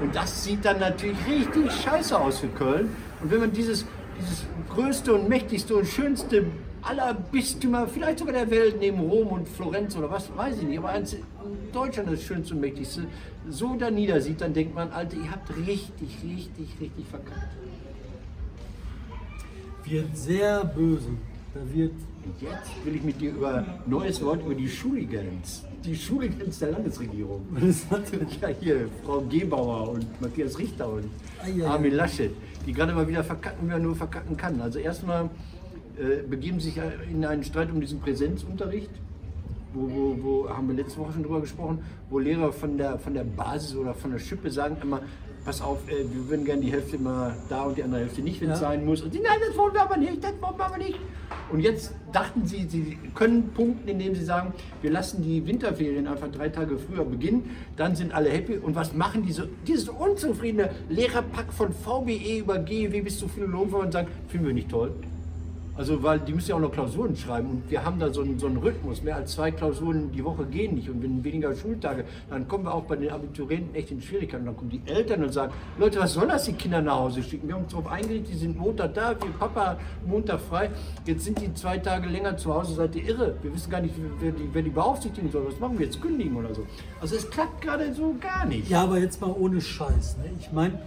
Und 0.00 0.14
das 0.14 0.44
sieht 0.44 0.64
dann 0.64 0.80
natürlich 0.80 1.18
richtig 1.28 1.70
scheiße 1.70 2.18
aus 2.18 2.38
für 2.38 2.48
Köln. 2.48 2.88
Und 3.20 3.30
wenn 3.30 3.40
man 3.40 3.52
dieses, 3.52 3.84
dieses 4.18 4.46
größte 4.70 5.14
und 5.14 5.28
mächtigste 5.28 5.76
und 5.76 5.86
schönste 5.86 6.46
aller 6.82 7.14
Bistümer, 7.14 7.88
vielleicht 7.88 8.20
sogar 8.20 8.34
der 8.34 8.50
Welt, 8.50 8.76
neben 8.80 9.00
Rom 9.00 9.28
und 9.28 9.48
Florenz 9.48 9.96
oder 9.96 10.10
was, 10.10 10.34
weiß 10.36 10.58
ich 10.58 10.68
nicht, 10.68 10.78
aber 10.78 10.90
eins 10.90 11.14
in 11.14 11.22
Deutschland 11.72 12.10
das 12.10 12.22
schönste 12.22 12.54
und 12.54 12.60
mächtigste, 12.60 13.06
so 13.48 13.76
da 13.76 13.90
niedersieht, 13.90 14.40
dann 14.40 14.54
denkt 14.54 14.74
man, 14.74 14.90
Alter, 14.90 15.16
ihr 15.16 15.30
habt 15.30 15.50
richtig, 15.56 16.18
richtig, 16.22 16.80
richtig 16.80 17.06
verkackt. 17.08 17.48
Wird 19.84 20.16
sehr 20.16 20.64
böse. 20.64 21.10
Da 21.54 21.60
wird. 21.74 21.92
Und 22.28 22.42
jetzt 22.42 22.84
will 22.84 22.96
ich 22.96 23.02
mit 23.02 23.18
dir 23.18 23.30
über 23.30 23.64
neues 23.86 24.22
Wort 24.22 24.44
über 24.44 24.54
die 24.54 24.68
Schuligans, 24.68 25.64
die 25.82 25.96
Schuligans 25.96 26.58
der 26.58 26.72
Landesregierung. 26.72 27.40
Das 27.58 27.90
hat, 27.90 28.02
Ja, 28.42 28.48
hier, 28.48 28.88
Frau 29.02 29.22
Gebauer 29.22 29.92
und 29.92 30.20
Matthias 30.20 30.58
Richter 30.58 30.92
und. 30.92 31.08
Armin 31.64 31.94
Laschet, 31.94 32.30
die 32.66 32.72
gerade 32.74 32.92
mal 32.92 33.08
wieder 33.08 33.24
verkacken, 33.24 33.66
wie 33.66 33.72
man 33.72 33.82
nur 33.82 33.96
verkacken 33.96 34.36
kann. 34.36 34.60
Also 34.60 34.78
erstmal 34.78 35.30
äh, 35.96 36.22
begeben 36.28 36.60
sich 36.60 36.78
in 37.10 37.24
einen 37.24 37.44
Streit 37.44 37.70
um 37.70 37.80
diesen 37.80 37.98
Präsenzunterricht. 38.00 38.90
wo, 39.72 39.88
wo, 39.88 40.16
wo 40.22 40.48
haben 40.50 40.68
wir 40.68 40.74
letzte 40.74 40.98
Woche 40.98 41.12
schon 41.12 41.22
drüber 41.22 41.40
gesprochen, 41.40 41.78
wo 42.10 42.18
Lehrer 42.18 42.52
von 42.52 42.76
der, 42.76 42.98
von 42.98 43.14
der 43.14 43.24
Basis 43.24 43.74
oder 43.74 43.94
von 43.94 44.10
der 44.10 44.18
Schippe 44.18 44.50
sagen 44.50 44.76
immer, 44.82 45.00
pass 45.44 45.60
auf, 45.62 45.78
äh, 45.88 46.04
wir 46.12 46.28
würden 46.28 46.44
gerne 46.44 46.62
die 46.62 46.72
Hälfte 46.72 46.96
immer 46.96 47.34
da 47.48 47.62
und 47.64 47.76
die 47.78 47.82
andere 47.82 48.02
Hälfte 48.02 48.20
nicht, 48.22 48.40
wenn 48.40 48.50
es 48.50 48.60
Ja. 48.60 48.68
sein 48.68 48.84
muss. 48.84 49.02
Und 49.02 49.12
sie, 49.12 49.20
nein, 49.20 49.38
das 49.46 49.56
wollen 49.56 49.72
wir 49.74 49.82
aber 49.82 49.96
nicht, 49.96 50.22
das 50.22 50.32
wollen 50.40 50.56
wir 50.58 50.64
aber 50.66 50.78
nicht. 50.78 50.98
Und 51.50 51.60
jetzt 51.60 51.94
dachten 52.12 52.46
sie, 52.46 52.66
sie 52.68 52.98
können 53.14 53.50
punkten, 53.54 53.88
indem 53.88 54.14
sie 54.14 54.24
sagen, 54.24 54.52
wir 54.82 54.90
lassen 54.90 55.22
die 55.22 55.46
Winterferien 55.46 56.06
einfach 56.06 56.30
drei 56.30 56.48
Tage 56.50 56.78
früher 56.78 57.04
beginnen, 57.04 57.50
dann 57.76 57.96
sind 57.96 58.12
alle 58.14 58.30
happy. 58.30 58.58
Und 58.58 58.74
was 58.74 58.92
machen 58.94 59.24
diese, 59.24 59.48
dieses 59.66 59.88
unzufriedene 59.88 60.70
Lehrerpack 60.88 61.52
von 61.52 61.72
VBE 61.72 62.38
über 62.40 62.58
GEW 62.58 63.00
bis 63.02 63.18
zu 63.18 63.28
Philologen 63.28 63.74
und 63.74 63.92
sagen, 63.92 64.08
finden 64.28 64.46
wir 64.48 64.54
nicht 64.54 64.68
toll. 64.70 64.92
Also, 65.78 66.02
weil 66.02 66.18
die 66.18 66.32
müssen 66.32 66.50
ja 66.50 66.56
auch 66.56 66.60
noch 66.60 66.72
Klausuren 66.72 67.16
schreiben 67.16 67.50
und 67.50 67.70
wir 67.70 67.84
haben 67.84 68.00
da 68.00 68.12
so 68.12 68.22
einen, 68.22 68.36
so 68.36 68.48
einen 68.48 68.56
Rhythmus. 68.56 69.00
Mehr 69.04 69.14
als 69.14 69.32
zwei 69.32 69.52
Klausuren 69.52 70.10
die 70.10 70.24
Woche 70.24 70.44
gehen 70.44 70.74
nicht 70.74 70.90
und 70.90 71.00
wenn 71.04 71.22
weniger 71.22 71.54
Schultage, 71.54 72.04
dann 72.28 72.48
kommen 72.48 72.64
wir 72.64 72.74
auch 72.74 72.82
bei 72.82 72.96
den 72.96 73.10
Abiturienten 73.10 73.76
echt 73.76 73.92
in 73.92 74.02
Schwierigkeiten. 74.02 74.44
Dann 74.44 74.56
kommen 74.56 74.70
die 74.70 74.82
Eltern 74.86 75.22
und 75.22 75.32
sagen: 75.32 75.52
Leute, 75.78 76.00
was 76.00 76.14
soll 76.14 76.26
das, 76.26 76.44
die 76.46 76.54
Kinder 76.54 76.82
nach 76.82 76.98
Hause 76.98 77.22
schicken? 77.22 77.46
Wir 77.46 77.54
haben 77.54 77.62
uns 77.62 77.70
darauf 77.70 77.86
eingelegt, 77.86 78.28
die 78.28 78.34
sind 78.34 78.58
Montag 78.58 78.92
da, 78.94 79.10
wir 79.10 79.30
Papa 79.38 79.78
Montag 80.04 80.40
frei. 80.40 80.70
Jetzt 81.06 81.24
sind 81.24 81.40
die 81.40 81.54
zwei 81.54 81.78
Tage 81.78 82.08
länger 82.08 82.36
zu 82.36 82.52
Hause, 82.52 82.74
seid 82.74 82.96
ihr 82.96 83.04
irre. 83.04 83.36
Wir 83.40 83.54
wissen 83.54 83.70
gar 83.70 83.80
nicht, 83.80 83.94
wer 84.18 84.32
die, 84.32 84.48
wer 84.52 84.62
die 84.62 84.70
beaufsichtigen 84.70 85.30
soll. 85.30 85.46
Was 85.46 85.60
machen 85.60 85.78
wir 85.78 85.86
jetzt? 85.86 86.02
Kündigen 86.02 86.34
oder 86.34 86.52
so. 86.52 86.66
Also, 87.00 87.14
es 87.14 87.30
klappt 87.30 87.60
gerade 87.60 87.94
so 87.94 88.16
gar 88.20 88.46
nicht. 88.46 88.68
Ja, 88.68 88.82
aber 88.82 88.98
jetzt 88.98 89.20
mal 89.20 89.30
ohne 89.30 89.60
Scheiß. 89.60 90.16
Ne? 90.18 90.24
Ich 90.40 90.50
meine, 90.50 90.80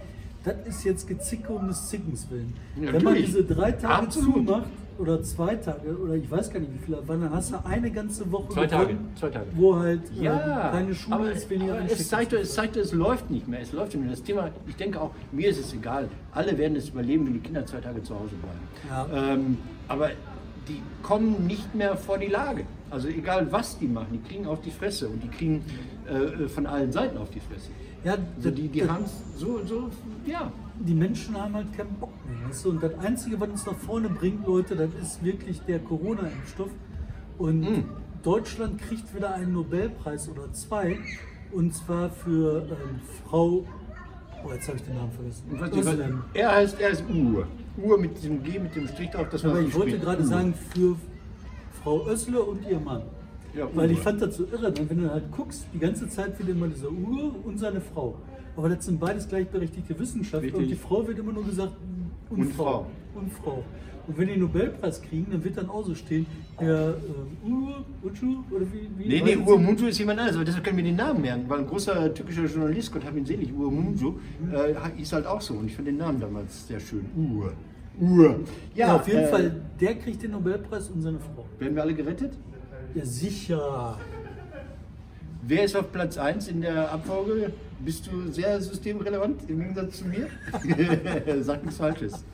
das 0.44 0.54
ist 0.66 0.84
jetzt 0.84 1.06
Gezicke 1.08 1.52
um 1.52 1.68
des 1.68 1.88
Zickens 1.88 2.28
willen. 2.30 2.52
Ja, 2.80 2.92
Wenn 2.92 3.02
man 3.04 3.14
diese 3.14 3.44
drei 3.44 3.72
Tage 3.72 4.06
Absolut. 4.06 4.46
zumacht 4.46 4.66
oder 4.98 5.22
zwei 5.22 5.54
Tage 5.56 5.96
oder 5.96 6.14
ich 6.14 6.30
weiß 6.30 6.50
gar 6.50 6.60
nicht 6.60 6.72
wie 6.74 6.78
viele, 6.84 7.02
wann 7.06 7.20
dann 7.22 7.32
hast 7.32 7.52
du 7.52 7.64
eine 7.64 7.90
ganze 7.90 8.30
Woche, 8.30 8.52
Zwei 8.52 8.66
Tage, 8.66 8.86
gewonnen, 8.88 9.08
zwei 9.18 9.30
Tage. 9.30 9.46
wo 9.54 9.76
halt 9.76 10.00
Ja, 10.14 10.66
ähm, 10.66 10.72
keine 10.72 10.94
Schule 10.94 11.16
aber, 11.16 11.32
ist, 11.32 11.48
weniger 11.50 11.74
aber 11.78 11.84
es, 11.90 12.08
zeigt, 12.08 12.32
es 12.32 12.54
zeigt, 12.54 12.76
es 12.76 12.92
läuft 12.92 13.30
nicht 13.30 13.48
mehr. 13.48 13.60
Es 13.60 13.72
läuft 13.72 13.94
nicht 13.94 14.02
mehr. 14.02 14.10
Das 14.10 14.22
Thema, 14.22 14.50
ich 14.66 14.76
denke 14.76 15.00
auch, 15.00 15.10
mir 15.32 15.48
ist 15.48 15.58
es 15.60 15.72
egal. 15.72 16.08
Alle 16.32 16.56
werden 16.58 16.76
es 16.76 16.90
überleben, 16.90 17.26
wenn 17.26 17.34
die 17.34 17.40
Kinder 17.40 17.64
zwei 17.66 17.80
Tage 17.80 18.02
zu 18.02 18.14
Hause 18.14 18.34
bleiben. 18.36 19.08
Ja. 19.14 19.32
Ähm, 19.34 19.58
aber 19.88 20.10
die 20.68 20.80
kommen 21.02 21.46
nicht 21.46 21.74
mehr 21.74 21.96
vor 21.96 22.18
die 22.18 22.26
Lage. 22.28 22.64
Also 22.90 23.08
egal 23.08 23.50
was 23.50 23.78
die 23.78 23.88
machen, 23.88 24.08
die 24.12 24.28
kriegen 24.28 24.46
auf 24.46 24.60
die 24.60 24.70
Fresse 24.70 25.08
und 25.08 25.22
die 25.22 25.28
kriegen 25.28 25.64
äh, 26.06 26.46
von 26.48 26.66
allen 26.66 26.92
Seiten 26.92 27.16
auf 27.16 27.30
die 27.30 27.40
Fresse. 27.40 27.70
Ja, 28.04 28.16
Also 28.36 28.50
die, 28.50 28.68
die 28.68 28.88
haben 28.88 29.04
so, 29.36 29.60
so, 29.66 29.90
ja. 30.26 30.50
die 30.80 30.94
Menschen 30.94 31.40
haben 31.40 31.54
halt 31.54 31.72
keinen 31.76 31.94
Bock 31.94 32.10
mehr. 32.26 32.48
Weißt 32.48 32.64
du? 32.64 32.70
Und 32.70 32.82
das 32.82 32.98
Einzige, 32.98 33.38
was 33.40 33.48
uns 33.50 33.66
nach 33.66 33.76
vorne 33.76 34.08
bringt, 34.08 34.46
Leute, 34.46 34.74
das 34.76 34.90
ist 35.00 35.24
wirklich 35.24 35.60
der 35.62 35.78
Corona-Impfstoff. 35.78 36.70
Und 37.38 37.60
Mhm. 37.60 37.84
Deutschland 38.22 38.80
kriegt 38.80 39.14
wieder 39.14 39.34
einen 39.34 39.52
Nobelpreis 39.52 40.28
oder 40.28 40.52
zwei. 40.52 40.98
Und 41.52 41.74
zwar 41.74 42.08
für 42.10 42.62
ähm, 42.62 43.00
Frau. 43.28 43.64
Oh, 44.44 44.52
jetzt 44.52 44.66
habe 44.68 44.78
ich 44.78 44.84
den 44.84 44.94
Namen 44.96 45.12
vergessen. 45.12 45.92
Özlem. 45.92 46.22
er 46.34 46.52
heißt, 46.52 46.80
er 46.80 46.90
ist 46.90 47.04
Uhr. 47.08 47.46
Uhr 47.76 47.98
mit 47.98 48.16
diesem 48.16 48.42
G, 48.42 48.58
mit 48.58 48.74
dem 48.74 48.86
Strich 48.88 49.10
drauf, 49.10 49.28
das 49.30 49.44
Aber 49.44 49.60
ich 49.60 49.74
wollte 49.74 49.98
gerade 49.98 50.24
sagen, 50.24 50.54
für 50.74 50.96
Frau 51.82 52.06
Ösle 52.08 52.42
und 52.42 52.64
ihr 52.68 52.78
Mann. 52.80 53.02
Ja, 53.54 53.68
Weil 53.74 53.90
ich 53.90 53.98
fand 53.98 54.22
das 54.22 54.36
so 54.36 54.44
irre, 54.44 54.70
ne? 54.70 54.88
wenn 54.88 55.02
du 55.02 55.10
halt 55.10 55.30
guckst, 55.30 55.66
die 55.74 55.78
ganze 55.78 56.08
Zeit 56.08 56.38
wird 56.38 56.48
immer 56.48 56.68
dieser 56.68 56.90
Uwe 56.90 57.32
und 57.44 57.58
seine 57.58 57.80
Frau. 57.80 58.16
Aber 58.56 58.68
das 58.68 58.84
sind 58.84 58.98
beides 58.98 59.28
gleichberechtigte 59.28 59.98
Wissenschaftler 59.98 60.42
Richtig. 60.42 60.62
und 60.62 60.68
die 60.68 60.76
Frau 60.76 61.06
wird 61.06 61.18
immer 61.18 61.32
nur 61.32 61.44
gesagt, 61.44 61.72
und, 62.30 62.38
Und 62.38 62.52
Frau. 62.52 62.64
Frau. 62.64 63.20
Und 63.20 63.32
Frau. 63.32 63.64
Und 64.06 64.18
wenn 64.18 64.26
die 64.26 64.32
den 64.34 64.42
Nobelpreis 64.42 65.00
kriegen, 65.00 65.26
dann 65.30 65.44
wird 65.44 65.56
dann 65.56 65.68
auch 65.68 65.84
so 65.84 65.94
stehen, 65.94 66.26
Herr 66.56 66.94
ähm, 66.96 67.52
Uwe, 67.52 67.84
Uchu, 68.02 68.42
oder 68.50 68.66
wie? 68.72 68.88
wie 68.98 69.08
Nee, 69.08 69.22
nee, 69.22 69.32
ich 69.32 69.38
Munju 69.38 69.86
ist 69.86 69.98
jemand 69.98 70.18
anderes, 70.18 70.36
aber 70.36 70.44
deshalb 70.44 70.64
können 70.64 70.76
wir 70.76 70.84
den 70.84 70.96
Namen 70.96 71.22
merken, 71.22 71.44
weil 71.48 71.60
ein 71.60 71.66
großer 71.66 72.12
türkischer 72.12 72.46
Journalist, 72.46 72.92
Gott 72.92 73.04
hab 73.04 73.16
ihn 73.16 73.24
selig, 73.24 73.52
Uwe 73.52 73.70
Munju, 73.70 74.14
äh, 74.52 74.74
hieß 74.96 75.12
halt 75.12 75.26
auch 75.26 75.40
so 75.40 75.54
und 75.54 75.66
ich 75.66 75.76
fand 75.76 75.86
den 75.86 75.98
Namen 75.98 76.20
damals 76.20 76.66
sehr 76.66 76.80
schön. 76.80 77.04
Uwe. 77.16 77.52
Uwe. 78.00 78.40
Ja, 78.74 78.96
auf 78.96 79.06
jeden 79.06 79.20
äh, 79.20 79.28
Fall, 79.28 79.54
der 79.80 79.94
kriegt 79.94 80.22
den 80.22 80.32
Nobelpreis 80.32 80.88
und 80.90 81.02
seine 81.02 81.20
Frau. 81.20 81.44
Werden 81.58 81.74
wir 81.74 81.82
alle 81.82 81.94
gerettet? 81.94 82.32
Ja, 82.94 83.04
sicher. 83.04 83.98
Wer 85.42 85.64
ist 85.64 85.76
auf 85.76 85.90
Platz 85.90 86.18
1 86.18 86.48
in 86.48 86.60
der 86.60 86.92
Abfolge? 86.92 87.52
Bist 87.80 88.06
du 88.06 88.30
sehr 88.30 88.60
systemrelevant 88.60 89.48
im 89.48 89.60
Gegensatz 89.60 89.98
zu 89.98 90.04
mir? 90.06 90.28
Sag 91.42 91.62
nichts 91.64 91.78
Falsches. 91.78 92.24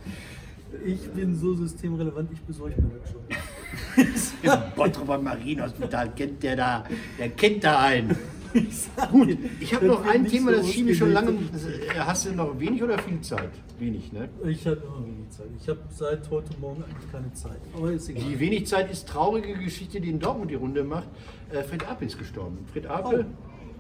Ich 0.84 1.08
bin 1.12 1.34
so 1.34 1.54
systemrelevant, 1.54 2.30
ich 2.32 2.40
besorge 2.40 2.74
mir 2.82 2.90
das 3.00 3.10
schon. 4.22 4.26
Im 4.42 4.74
Bottroper 4.76 5.18
Marienhospital 5.18 6.10
kennt 6.10 6.42
der 6.42 6.56
da, 6.56 6.84
der 7.18 7.30
kennt 7.30 7.64
da 7.64 7.80
einen. 7.80 8.16
Ich 8.54 9.10
Gut, 9.10 9.38
ich 9.60 9.74
habe 9.74 9.86
noch 9.86 10.04
ein 10.06 10.24
Thema, 10.26 10.52
so 10.52 10.58
das 10.58 10.70
schien 10.70 10.86
mir 10.86 10.94
schon 10.94 11.12
lange. 11.12 11.30
ausgelegt. 11.30 11.54
das- 11.96 12.06
Hast 12.06 12.26
du 12.26 12.32
noch 12.32 12.58
wenig 12.58 12.82
oder 12.82 12.98
viel 12.98 13.20
Zeit? 13.20 13.50
Wenig, 13.78 14.12
ne? 14.12 14.28
Ich 14.46 14.66
habe 14.66 14.76
immer 14.76 15.06
wenig 15.06 15.28
Zeit. 15.30 15.46
Ich 15.60 15.68
habe 15.68 15.80
seit 15.90 16.30
heute 16.30 16.50
Morgen 16.60 16.82
eigentlich 16.82 17.12
keine 17.12 17.32
Zeit. 17.34 17.60
Aber 17.76 17.92
ist 17.92 18.08
egal. 18.08 18.22
Die 18.24 18.40
wenig 18.40 18.66
Zeit 18.66 18.90
ist 18.90 19.08
traurige 19.08 19.54
Geschichte, 19.54 20.00
die 20.00 20.10
in 20.10 20.18
Dortmund 20.18 20.50
die 20.50 20.56
Runde 20.56 20.82
macht. 20.84 21.08
Äh, 21.52 21.62
Fred 21.62 21.88
Apel 21.88 22.08
ist 22.08 22.18
gestorben. 22.18 22.58
Fred 22.72 22.86
Apel, 22.86 23.26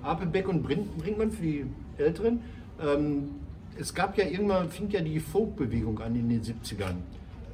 Apel, 0.02 0.26
Beck 0.26 0.48
und 0.48 0.62
Brin- 0.62 0.86
Brinkmann 0.98 1.30
für 1.32 1.42
die 1.42 1.64
Älteren. 1.96 2.40
Ähm, 2.80 3.30
es 3.78 3.94
gab 3.94 4.16
ja 4.18 4.26
irgendwann, 4.26 4.68
fing 4.70 4.88
ja 4.90 5.00
die 5.00 5.18
Folk-Bewegung 5.20 5.98
an 6.00 6.14
in 6.14 6.28
den 6.28 6.42
70ern. 6.42 6.96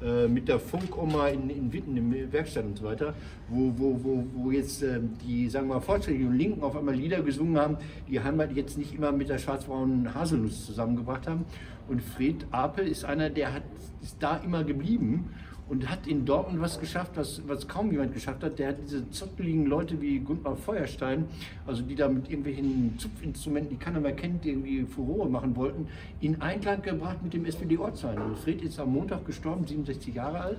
Äh, 0.05 0.27
mit 0.27 0.47
der 0.47 0.59
Funkoma 0.59 1.29
in, 1.29 1.49
in 1.49 1.73
Witten, 1.73 1.97
im 1.97 2.31
Werkstatt 2.31 2.65
und 2.65 2.77
so 2.77 2.85
weiter, 2.85 3.15
wo, 3.49 3.73
wo, 3.75 3.99
wo, 4.03 4.27
wo 4.35 4.51
jetzt 4.51 4.83
äh, 4.83 4.99
die, 5.25 5.49
sagen 5.49 5.67
wir 5.67 5.75
mal, 5.75 5.81
Fortschrittlichen 5.81 6.27
und 6.29 6.37
Linken 6.37 6.63
auf 6.63 6.75
einmal 6.75 6.93
Lieder 6.93 7.23
gesungen 7.23 7.57
haben, 7.57 7.77
die 8.07 8.19
Heimat 8.19 8.51
jetzt 8.55 8.77
nicht 8.77 8.93
immer 8.93 9.11
mit 9.11 9.29
der 9.29 9.39
schwarz-braunen 9.39 10.13
Haselnuss 10.13 10.67
zusammengebracht 10.67 11.27
haben. 11.27 11.45
Und 11.87 12.03
Fred 12.03 12.45
Apel 12.51 12.87
ist 12.87 13.03
einer, 13.03 13.31
der 13.31 13.53
hat, 13.53 13.63
ist 14.03 14.17
da 14.19 14.37
immer 14.37 14.63
geblieben 14.63 15.31
und 15.67 15.89
hat 15.89 16.05
in 16.05 16.25
Dortmund 16.25 16.61
was 16.61 16.79
geschafft, 16.79 17.11
was, 17.15 17.41
was 17.47 17.67
kaum 17.67 17.91
jemand 17.91 18.13
geschafft 18.13 18.43
hat. 18.43 18.59
Der 18.59 18.69
hat 18.69 18.77
diese 18.83 19.09
zotteligen 19.09 19.65
Leute 19.65 19.99
wie 19.99 20.19
Gunther 20.19 20.55
Feuerstein, 20.55 21.25
also 21.65 21.81
die 21.81 21.95
da 21.95 22.07
mit 22.07 22.29
irgendwelchen 22.29 22.97
Zupfinstrumenten, 22.99 23.71
die 23.71 23.77
keiner 23.77 23.99
mehr 23.99 24.13
kennt, 24.13 24.45
irgendwie 24.45 24.83
Furore 24.83 25.27
machen 25.27 25.55
wollten, 25.55 25.87
in 26.21 26.39
Einklang 26.41 26.81
gebracht 26.81 27.17
mit 27.23 27.33
dem 27.33 27.45
SPD-Ortsverein. 27.45 28.17
Also 28.17 28.35
Fred 28.35 28.61
ist 28.61 28.79
am 28.79 28.93
Montag 28.93 29.25
gestorben, 29.25 29.65
67 29.65 30.13
Jahre 30.13 30.39
alt. 30.39 30.57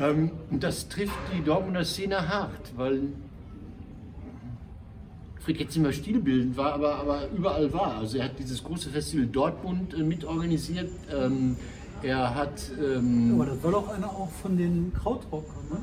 Ähm, 0.00 0.30
und 0.50 0.62
das 0.62 0.88
trifft 0.88 1.18
die 1.36 1.44
Dortmunder 1.44 1.84
Szene 1.84 2.26
hart, 2.28 2.72
weil 2.76 3.02
Fried 5.40 5.60
jetzt 5.60 5.76
mehr 5.76 5.92
stilbildend 5.92 6.56
war, 6.56 6.72
aber, 6.72 6.94
aber 6.94 7.28
überall 7.36 7.70
war. 7.70 7.98
Also 7.98 8.16
er 8.16 8.24
hat 8.24 8.38
dieses 8.38 8.64
große 8.64 8.88
Festival 8.88 9.26
Dortmund 9.26 9.92
äh, 9.92 10.02
mitorganisiert. 10.02 10.88
Ähm, 11.14 11.56
er 12.04 12.34
hat 12.34 12.70
ähm, 12.80 13.32
Aber 13.34 13.46
das 13.46 13.62
war 13.62 13.72
doch 13.72 13.88
einer 13.88 14.08
auch 14.08 14.30
von 14.42 14.56
den 14.56 14.92
Krautrockern, 14.94 15.68
ne? 15.70 15.78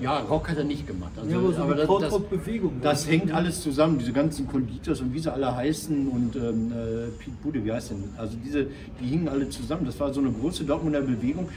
ja, 0.00 0.18
Rock 0.20 0.50
hat 0.50 0.58
er 0.58 0.64
nicht 0.64 0.86
gemacht. 0.86 1.12
Also, 1.16 1.30
Ja, 1.30 1.38
aber 1.38 1.52
so 1.52 1.62
die 1.62 1.68
das, 1.68 1.78
das, 1.78 1.86
Krautrock-Bewegung. 1.86 2.72
das 2.82 3.08
hängt 3.08 3.32
alles 3.32 3.62
zusammen, 3.62 3.98
diese 3.98 4.12
ganzen 4.12 4.46
Konditors 4.46 5.00
und 5.00 5.14
wie 5.14 5.18
sie 5.18 5.32
alle 5.32 5.54
heißen 5.54 6.08
und 6.08 6.36
ähm, 6.36 6.72
äh, 6.72 7.08
Piet 7.18 7.42
Bude, 7.42 7.64
wie 7.64 7.72
heißt 7.72 7.90
denn? 7.90 8.04
Also 8.16 8.36
diese, 8.44 8.66
die 9.00 9.06
hingen 9.06 9.28
alle 9.28 9.48
zusammen. 9.48 9.86
Das 9.86 9.98
war 9.98 10.12
so 10.12 10.20
eine 10.20 10.30
große 10.30 10.64
Dortmunder 10.64 11.00
Bewegung, 11.00 11.48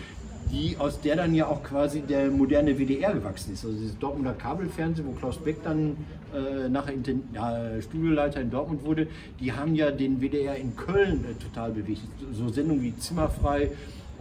die 0.52 0.78
aus 0.78 1.02
der 1.02 1.18
dann 1.18 1.36
ja 1.36 1.48
auch 1.48 1.64
quasi 1.64 2.02
der 2.02 2.32
moderne 2.32 2.78
WDR 2.78 3.14
gewachsen 3.14 3.54
ist. 3.54 3.66
Also 3.66 3.78
dieses 3.78 3.98
Dortmunder 4.00 4.34
Kabelfernsehen, 4.34 5.08
wo 5.08 5.12
Klaus 5.12 5.38
Beck 5.38 5.64
dann 5.64 5.98
äh, 6.34 6.70
nachher 6.70 6.94
Inten 6.94 7.24
ja, 7.34 7.82
Studioleiter 7.82 8.40
in 8.40 8.52
Dortmund 8.52 8.86
wurde, 8.86 9.08
die 9.40 9.52
haben 9.52 9.76
ja 9.76 9.92
den 9.92 10.22
WDR 10.22 10.56
in 10.56 10.76
Köln 10.76 11.26
äh, 11.26 11.44
total 11.44 11.72
bewegt. 11.72 12.02
So 12.34 12.48
Sendungen 12.50 12.82
wie 12.84 12.98
Zimmerfrei 12.98 13.72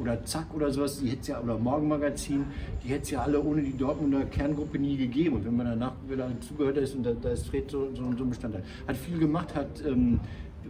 oder 0.01 0.25
Zack 0.25 0.55
oder 0.55 0.71
sowas, 0.71 1.01
die 1.01 1.09
hätte 1.09 1.21
es 1.23 1.27
ja, 1.29 1.41
oder 1.41 1.59
Morgenmagazin, 1.59 2.45
die 2.85 2.89
hätte 2.89 3.03
es 3.03 3.11
ja 3.11 3.23
alle 3.23 3.43
ohne 3.43 3.63
die 3.63 3.77
Dortmunder 3.77 4.25
Kerngruppe 4.25 4.79
nie 4.79 4.97
gegeben. 4.97 5.37
Und 5.37 5.45
wenn 5.45 5.57
man 5.57 5.67
danach 5.67 5.95
wieder 6.09 6.31
zugehört 6.41 6.77
ist, 6.79 6.95
und 6.95 7.05
da, 7.05 7.13
da 7.13 7.31
ist 7.31 7.47
Fred 7.47 7.71
so, 7.71 7.89
so, 7.95 8.03
so 8.17 8.25
ein 8.25 8.31
Bestandteil. 8.31 8.63
Hat 8.87 8.97
viel 8.97 9.19
gemacht, 9.19 9.55
hat 9.55 9.83
ähm, 9.87 10.21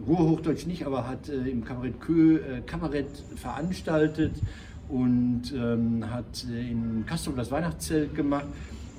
Ruhrhochdeutsch 0.07 0.65
nicht, 0.65 0.85
aber 0.85 1.07
hat 1.07 1.29
äh, 1.29 1.49
im 1.49 1.63
Kabarett 1.63 1.99
Kö 1.99 2.37
äh, 2.37 2.61
Kabarett 2.65 3.23
veranstaltet 3.35 4.31
und 4.87 5.53
ähm, 5.55 6.09
hat 6.09 6.45
äh, 6.49 6.71
in 6.71 7.03
Kastrop 7.05 7.35
das 7.35 7.51
Weihnachtszelt 7.51 8.15
gemacht 8.15 8.45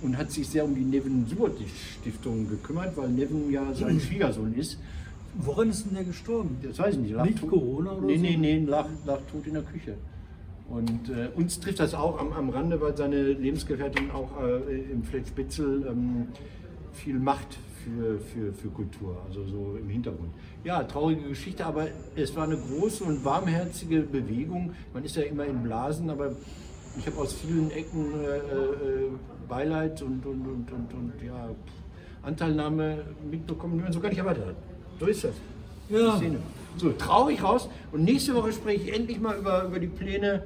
und 0.03 0.17
hat 0.17 0.31
sich 0.31 0.49
sehr 0.49 0.65
um 0.65 0.75
die 0.75 0.85
Nevin 0.85 1.27
Subotic 1.27 1.69
Stiftung 2.01 2.49
gekümmert, 2.49 2.97
weil 2.97 3.09
Nevin 3.09 3.51
ja 3.51 3.73
sein 3.75 3.99
Schwiegersohn 4.01 4.55
ist. 4.55 4.79
Woran 5.37 5.71
ist 5.71 5.87
denn 5.87 5.95
der 5.95 6.05
gestorben? 6.05 6.57
Das 6.63 6.79
weiß 6.79 6.95
ich 6.97 7.01
nicht. 7.03 7.15
Lag 7.15 7.25
Nicht 7.25 7.39
tot- 7.39 7.51
Corona 7.51 7.93
oder 7.93 8.07
nee, 8.07 8.17
so? 8.17 8.23
Nee, 8.23 8.37
nee, 8.37 8.65
lag, 8.65 8.87
lag 9.07 9.21
tot 9.31 9.47
in 9.47 9.55
der 9.55 9.63
Küche. 9.63 9.95
Und 10.71 11.11
äh, 11.11 11.29
uns 11.35 11.59
trifft 11.59 11.81
das 11.81 11.95
auch 11.95 12.19
am, 12.19 12.33
am 12.33 12.49
Rande, 12.51 12.81
weil 12.81 12.97
seine 12.97 13.21
Lebensgefährtin 13.21 14.11
auch 14.13 14.31
äh, 14.41 14.93
im 14.93 15.03
Fletch 15.03 15.29
Spitzel 15.29 15.85
ähm, 15.89 16.29
viel 16.93 17.19
macht 17.19 17.59
für, 17.85 18.21
für, 18.21 18.53
für 18.53 18.69
Kultur, 18.69 19.17
also 19.27 19.45
so 19.45 19.77
im 19.81 19.89
Hintergrund. 19.89 20.31
Ja, 20.63 20.85
traurige 20.85 21.29
Geschichte, 21.29 21.67
aber 21.67 21.89
es 22.15 22.37
war 22.37 22.45
eine 22.45 22.57
große 22.57 23.03
und 23.03 23.25
warmherzige 23.25 24.03
Bewegung. 24.03 24.73
Man 24.95 25.05
ist 25.05 25.17
ja 25.17 25.23
immer 25.23 25.45
in 25.45 25.63
Blasen, 25.63 26.09
aber 26.09 26.33
ich 26.99 27.07
habe 27.07 27.17
aus 27.19 27.33
vielen 27.33 27.71
Ecken 27.71 28.13
äh, 28.23 28.37
äh, 28.37 29.11
Beileid 29.49 30.03
und, 30.03 30.25
und, 30.25 30.47
und, 30.47 30.73
und, 30.73 30.95
und 30.95 31.13
ja, 31.27 31.49
Anteilnahme 32.23 32.99
mitbekommen, 33.29 33.79
die 33.79 33.83
man 33.83 33.93
so 33.93 33.99
gar 34.01 34.11
nicht 34.11 34.19
erwartet 34.19 34.47
hat. 34.47 34.57
So 35.01 35.07
ist 35.07 35.25
das. 35.25 35.35
Ja. 35.89 36.21
So, 36.77 36.93
traurig 36.93 37.43
raus. 37.43 37.69
Und 37.91 38.05
nächste 38.05 38.35
Woche 38.35 38.53
spreche 38.53 38.85
ich 38.85 38.95
endlich 38.95 39.21
mal 39.21 39.37
über, 39.37 39.65
über 39.65 39.81
die 39.81 39.89
Pläne, 39.89 40.45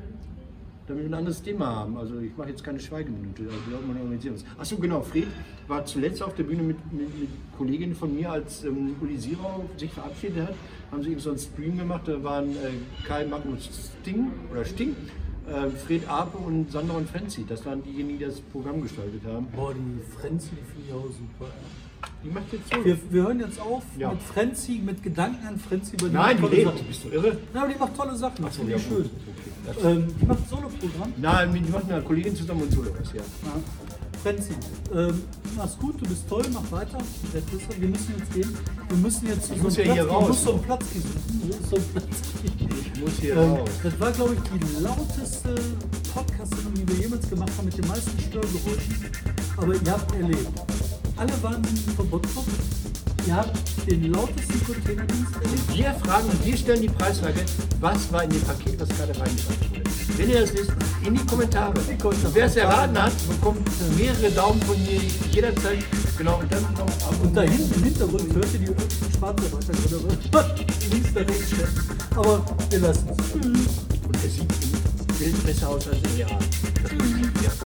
damit 0.86 1.04
wir 1.04 1.10
ein 1.10 1.14
anderes 1.14 1.42
Thema 1.42 1.66
haben. 1.76 1.96
Also 1.96 2.18
ich 2.20 2.36
mache 2.36 2.50
jetzt 2.50 2.62
keine 2.64 2.78
Schweigeminute, 2.80 3.42
also 3.44 3.82
immer 3.84 3.98
organisieren 4.00 4.34
uns. 4.34 4.44
Achso, 4.58 4.76
genau, 4.76 5.00
Fred 5.02 5.26
war 5.68 5.84
zuletzt 5.86 6.22
auf 6.22 6.34
der 6.34 6.42
Bühne 6.44 6.62
mit, 6.62 6.76
mit, 6.92 7.18
mit 7.18 7.28
Kolleginnen 7.56 7.94
von 7.94 8.14
mir, 8.14 8.30
als 8.30 8.64
ähm, 8.64 8.96
Uli 9.00 9.16
Sierau 9.18 9.64
sich 9.76 9.90
verabschiedet 9.92 10.48
hat. 10.48 10.54
Haben 10.92 11.02
sie 11.02 11.10
eben 11.10 11.20
so 11.20 11.30
einen 11.30 11.38
Stream 11.38 11.78
gemacht, 11.78 12.02
da 12.06 12.22
waren 12.22 12.50
äh, 12.50 13.06
Kai 13.06 13.24
Magnus 13.26 13.68
Sting 14.02 14.30
oder 14.52 14.64
Sting, 14.64 14.94
äh, 15.48 15.70
Fred 15.70 16.06
Ape 16.08 16.36
und 16.38 16.70
Sandra 16.70 16.96
und 16.98 17.08
Frenzi. 17.08 17.44
Das 17.48 17.64
waren 17.66 17.82
diejenigen, 17.82 18.18
die 18.18 18.24
das 18.26 18.40
Programm 18.40 18.82
gestaltet 18.82 19.22
haben. 19.26 19.46
Boah, 19.54 19.72
die 19.74 20.02
Frenzy, 20.20 20.50
die 20.50 20.56
finde 20.72 20.86
ich 20.88 20.92
auch 20.92 21.04
super. 21.06 21.50
Die 22.22 22.28
macht 22.28 22.52
jetzt 22.52 22.70
so. 22.72 22.84
Wir, 22.84 22.98
wir 23.10 23.22
hören 23.22 23.40
jetzt 23.40 23.60
auf 23.60 23.82
Ja. 23.98 24.10
mit 24.10 24.20
Frenzy, 24.22 24.80
mit 24.84 25.02
Gedanken 25.02 25.46
an 25.46 25.58
Frenzy. 25.58 25.96
Über 25.96 26.08
Nein, 26.08 26.36
die 26.36 26.42
tolle 26.42 26.56
lebt. 26.56 26.68
Sachen. 26.70 26.86
Bist 26.86 27.04
du 27.04 27.08
irre? 27.08 27.36
Ja, 27.54 27.62
aber 27.62 27.72
die 27.72 27.78
macht 27.78 27.96
tolle 27.96 28.14
Sachen, 28.16 28.44
das 28.44 28.56
finde 28.56 28.74
ich 28.74 28.82
ja, 28.82 28.88
schön. 28.88 29.10
Ähm, 29.84 30.14
die 30.20 30.26
macht 30.26 30.48
Solo-Programm. 30.48 31.12
Nein, 31.16 31.52
die 31.54 31.70
macht 31.70 31.84
mit 31.84 31.92
einer 31.94 32.02
Kollegin 32.04 32.36
zusammen 32.36 32.62
und 32.62 32.72
so 32.72 32.80
was, 32.80 33.12
ja. 33.12 33.20
Ja. 33.20 33.60
Ähm, 34.94 35.22
mach's 35.56 35.76
gut, 35.78 36.00
du 36.00 36.08
bist 36.08 36.26
toll, 36.28 36.44
mach 36.52 36.70
weiter. 36.72 36.98
Wir 37.78 37.88
müssen 37.88 38.14
jetzt 38.18 38.32
gehen. 38.32 38.56
Wir 38.88 38.96
müssen 38.96 39.26
jetzt 39.26 39.46
zu 39.48 39.54
so 39.54 39.62
muss 39.62 39.78
einem 39.78 39.88
ja 39.88 39.92
hier 39.94 40.04
Platz 40.04 40.14
raus. 40.14 40.22
Du 40.24 40.28
musst 40.32 40.44
so 40.44 40.52
einen 40.52 40.62
Platz 40.62 40.84
gehen. 40.92 41.02
So 41.70 41.76
einen 41.76 41.84
Platz 41.86 42.06
gehen. 42.42 42.68
Ich 42.94 43.00
muss 43.00 43.12
hier 43.20 43.36
Ähm, 43.36 43.50
raus. 43.50 43.70
das 43.82 44.00
war, 44.00 44.12
glaube 44.12 44.34
ich, 44.34 44.40
die 44.60 44.82
lauteste 44.82 45.54
Podcast-Sendung, 46.14 46.74
die 46.74 46.88
wir 46.88 46.96
jemals 47.04 47.28
gemacht 47.28 47.52
haben, 47.58 47.64
mit 47.66 47.76
den 47.76 47.86
meisten 47.88 48.18
Störgeräuschen. 48.18 49.10
Aber 49.58 49.74
ihr 49.74 49.90
habt 49.92 50.14
erlebt. 50.14 50.48
Alle 51.16 51.42
waren 51.42 51.62
Bottrop. 52.10 52.44
Ihr 53.26 53.36
habt 53.36 53.56
den 53.90 54.12
lautesten 54.12 54.64
Containerdienst 54.66 55.34
erlebt. 55.34 55.74
Wir 55.74 55.94
fragen 56.04 56.28
und 56.28 56.44
wir 56.44 56.56
stellen 56.56 56.82
die 56.82 56.88
Preislage. 56.88 57.40
Was 57.80 58.12
war 58.12 58.24
in 58.24 58.30
dem 58.30 58.42
Paket, 58.42 58.78
was 58.78 58.88
gerade 58.88 59.18
reingeschafft 59.18 59.70
wurde? 59.70 59.82
Wenn 60.16 60.30
ihr 60.30 60.40
das 60.42 60.52
wisst, 60.52 60.72
in 61.04 61.14
die 61.14 61.24
Kommentare. 61.26 61.72
Die. 61.74 62.04
Und 62.06 62.34
wer 62.34 62.46
es 62.46 62.56
erraten 62.56 63.02
hat, 63.02 63.12
bekommt 63.28 63.66
mehrere 63.96 64.30
Daumen 64.30 64.60
von 64.62 64.76
mir 64.82 65.00
jederzeit. 65.30 65.84
Genau, 66.18 66.38
und 66.38 66.52
dann 66.52 66.64
ab 66.64 66.90
Und 67.22 67.36
da 67.36 67.42
hinten 67.42 67.74
im 67.74 67.84
Hintergrund 67.84 68.34
hört 68.34 68.52
ihr 68.52 68.60
die 68.60 69.16
schwarze 69.16 69.52
Weitergründe. 69.52 70.18
Links 70.90 71.14
der 71.14 71.28
rechts 71.28 71.46
steht. 71.46 71.68
Aber 72.16 72.44
wir 72.70 72.78
lassen 72.78 73.08
es. 73.10 73.34
Und 73.34 74.16
es 74.16 74.34
sieht 74.34 74.42
im 74.42 75.18
Bild 75.18 75.46
besser 75.46 75.68
aus 75.70 75.88
als. 75.88 75.98
Das 76.02 76.92
muss 76.92 77.06
ich, 77.36 77.42
ja. 77.42 77.54